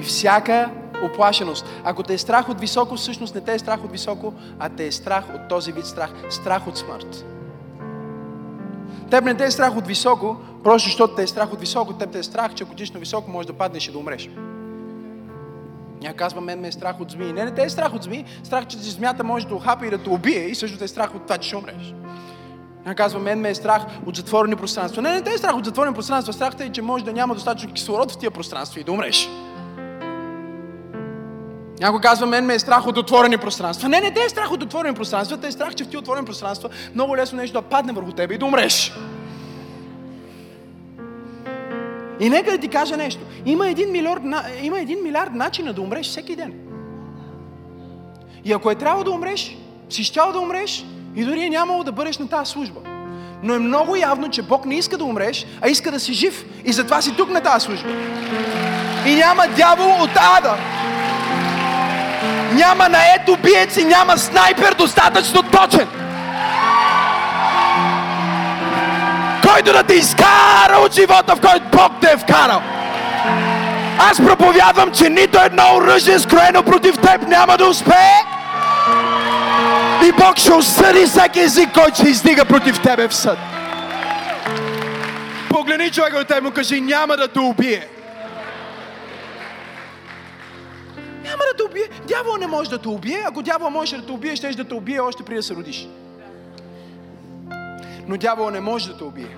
и 0.00 0.02
всяка 0.02 0.68
оплашеност. 1.06 1.66
Ако 1.84 2.02
те 2.02 2.14
е 2.14 2.18
страх 2.18 2.48
от 2.48 2.60
високо, 2.60 2.96
всъщност 2.96 3.34
не 3.34 3.40
те 3.40 3.54
е 3.54 3.58
страх 3.58 3.84
от 3.84 3.92
високо, 3.92 4.34
а 4.58 4.68
те 4.68 4.86
е 4.86 4.92
страх 4.92 5.24
от 5.34 5.48
този 5.48 5.72
вид 5.72 5.86
страх. 5.86 6.10
Страх 6.30 6.66
от 6.66 6.78
смърт. 6.78 7.24
Теб 9.10 9.24
не 9.24 9.34
те 9.34 9.44
е 9.44 9.50
страх 9.50 9.76
от 9.76 9.86
високо, 9.86 10.36
просто 10.64 10.88
защото 10.88 11.14
те 11.14 11.22
е 11.22 11.26
страх 11.26 11.52
от 11.52 11.60
високо. 11.60 11.92
Теб 11.92 12.10
те 12.10 12.18
е 12.18 12.22
страх, 12.22 12.54
че 12.54 12.64
ако 12.64 12.74
тиш 12.74 12.90
на 12.90 13.00
високо, 13.00 13.30
може 13.30 13.46
да 13.46 13.52
паднеш 13.52 13.88
и 13.88 13.92
да 13.92 13.98
умреш. 13.98 14.30
Ня 16.02 16.14
казва, 16.14 16.40
мен 16.40 16.60
ме 16.60 16.68
е 16.68 16.72
страх 16.72 17.00
от 17.00 17.10
змии. 17.10 17.32
Не, 17.32 17.44
не 17.44 17.50
те 17.50 17.62
е 17.62 17.70
страх 17.70 17.94
от 17.94 18.02
змии. 18.02 18.24
Страх, 18.42 18.66
че 18.66 18.78
змията 18.78 19.24
може 19.24 19.46
да 19.46 19.54
ухапа 19.54 19.86
и 19.86 19.90
да 19.90 19.98
те 19.98 20.10
убие 20.10 20.44
и 20.44 20.54
също 20.54 20.78
те 20.78 20.84
е 20.84 20.88
страх 20.88 21.14
от 21.14 21.22
това, 21.22 21.38
че 21.38 21.48
ще 21.48 21.56
умреш. 21.56 21.94
Ня 22.86 22.94
казва, 22.94 23.20
мен 23.20 23.40
ме 23.40 23.50
е 23.50 23.54
страх 23.54 23.82
от 24.06 24.16
затворени 24.16 24.56
пространства. 24.56 25.02
Не, 25.02 25.10
не 25.10 25.22
те 25.22 25.30
е 25.30 25.38
страх 25.38 25.56
от 25.56 25.64
затворени 25.64 25.94
пространства. 25.94 26.32
Страхът 26.32 26.60
е, 26.60 26.72
че 26.72 26.82
може 26.82 27.04
да 27.04 27.12
няма 27.12 27.34
достатъчно 27.34 27.72
кислород 27.72 28.12
в 28.12 28.18
тия 28.18 28.30
пространства 28.30 28.80
и 28.80 28.84
да 28.84 28.92
умреш. 28.92 29.28
Някой 31.80 32.00
казва, 32.00 32.26
мен 32.26 32.46
ме 32.46 32.54
е 32.54 32.58
страх 32.58 32.86
от 32.86 32.98
отворени 32.98 33.38
пространства. 33.38 33.88
Не, 33.88 34.00
не 34.00 34.10
те 34.10 34.20
е 34.24 34.28
страх 34.28 34.52
от 34.52 34.62
отворени 34.62 34.94
пространства, 34.94 35.36
те 35.36 35.46
е 35.46 35.52
страх, 35.52 35.74
че 35.74 35.84
в 35.84 35.88
тия 35.88 36.00
отворени 36.00 36.26
пространства 36.26 36.68
много 36.94 37.16
лесно 37.16 37.38
нещо 37.38 37.60
да 37.60 37.62
падне 37.62 37.92
върху 37.92 38.12
тебе 38.12 38.34
и 38.34 38.38
да 38.38 38.46
умреш. 38.46 38.92
И 42.20 42.30
нека 42.30 42.50
да 42.50 42.58
ти 42.58 42.68
кажа 42.68 42.96
нещо. 42.96 43.20
Има 43.46 43.68
един 43.68 43.92
милиард, 43.92 44.22
има 44.62 44.80
един 44.80 45.02
милиард 45.02 45.34
начина 45.34 45.72
да 45.72 45.80
умреш 45.80 46.06
всеки 46.06 46.36
ден. 46.36 46.54
И 48.44 48.52
ако 48.52 48.70
е 48.70 48.74
трябва 48.74 49.04
да 49.04 49.10
умреш, 49.10 49.56
си 49.88 50.04
щял 50.04 50.32
да 50.32 50.40
умреш 50.40 50.84
и 51.16 51.24
дори 51.24 51.42
е 51.42 51.50
нямало 51.50 51.84
да 51.84 51.92
бъдеш 51.92 52.18
на 52.18 52.28
тази 52.28 52.50
служба. 52.50 52.80
Но 53.42 53.54
е 53.54 53.58
много 53.58 53.96
явно, 53.96 54.30
че 54.30 54.42
Бог 54.42 54.64
не 54.64 54.74
иска 54.74 54.98
да 54.98 55.04
умреш, 55.04 55.46
а 55.60 55.68
иска 55.68 55.90
да 55.90 56.00
си 56.00 56.12
жив. 56.12 56.44
И 56.64 56.72
затова 56.72 57.02
си 57.02 57.16
тук 57.16 57.30
на 57.30 57.40
тази 57.40 57.64
служба. 57.64 57.88
И 59.06 59.14
няма 59.14 59.42
дявол 59.56 60.02
от 60.02 60.10
ада. 60.38 60.56
Няма 62.56 62.88
наед 62.88 63.28
убиец 63.28 63.76
и 63.76 63.84
няма 63.84 64.18
снайпер 64.18 64.74
достатъчно 64.74 65.42
точен. 65.42 65.88
който 69.56 69.72
да 69.72 69.82
те 69.82 69.94
изкара 69.94 70.78
от 70.78 70.94
живота, 70.94 71.36
в 71.36 71.40
който 71.40 71.64
Бог 71.72 71.92
те 72.00 72.10
е 72.10 72.16
вкарал. 72.16 72.62
Аз 73.98 74.16
проповядвам, 74.16 74.92
че 74.92 75.08
нито 75.08 75.38
едно 75.38 75.76
оръжие, 75.76 76.18
скроено 76.18 76.62
против 76.62 76.98
теб, 76.98 77.28
няма 77.28 77.56
да 77.56 77.66
успее. 77.66 78.22
И 80.08 80.12
Бог 80.12 80.38
ще 80.38 80.52
осъди 80.52 81.06
всеки 81.06 81.40
език, 81.40 81.68
който 81.74 81.96
се 81.96 82.08
издига 82.08 82.44
против 82.44 82.80
тебе 82.80 83.08
в 83.08 83.14
съд. 83.14 83.38
Погледни 85.50 85.90
човека 85.90 86.18
от 86.18 86.28
теб 86.28 86.42
му 86.42 86.50
кажи, 86.50 86.80
няма 86.80 87.16
да 87.16 87.28
те 87.28 87.38
убие. 87.38 87.86
Няма 91.26 91.42
да 91.52 91.56
те 91.56 91.62
убие. 91.62 91.88
Дявол 92.08 92.36
не 92.36 92.46
може 92.46 92.70
да 92.70 92.78
те 92.78 92.88
убие. 92.88 93.22
Ако 93.26 93.42
дявол 93.42 93.70
може 93.70 93.96
да 93.96 94.06
те 94.06 94.12
убие, 94.12 94.36
ще 94.36 94.50
да 94.50 94.64
те 94.64 94.74
убие 94.74 95.00
още 95.00 95.22
преди 95.22 95.36
да 95.36 95.42
се 95.42 95.54
родиш. 95.54 95.88
Но 98.06 98.16
дявол 98.16 98.50
не 98.50 98.60
може 98.60 98.88
да 98.88 98.98
те 98.98 99.04
убие. 99.04 99.36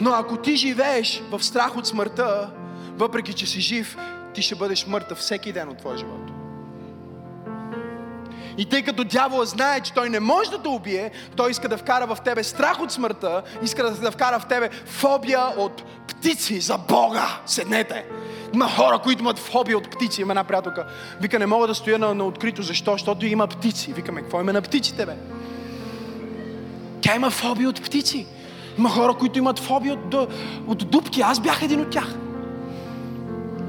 Но 0.00 0.10
ако 0.10 0.36
ти 0.36 0.56
живееш 0.56 1.22
в 1.30 1.44
страх 1.44 1.76
от 1.76 1.86
смъртта, 1.86 2.50
въпреки 2.96 3.32
че 3.32 3.46
си 3.46 3.60
жив, 3.60 3.96
ти 4.34 4.42
ще 4.42 4.54
бъдеш 4.54 4.86
мъртъв 4.86 5.18
всеки 5.18 5.52
ден 5.52 5.68
от 5.68 5.78
твоя 5.78 5.98
живот. 5.98 6.30
И 8.58 8.66
тъй 8.66 8.82
като 8.82 9.04
дявола 9.04 9.44
знае, 9.44 9.80
че 9.80 9.92
той 9.92 10.10
не 10.10 10.20
може 10.20 10.50
да 10.50 10.62
те 10.62 10.68
убие, 10.68 11.10
той 11.36 11.50
иска 11.50 11.68
да 11.68 11.78
вкара 11.78 12.06
в 12.06 12.18
тебе 12.24 12.44
страх 12.44 12.80
от 12.80 12.92
смъртта, 12.92 13.42
иска 13.62 13.90
да 13.90 14.10
вкара 14.10 14.38
в 14.38 14.46
тебе 14.46 14.70
фобия 14.86 15.44
от 15.56 15.82
птици 16.08 16.60
за 16.60 16.78
Бога. 16.78 17.40
Седнете. 17.46 18.04
Има 18.54 18.68
хора, 18.68 18.98
които 18.98 19.22
имат 19.22 19.38
фобия 19.38 19.78
от 19.78 19.90
птици. 19.90 20.22
Има 20.22 20.32
една 20.32 20.44
приятелка. 20.44 20.86
Вика, 21.20 21.38
не 21.38 21.46
мога 21.46 21.66
да 21.66 21.74
стоя 21.74 21.98
на, 21.98 22.14
на 22.14 22.24
открито. 22.24 22.62
Защо? 22.62 22.92
Защото 22.92 23.26
има 23.26 23.46
птици. 23.46 23.92
Викаме, 23.92 24.20
какво 24.20 24.40
има 24.40 24.52
на 24.52 24.62
птиците, 24.62 25.06
бе? 25.06 25.16
Тя 27.00 27.16
има 27.16 27.30
фобия 27.30 27.68
от 27.68 27.82
птици. 27.82 28.26
Има 28.78 28.90
хора, 28.90 29.14
които 29.14 29.38
имат 29.38 29.58
фобия 29.58 29.94
от, 29.94 30.14
от 30.66 30.90
дупки. 30.90 31.20
Аз 31.20 31.40
бях 31.40 31.62
един 31.62 31.80
от 31.80 31.90
тях. 31.90 32.14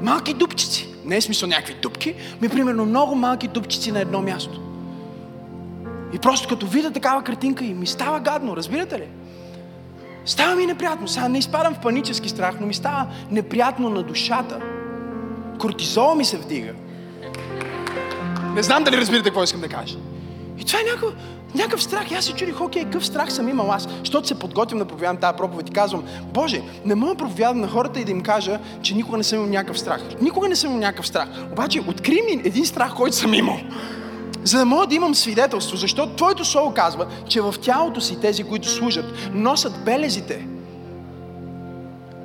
Малки 0.02 0.34
дупчици. 0.34 0.90
Не 1.06 1.18
е 1.18 1.22
смисъл 1.22 1.50
някакви 1.50 1.74
дупки, 1.74 2.16
ми 2.42 2.50
примерно 2.50 2.86
много 2.86 3.16
малки 3.16 3.48
дупчици 3.48 3.92
на 3.92 4.00
едно 4.00 4.22
място. 4.22 4.62
И 6.14 6.20
просто 6.20 6.48
като 6.48 6.68
видя 6.68 6.92
такава 6.92 7.24
картинка 7.24 7.66
и 7.66 7.74
ми 7.74 7.88
става 7.88 8.20
гадно, 8.20 8.58
разбирате 8.58 9.00
ли? 9.00 9.08
Става 10.30 10.56
ми 10.56 10.66
неприятно. 10.66 11.08
Сега 11.08 11.28
не 11.28 11.38
изпадам 11.38 11.74
в 11.74 11.80
панически 11.80 12.30
страх, 12.30 12.56
но 12.60 12.68
ми 12.68 12.74
става 12.74 13.08
неприятно 13.32 13.90
на 13.90 14.04
душата. 14.04 14.60
Кортизола 15.60 16.16
ми 16.16 16.26
се 16.26 16.38
вдига. 16.38 16.74
Не 18.56 18.64
знам 18.64 18.84
дали 18.84 18.98
разбирате 18.98 19.30
какво 19.30 19.44
искам 19.44 19.62
да 19.62 19.68
кажа. 19.68 19.98
И 20.60 20.66
това 20.66 20.80
е 20.80 20.84
някакво, 20.84 21.08
някакъв 21.56 21.84
страх. 21.84 22.12
И 22.12 22.16
аз 22.16 22.26
се 22.26 22.34
чудих, 22.34 22.62
окей, 22.62 22.84
какъв 22.84 23.06
страх 23.06 23.34
съм 23.34 23.50
имал 23.50 23.72
аз. 23.72 23.88
Защото 24.00 24.28
се 24.28 24.40
подготвям 24.40 24.80
да 24.80 24.86
проповядам 24.86 25.18
тази 25.18 25.38
проповед 25.38 25.70
и 25.70 25.74
казвам, 25.74 26.04
Боже, 26.34 26.62
не 26.86 26.96
мога 26.96 27.14
да 27.14 27.18
проповядам 27.18 27.62
на 27.62 27.68
хората 27.68 28.00
и 28.00 28.06
да 28.06 28.12
им 28.12 28.22
кажа, 28.22 28.60
че 28.82 28.96
никога 28.96 29.18
не 29.18 29.24
съм 29.24 29.40
имал 29.40 29.50
някакъв 29.50 29.80
страх. 29.80 30.02
Никога 30.22 30.50
не 30.50 30.56
съм 30.56 30.70
имал 30.70 30.80
някакъв 30.80 31.08
страх. 31.08 31.28
Обаче, 31.52 31.84
откри 31.88 32.22
ми 32.22 32.42
един 32.46 32.66
страх, 32.66 32.96
който 32.96 33.16
съм 33.16 33.34
имал. 33.34 33.60
За 34.44 34.58
да 34.58 34.66
мога 34.66 34.88
да 34.88 34.96
имам 34.96 35.16
свидетелство, 35.16 35.78
защото 35.78 36.16
Твоето 36.16 36.46
Слово 36.46 36.74
казва, 36.74 37.08
че 37.28 37.42
в 37.42 37.56
тялото 37.62 38.02
си 38.02 38.20
тези, 38.22 38.44
които 38.44 38.70
служат, 38.70 39.06
носят 39.34 39.84
белезите. 39.86 40.48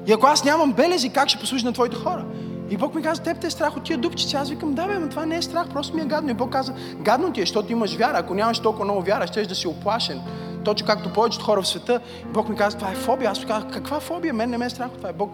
И 0.06 0.12
ако 0.12 0.26
аз 0.26 0.44
нямам 0.44 0.72
белези, 0.72 1.08
как 1.08 1.28
ще 1.28 1.40
послужа 1.40 1.66
на 1.66 1.72
Твоите 1.72 1.96
хора? 1.96 2.24
И 2.70 2.76
Бог 2.76 2.94
ми 2.94 3.02
каза, 3.02 3.22
теб 3.22 3.40
те 3.40 3.46
е 3.46 3.50
страх 3.50 3.76
от 3.76 3.84
тия 3.84 3.98
дупчици. 3.98 4.36
Аз 4.36 4.50
викам, 4.50 4.74
да, 4.74 4.86
бе, 4.86 4.98
но 4.98 5.08
това 5.08 5.26
не 5.26 5.36
е 5.36 5.42
страх, 5.42 5.66
просто 5.72 5.96
ми 5.96 6.02
е 6.02 6.04
гадно. 6.04 6.30
И 6.30 6.34
Бог 6.34 6.52
каза, 6.52 6.74
гадно 7.00 7.32
ти 7.32 7.40
е, 7.40 7.42
защото 7.42 7.72
имаш 7.72 7.96
вяра. 7.96 8.18
Ако 8.18 8.34
нямаш 8.34 8.58
толкова 8.58 8.84
много 8.84 9.02
вяра, 9.02 9.26
ще 9.26 9.42
да 9.42 9.54
си 9.54 9.68
оплашен. 9.68 10.20
Точно 10.64 10.86
както 10.86 11.12
повечето 11.12 11.44
хора 11.44 11.62
в 11.62 11.68
света. 11.68 12.00
И 12.22 12.32
Бог 12.32 12.48
ми 12.48 12.56
каза, 12.56 12.76
това 12.76 12.90
е 12.90 12.94
фобия. 12.94 13.30
Аз 13.30 13.44
казах, 13.44 13.70
каква 13.72 14.00
фобия? 14.00 14.34
Мен 14.34 14.50
не 14.50 14.58
ме 14.58 14.66
е 14.66 14.70
страх 14.70 14.88
от 14.88 14.96
това. 14.96 15.08
Е 15.08 15.12
Бог, 15.12 15.30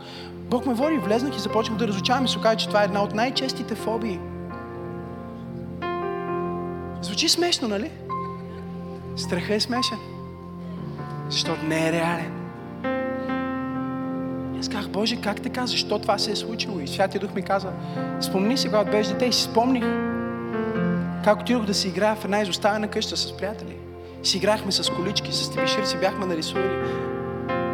Бог 0.51 0.66
ме 0.66 0.74
води, 0.74 0.97
влезнах 0.97 1.37
и 1.37 1.41
започнах 1.41 1.78
да 1.78 1.89
разучавам 1.89 2.24
и 2.24 2.28
се 2.28 2.39
оказа, 2.39 2.57
че 2.57 2.68
това 2.68 2.83
е 2.83 2.85
една 2.85 3.03
от 3.03 3.14
най-честите 3.14 3.74
фобии. 3.74 4.18
Звучи 7.03 7.28
смешно, 7.28 7.68
нали? 7.68 7.90
Страха 9.16 9.55
е 9.55 9.61
смешен. 9.61 9.98
Защото 11.28 11.66
не 11.66 11.88
е 11.88 11.92
реален. 11.92 12.32
Аз 14.61 14.68
казах, 14.68 14.90
Боже, 14.90 15.16
как 15.16 15.40
така? 15.40 15.66
Защо 15.66 15.98
това 15.98 16.18
се 16.18 16.32
е 16.32 16.36
случило? 16.36 16.80
И 16.80 16.88
Святия 16.88 17.20
Дух 17.20 17.34
ми 17.34 17.42
каза, 17.42 17.72
спомни 18.20 18.57
си, 18.57 18.68
когато 18.68 18.90
беше 18.90 19.12
дете 19.12 19.24
и 19.24 19.32
си 19.32 19.42
спомних. 19.42 19.84
как 21.24 21.40
отидох 21.40 21.64
да 21.64 21.74
си 21.74 21.88
играя 21.88 22.16
в 22.16 22.24
една 22.24 22.40
изоставена 22.40 22.88
къща 22.88 23.16
с 23.16 23.36
приятели. 23.36 23.76
Си 24.22 24.36
играхме 24.36 24.72
с 24.72 24.90
колички, 24.90 25.32
с 25.32 25.51
тибишир 25.51 25.84
си 25.84 25.96
бяхме 25.96 26.26
нарисували 26.26 26.68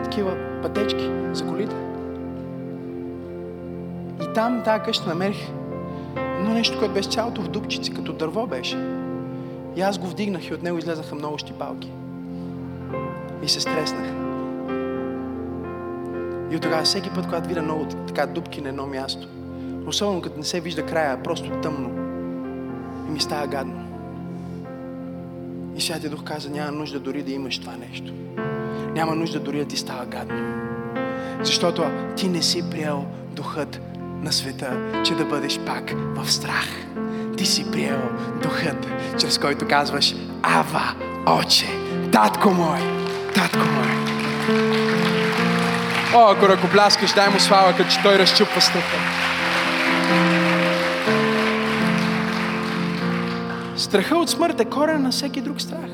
такива 0.05 0.37
пътечки 0.63 1.11
за 1.33 1.47
колите. 1.47 1.77
И 4.23 4.33
там, 4.35 4.63
тази 4.65 4.83
къща, 4.83 5.09
намерих 5.09 5.49
едно 6.17 6.55
нещо, 6.55 6.79
което 6.79 6.95
беше 6.95 7.09
цялото 7.09 7.43
в 7.43 7.49
дупчици, 7.49 7.95
като 7.95 8.13
дърво 8.13 8.47
беше. 8.47 8.96
И 9.77 9.83
аз 9.83 9.99
го 9.99 10.07
вдигнах 10.07 10.49
и 10.49 10.55
от 10.55 10.63
него 10.63 10.79
излезнаха 10.79 11.15
много 11.15 11.39
щипалки. 11.39 11.91
И 13.43 13.49
се 13.49 13.61
стреснах. 13.61 14.07
И 16.51 16.57
от 16.57 16.63
тогава 16.63 16.83
всеки 16.83 17.11
път, 17.11 17.25
когато 17.25 17.49
видя 17.49 17.63
много 17.63 17.87
така 18.07 18.27
дупки 18.27 18.61
на 18.61 18.69
едно 18.69 18.87
място, 18.87 19.29
особено 19.87 20.21
като 20.21 20.39
не 20.39 20.45
се 20.45 20.61
вижда 20.61 20.87
края, 20.87 21.23
просто 21.23 21.51
тъмно, 21.63 21.91
и 23.09 23.11
ми 23.11 23.21
става 23.21 23.47
гадно. 23.47 23.83
И 25.77 25.81
Святия 25.81 26.11
Дух 26.11 26.25
каза, 26.25 26.51
няма 26.51 26.73
нужда 26.73 27.01
дори 27.01 27.23
да 27.23 27.33
имаш 27.33 27.59
това 27.59 27.77
нещо. 27.77 28.13
Няма 28.95 29.15
нужда 29.15 29.41
дори 29.41 29.59
да 29.59 29.65
ти 29.65 29.77
става 29.77 30.07
гадно. 30.07 30.55
Защото 31.43 31.85
ти 32.17 32.29
не 32.29 32.43
си 32.43 32.71
приел 32.71 33.05
духът 33.33 33.81
на 34.23 34.33
света, 34.33 35.03
че 35.05 35.15
да 35.15 35.25
бъдеш 35.25 35.61
пак 35.61 35.95
в 36.15 36.33
страх. 36.33 36.86
Ти 37.37 37.47
си 37.47 37.71
приел 37.71 38.03
духът, 38.43 38.87
чрез 39.21 39.39
който 39.39 39.69
казваш 39.69 40.15
Ава, 40.43 40.95
Оче, 41.27 41.67
Татко 42.13 42.51
мой, 42.51 42.79
Татко 43.35 43.59
мой. 43.59 43.87
О, 46.15 46.31
ако 46.31 46.49
ръкопляскаш, 46.49 47.13
дай 47.13 47.29
му 47.29 47.41
слава, 47.41 47.77
като 47.77 47.91
че 47.91 48.03
той 48.03 48.19
разчупва 48.19 48.61
страха. 48.61 48.97
Страха 53.77 54.17
от 54.17 54.31
смърт 54.31 54.61
е 54.61 54.65
корен 54.65 55.03
на 55.03 55.11
всеки 55.11 55.41
друг 55.41 55.61
страх. 55.61 55.91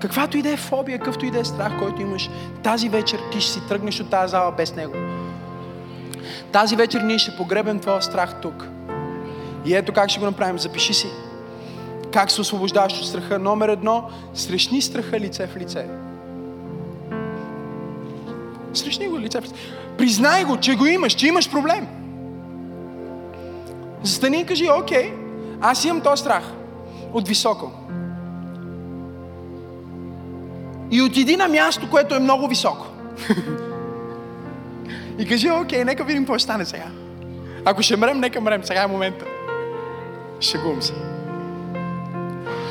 Каквато 0.00 0.36
и 0.36 0.42
да 0.42 0.50
е 0.50 0.56
фобия, 0.56 0.98
какъвто 0.98 1.26
и 1.26 1.30
да 1.30 1.38
е 1.38 1.44
страх, 1.44 1.72
който 1.78 2.02
имаш, 2.02 2.30
тази 2.62 2.88
вечер 2.88 3.20
ти 3.32 3.40
ще 3.40 3.52
си 3.52 3.68
тръгнеш 3.68 4.00
от 4.00 4.10
тази 4.10 4.30
зала 4.30 4.52
без 4.52 4.74
него. 4.74 4.94
Тази 6.52 6.76
вечер 6.76 7.00
ние 7.00 7.18
ще 7.18 7.36
погребем 7.36 7.80
твоя 7.80 8.02
страх 8.02 8.34
тук. 8.42 8.68
И 9.64 9.74
ето 9.74 9.92
как 9.92 10.10
ще 10.10 10.20
го 10.20 10.26
направим. 10.26 10.58
Запиши 10.58 10.94
си. 10.94 11.06
Как 12.12 12.30
се 12.30 12.40
освобождаваш 12.40 13.00
от 13.00 13.06
страха? 13.06 13.38
Номер 13.38 13.68
едно, 13.68 14.10
срещни 14.34 14.82
страха 14.82 15.20
лице 15.20 15.46
в 15.46 15.56
лице. 15.56 15.86
Срещни 18.74 19.08
го 19.08 19.20
лице 19.20 19.40
в 19.40 19.44
лице. 19.44 19.54
Признай 19.98 20.44
го, 20.44 20.56
че 20.56 20.74
го 20.74 20.86
имаш, 20.86 21.12
че 21.12 21.26
имаш 21.26 21.50
проблем. 21.50 21.86
Застани 24.02 24.40
и 24.40 24.46
кажи, 24.46 24.68
окей, 24.80 25.12
аз 25.60 25.84
имам 25.84 26.00
този 26.00 26.20
страх 26.20 26.44
от 27.12 27.28
високо. 27.28 27.72
И 30.90 31.02
отиди 31.02 31.36
на 31.36 31.48
място, 31.48 31.90
което 31.90 32.14
е 32.14 32.18
много 32.18 32.48
високо. 32.48 32.86
и 35.18 35.28
кажи, 35.28 35.50
окей, 35.50 35.84
нека 35.84 36.04
видим 36.04 36.22
какво 36.22 36.38
ще 36.38 36.44
стане 36.44 36.64
сега. 36.64 36.86
Ако 37.64 37.82
ще 37.82 37.96
мрем, 37.96 38.20
нека 38.20 38.40
мрем. 38.40 38.64
Сега 38.64 38.82
е 38.82 38.86
момента. 38.86 39.24
Шегувам 40.42 40.82
се. 40.82 40.92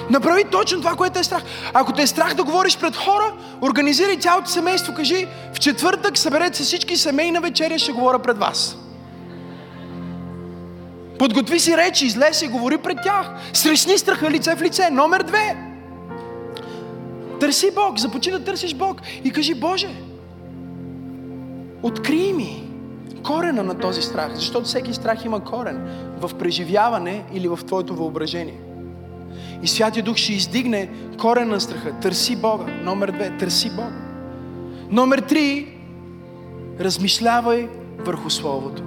Направи 0.10 0.44
точно 0.52 0.78
това, 0.78 0.96
което 0.96 1.20
е 1.20 1.24
страх. 1.24 1.44
Ако 1.74 1.94
те 1.94 2.02
е 2.02 2.08
страх 2.08 2.34
да 2.34 2.44
говориш 2.44 2.78
пред 2.78 2.96
хора, 2.96 3.34
организирай 3.62 4.18
цялото 4.18 4.50
семейство. 4.50 4.94
Кажи, 4.94 5.28
в 5.54 5.60
четвъртък 5.60 6.18
съберете 6.18 6.58
се 6.58 6.64
всички 6.64 6.98
семейна 6.98 7.42
вечеря, 7.42 7.80
ще 7.80 7.92
говоря 7.92 8.20
пред 8.20 8.38
вас. 8.38 8.78
Подготви 11.20 11.60
си 11.60 11.78
речи, 11.78 12.06
излез 12.06 12.42
и 12.42 12.48
говори 12.48 12.78
пред 12.78 12.98
тях. 13.04 13.32
Срещни 13.54 13.98
страха 13.98 14.32
лице 14.32 14.56
в 14.56 14.62
лице. 14.62 14.90
Номер 14.90 15.24
две. 15.24 15.58
Търси 17.40 17.72
Бог, 17.76 18.00
започни 18.00 18.32
да 18.32 18.44
търсиш 18.44 18.74
Бог 18.74 19.02
и 19.24 19.32
кажи, 19.32 19.54
Боже, 19.54 19.90
открий 21.84 22.34
ми 22.34 22.71
корена 23.24 23.64
на 23.64 23.80
този 23.80 24.02
страх, 24.02 24.32
защото 24.36 24.66
всеки 24.66 24.94
страх 24.94 25.26
има 25.26 25.44
корен 25.44 25.88
в 26.20 26.32
преживяване 26.40 27.24
или 27.34 27.48
в 27.48 27.60
твоето 27.68 27.96
въображение. 27.96 28.60
И 29.64 29.68
Святия 29.68 30.04
Дух 30.04 30.18
ще 30.18 30.34
издигне 30.34 30.90
корен 31.20 31.50
на 31.50 31.62
страха. 31.62 31.94
Търси 32.02 32.36
Бога. 32.36 32.66
Номер 32.82 33.12
две, 33.12 33.38
търси 33.38 33.70
Бога. 33.70 34.02
Номер 34.90 35.20
три, 35.20 35.78
размишлявай 36.80 37.70
върху 37.98 38.30
Словото. 38.30 38.84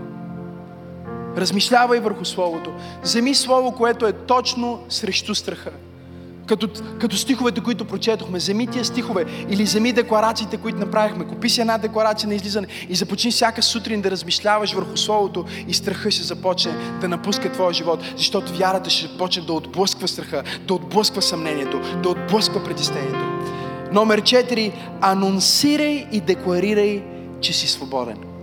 Размишлявай 1.37 2.01
върху 2.01 2.25
Словото. 2.25 2.73
Вземи 3.03 3.35
Слово, 3.35 3.73
което 3.73 4.07
е 4.07 4.13
точно 4.13 4.85
срещу 4.89 5.35
страха. 5.35 5.71
Като, 6.47 6.69
като 7.01 7.17
стиховете, 7.17 7.61
които 7.61 7.85
прочетохме, 7.85 8.39
вземи 8.39 8.67
тия 8.67 8.85
стихове 8.85 9.25
или 9.49 9.65
вземи 9.65 9.93
декларациите, 9.93 10.57
които 10.57 10.79
направихме. 10.79 11.27
Купи 11.27 11.49
си 11.49 11.61
една 11.61 11.79
декларация 11.79 12.29
на 12.29 12.35
излизане 12.35 12.67
и 12.89 12.95
започни 12.95 13.31
всяка 13.31 13.63
сутрин 13.63 14.01
да 14.01 14.11
размишляваш 14.11 14.73
върху 14.73 14.97
Словото 14.97 15.45
и 15.69 15.75
страха 15.75 16.11
ще 16.11 16.23
започне 16.23 16.73
да 17.01 17.09
напуска 17.09 17.53
твоя 17.53 17.73
живот, 17.73 18.01
защото 18.17 18.53
вярата 18.53 18.91
ще 18.91 19.19
почне 19.19 19.43
да 19.43 19.53
отблъсква 19.53 20.09
страха, 20.09 20.43
да 20.67 20.75
отблъсква 20.75 21.23
съмнението, 21.23 21.81
да 22.03 22.09
отблъсква 22.09 22.65
притеснението. 22.65 23.25
Номер 23.93 24.23
4. 24.23 24.73
Анонсирай 25.01 26.07
и 26.13 26.21
декларирай, 26.21 27.03
че 27.41 27.53
си 27.53 27.69
свободен. 27.69 28.34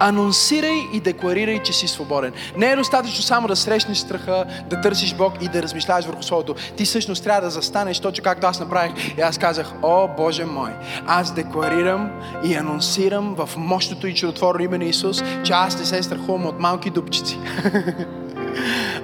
Анонсирай 0.00 0.88
и 0.92 1.00
декларирай, 1.00 1.58
че 1.58 1.72
си 1.72 1.88
свободен. 1.88 2.32
Не 2.56 2.66
е 2.66 2.76
достатъчно 2.76 3.22
само 3.22 3.48
да 3.48 3.56
срещнеш 3.56 3.98
страха, 3.98 4.44
да 4.70 4.80
търсиш 4.80 5.14
Бог 5.14 5.32
и 5.40 5.48
да 5.48 5.62
размишляваш 5.62 6.04
върху 6.04 6.22
Словото. 6.22 6.54
Ти 6.76 6.84
всъщност 6.84 7.24
трябва 7.24 7.40
да 7.40 7.50
застанеш 7.50 8.00
точно 8.00 8.24
както 8.24 8.46
аз 8.46 8.60
направих. 8.60 9.18
И 9.18 9.20
аз 9.20 9.38
казах, 9.38 9.72
о 9.82 10.08
Боже 10.16 10.44
мой, 10.44 10.70
аз 11.06 11.34
декларирам 11.34 12.10
и 12.44 12.54
анонсирам 12.54 13.34
в 13.34 13.50
мощното 13.56 14.06
и 14.06 14.14
чудотворно 14.14 14.64
име 14.64 14.78
на 14.78 14.84
Исус, 14.84 15.22
че 15.44 15.52
аз 15.52 15.78
не 15.78 15.84
се 15.84 16.02
страхувам 16.02 16.46
от 16.46 16.60
малки 16.60 16.90
дупчици. 16.90 17.38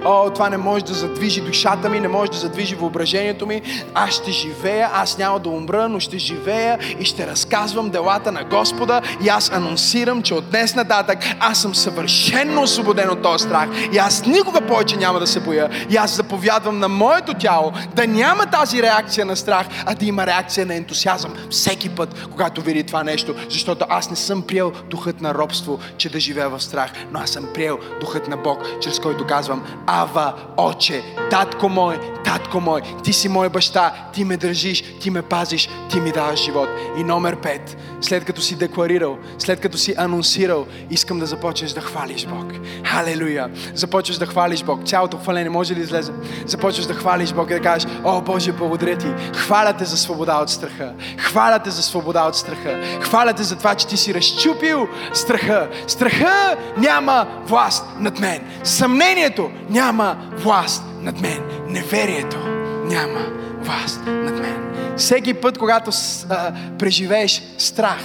О, 0.04 0.30
това 0.30 0.50
не 0.50 0.56
може 0.56 0.84
да 0.84 0.94
задвижи 0.94 1.40
душата 1.40 1.88
ми, 1.88 2.00
не 2.00 2.08
може 2.08 2.30
да 2.30 2.36
задвижи 2.36 2.74
въображението 2.74 3.46
ми. 3.46 3.62
Аз 3.94 4.10
ще 4.10 4.30
живея, 4.30 4.90
аз 4.94 5.18
няма 5.18 5.38
да 5.38 5.48
умра, 5.48 5.88
но 5.88 6.00
ще 6.00 6.18
живея 6.18 6.78
и 7.00 7.04
ще 7.04 7.26
разказвам 7.26 7.90
делата 7.90 8.32
на 8.32 8.44
Господа 8.44 9.02
и 9.24 9.28
аз 9.28 9.52
анонсирам, 9.52 10.22
че 10.22 10.34
от 10.34 10.50
днес 10.50 10.74
нататък 10.74 11.18
аз 11.40 11.58
съм 11.58 11.74
съвършенно 11.74 12.62
освободен 12.62 13.10
от 13.10 13.22
този 13.22 13.44
страх 13.44 13.68
и 13.92 13.98
аз 13.98 14.26
никога 14.26 14.60
повече 14.60 14.96
няма 14.96 15.20
да 15.20 15.26
се 15.26 15.40
боя. 15.40 15.68
И 15.90 15.96
аз 15.96 16.16
заповядвам 16.16 16.78
на 16.78 16.88
моето 16.88 17.34
тяло 17.34 17.72
да 17.94 18.06
няма 18.06 18.46
тази 18.46 18.82
реакция 18.82 19.26
на 19.26 19.36
страх, 19.36 19.66
а 19.86 19.94
да 19.94 20.06
има 20.06 20.26
реакция 20.26 20.66
на 20.66 20.74
ентусиазъм 20.74 21.34
всеки 21.50 21.88
път, 21.88 22.26
когато 22.32 22.62
види 22.62 22.84
това 22.84 23.02
нещо, 23.02 23.34
защото 23.50 23.84
аз 23.88 24.10
не 24.10 24.16
съм 24.16 24.42
приел 24.42 24.72
духът 24.90 25.20
на 25.20 25.34
робство, 25.34 25.78
че 25.96 26.08
да 26.08 26.20
живея 26.20 26.48
в 26.48 26.60
страх, 26.60 26.90
но 27.12 27.20
аз 27.20 27.30
съм 27.30 27.46
приел 27.54 27.78
духът 28.00 28.28
на 28.28 28.36
Бог, 28.36 28.58
чрез 28.80 28.98
който 28.98 29.26
казвам, 29.26 29.64
Ава, 29.92 30.34
Оче, 30.56 31.02
Татко 31.30 31.68
мой, 31.68 32.00
Татко 32.24 32.60
мой, 32.60 32.80
ти 33.04 33.12
си 33.12 33.28
мой 33.28 33.48
баща, 33.48 33.92
ти 34.12 34.24
ме 34.24 34.36
държиш, 34.36 34.82
ти 35.00 35.10
ме 35.10 35.22
пазиш, 35.22 35.68
ти 35.90 36.00
ми 36.00 36.12
даваш 36.12 36.44
живот. 36.44 36.68
И 36.96 37.04
номер 37.04 37.36
пет, 37.36 37.76
след 38.00 38.24
като 38.24 38.40
си 38.40 38.56
декларирал, 38.56 39.18
след 39.38 39.60
като 39.60 39.78
си 39.78 39.94
анонсирал, 39.98 40.66
искам 40.90 41.18
да 41.18 41.26
започнеш 41.26 41.72
да 41.72 41.80
хвалиш 41.80 42.26
Бог. 42.26 42.52
Халелуя! 42.84 43.50
Започваш 43.74 44.18
да 44.18 44.26
хвалиш 44.26 44.62
Бог. 44.62 44.84
Цялото 44.84 45.16
хваление 45.16 45.50
може 45.50 45.74
ли 45.74 45.80
излезе? 45.80 46.12
Започваш 46.46 46.86
да 46.86 46.94
хвалиш 46.94 47.32
Бог 47.32 47.50
и 47.50 47.54
да 47.54 47.60
кажеш, 47.60 47.90
О, 48.04 48.20
Боже, 48.20 48.52
благодаря 48.52 48.98
ти. 48.98 49.06
Хваля 49.34 49.72
те 49.72 49.84
за 49.84 49.96
свобода 49.96 50.38
от 50.42 50.50
страха. 50.50 50.92
Хваля 51.18 51.58
те 51.58 51.70
за 51.70 51.82
свобода 51.82 52.22
от 52.22 52.36
страха. 52.36 52.80
Хваля 53.00 53.32
те 53.32 53.42
за 53.42 53.56
това, 53.56 53.74
че 53.74 53.86
ти 53.86 53.96
си 53.96 54.14
разчупил 54.14 54.88
страха. 55.12 55.68
Страха 55.86 56.56
няма 56.76 57.26
власт 57.46 57.84
над 57.98 58.20
мен. 58.20 58.42
Съмнението 58.64 59.50
няма 59.80 60.16
власт 60.32 60.84
над 61.00 61.20
мен. 61.20 61.40
Неверието 61.68 62.38
няма 62.84 63.20
власт 63.60 64.00
над 64.06 64.40
мен. 64.40 64.56
Всеки 64.96 65.34
път, 65.34 65.58
когато 65.58 65.90
а, 66.28 66.52
преживееш 66.78 67.42
страх, 67.58 68.02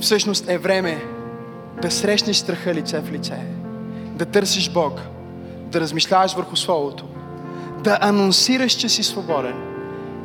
всъщност 0.00 0.48
е 0.48 0.58
време 0.58 1.04
да 1.82 1.90
срещнеш 1.90 2.36
страха 2.36 2.74
лице 2.74 3.00
в 3.00 3.12
лице, 3.12 3.38
да 4.06 4.24
търсиш 4.24 4.70
Бог, 4.70 5.00
да 5.66 5.80
размишляваш 5.80 6.34
върху 6.34 6.56
Словото, 6.56 7.04
да 7.84 7.98
анонсираш, 8.00 8.72
че 8.72 8.88
си 8.88 9.02
свободен 9.02 9.56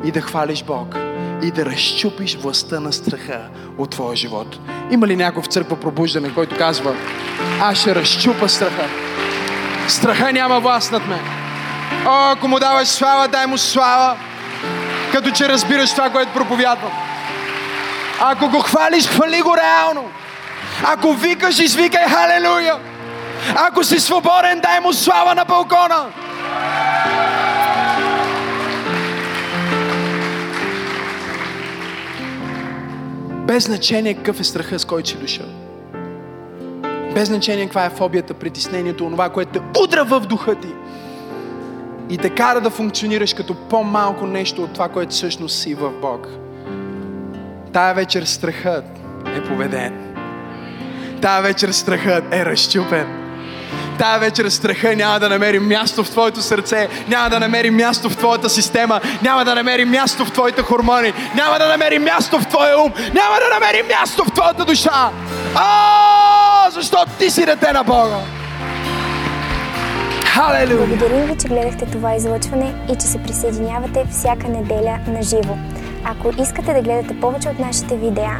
и 0.04 0.12
да 0.12 0.22
хвалиш 0.22 0.64
Бог 0.64 0.96
и 1.44 1.52
да 1.52 1.66
разчупиш 1.66 2.38
властта 2.38 2.80
на 2.80 2.94
страха 2.94 3.50
от 3.78 3.90
твоя 3.90 4.16
живот. 4.16 4.60
Има 4.92 5.08
ли 5.08 5.16
някой 5.16 5.44
в 5.44 5.48
църква 5.48 5.80
пробуждане, 5.80 6.34
който 6.34 6.58
казва, 6.58 6.96
аз 7.60 7.78
ще 7.78 7.96
разчупа 7.96 8.50
страха. 8.50 9.11
Страха 9.92 10.34
няма 10.34 10.60
власт 10.60 10.92
над 10.92 11.08
мен. 11.08 11.20
О, 12.06 12.32
ако 12.32 12.48
му 12.48 12.60
даваш 12.60 12.88
слава, 12.88 13.28
дай 13.28 13.46
му 13.48 13.58
слава, 13.58 14.18
като 15.12 15.32
че 15.32 15.50
разбираш 15.50 15.92
това, 15.92 16.10
което 16.10 16.34
проповядвам. 16.34 16.92
Ако 18.20 18.50
го 18.50 18.60
хвалиш, 18.60 19.08
хвали 19.08 19.42
го 19.42 19.56
реално. 19.58 20.10
Ако 20.84 21.14
викаш, 21.14 21.60
извикай 21.60 22.06
халелуя. 22.08 22.80
Ако 23.56 23.84
си 23.84 24.00
свободен, 24.00 24.60
дай 24.60 24.80
му 24.80 24.94
слава 24.94 25.36
на 25.36 25.46
балкона. 25.46 26.06
Без 33.48 33.64
значение 33.64 34.14
какъв 34.14 34.40
е 34.40 34.44
страха, 34.44 34.80
с 34.80 34.86
който 34.86 35.10
си 35.10 35.18
дошъл. 35.18 35.51
Без 37.14 37.28
значение 37.28 37.66
каква 37.66 37.86
е 37.86 37.90
фобията, 37.90 38.34
притеснението, 38.34 39.06
онова, 39.06 39.30
което 39.30 39.52
те 39.52 39.80
удра 39.80 40.06
в 40.06 40.20
духа 40.20 40.56
ти. 40.56 40.68
И 42.10 42.18
те 42.18 42.30
кара 42.30 42.62
да 42.62 42.70
функционираш 42.70 43.34
като 43.34 43.56
по-малко 43.56 44.28
нещо 44.28 44.64
от 44.64 44.74
това, 44.74 44.90
което 44.90 45.12
всъщност 45.12 45.60
си 45.60 45.74
в 45.74 45.92
Бог. 46.02 46.28
Тая 47.74 47.94
вечер 47.94 48.24
страхът 48.24 48.86
е 49.26 49.44
победен. 49.44 50.16
Тая 51.22 51.42
вечер 51.42 51.70
страхът 51.70 52.24
е 52.34 52.46
разчупен. 52.46 53.21
Тая 54.02 54.20
вечер 54.20 54.50
страха 54.50 54.96
няма 54.96 55.20
да 55.20 55.30
намери 55.30 55.60
място 55.60 56.04
в 56.04 56.10
твоето 56.10 56.42
сърце, 56.42 56.88
няма 57.08 57.30
да 57.30 57.40
намери 57.40 57.72
място 57.72 58.10
в 58.10 58.18
твоята 58.18 58.50
система, 58.50 59.02
няма 59.24 59.46
да 59.46 59.56
намери 59.56 59.86
място 59.86 60.26
в 60.26 60.32
твоите 60.32 60.62
хормони, 60.62 61.14
няма 61.36 61.60
да 61.60 61.68
намери 61.68 62.00
място 62.00 62.40
в 62.40 62.48
твоя 62.48 62.82
ум, 62.82 62.94
няма 62.98 63.36
да 63.40 63.60
намери 63.60 63.84
място 63.84 64.24
в 64.26 64.32
твоята 64.32 64.66
душа. 64.66 65.10
А, 65.56 66.70
защото 66.72 67.12
ти 67.20 67.30
си 67.30 67.46
дете 67.46 67.72
на 67.72 67.84
Бога. 67.84 68.18
Халелуя! 70.26 70.88
Благодарим 70.88 71.26
ви, 71.26 71.38
че 71.42 71.48
гледахте 71.48 71.86
това 71.86 72.16
излъчване 72.16 72.74
и 72.92 72.96
че 72.96 73.08
се 73.08 73.24
присъединявате 73.24 74.06
всяка 74.12 74.48
неделя 74.48 75.00
на 75.08 75.24
живо. 75.24 75.58
Ако 76.06 76.42
искате 76.42 76.74
да 76.74 76.82
гледате 76.82 77.20
повече 77.20 77.50
от 77.50 77.60
нашите 77.60 77.96
видеа, 77.96 78.40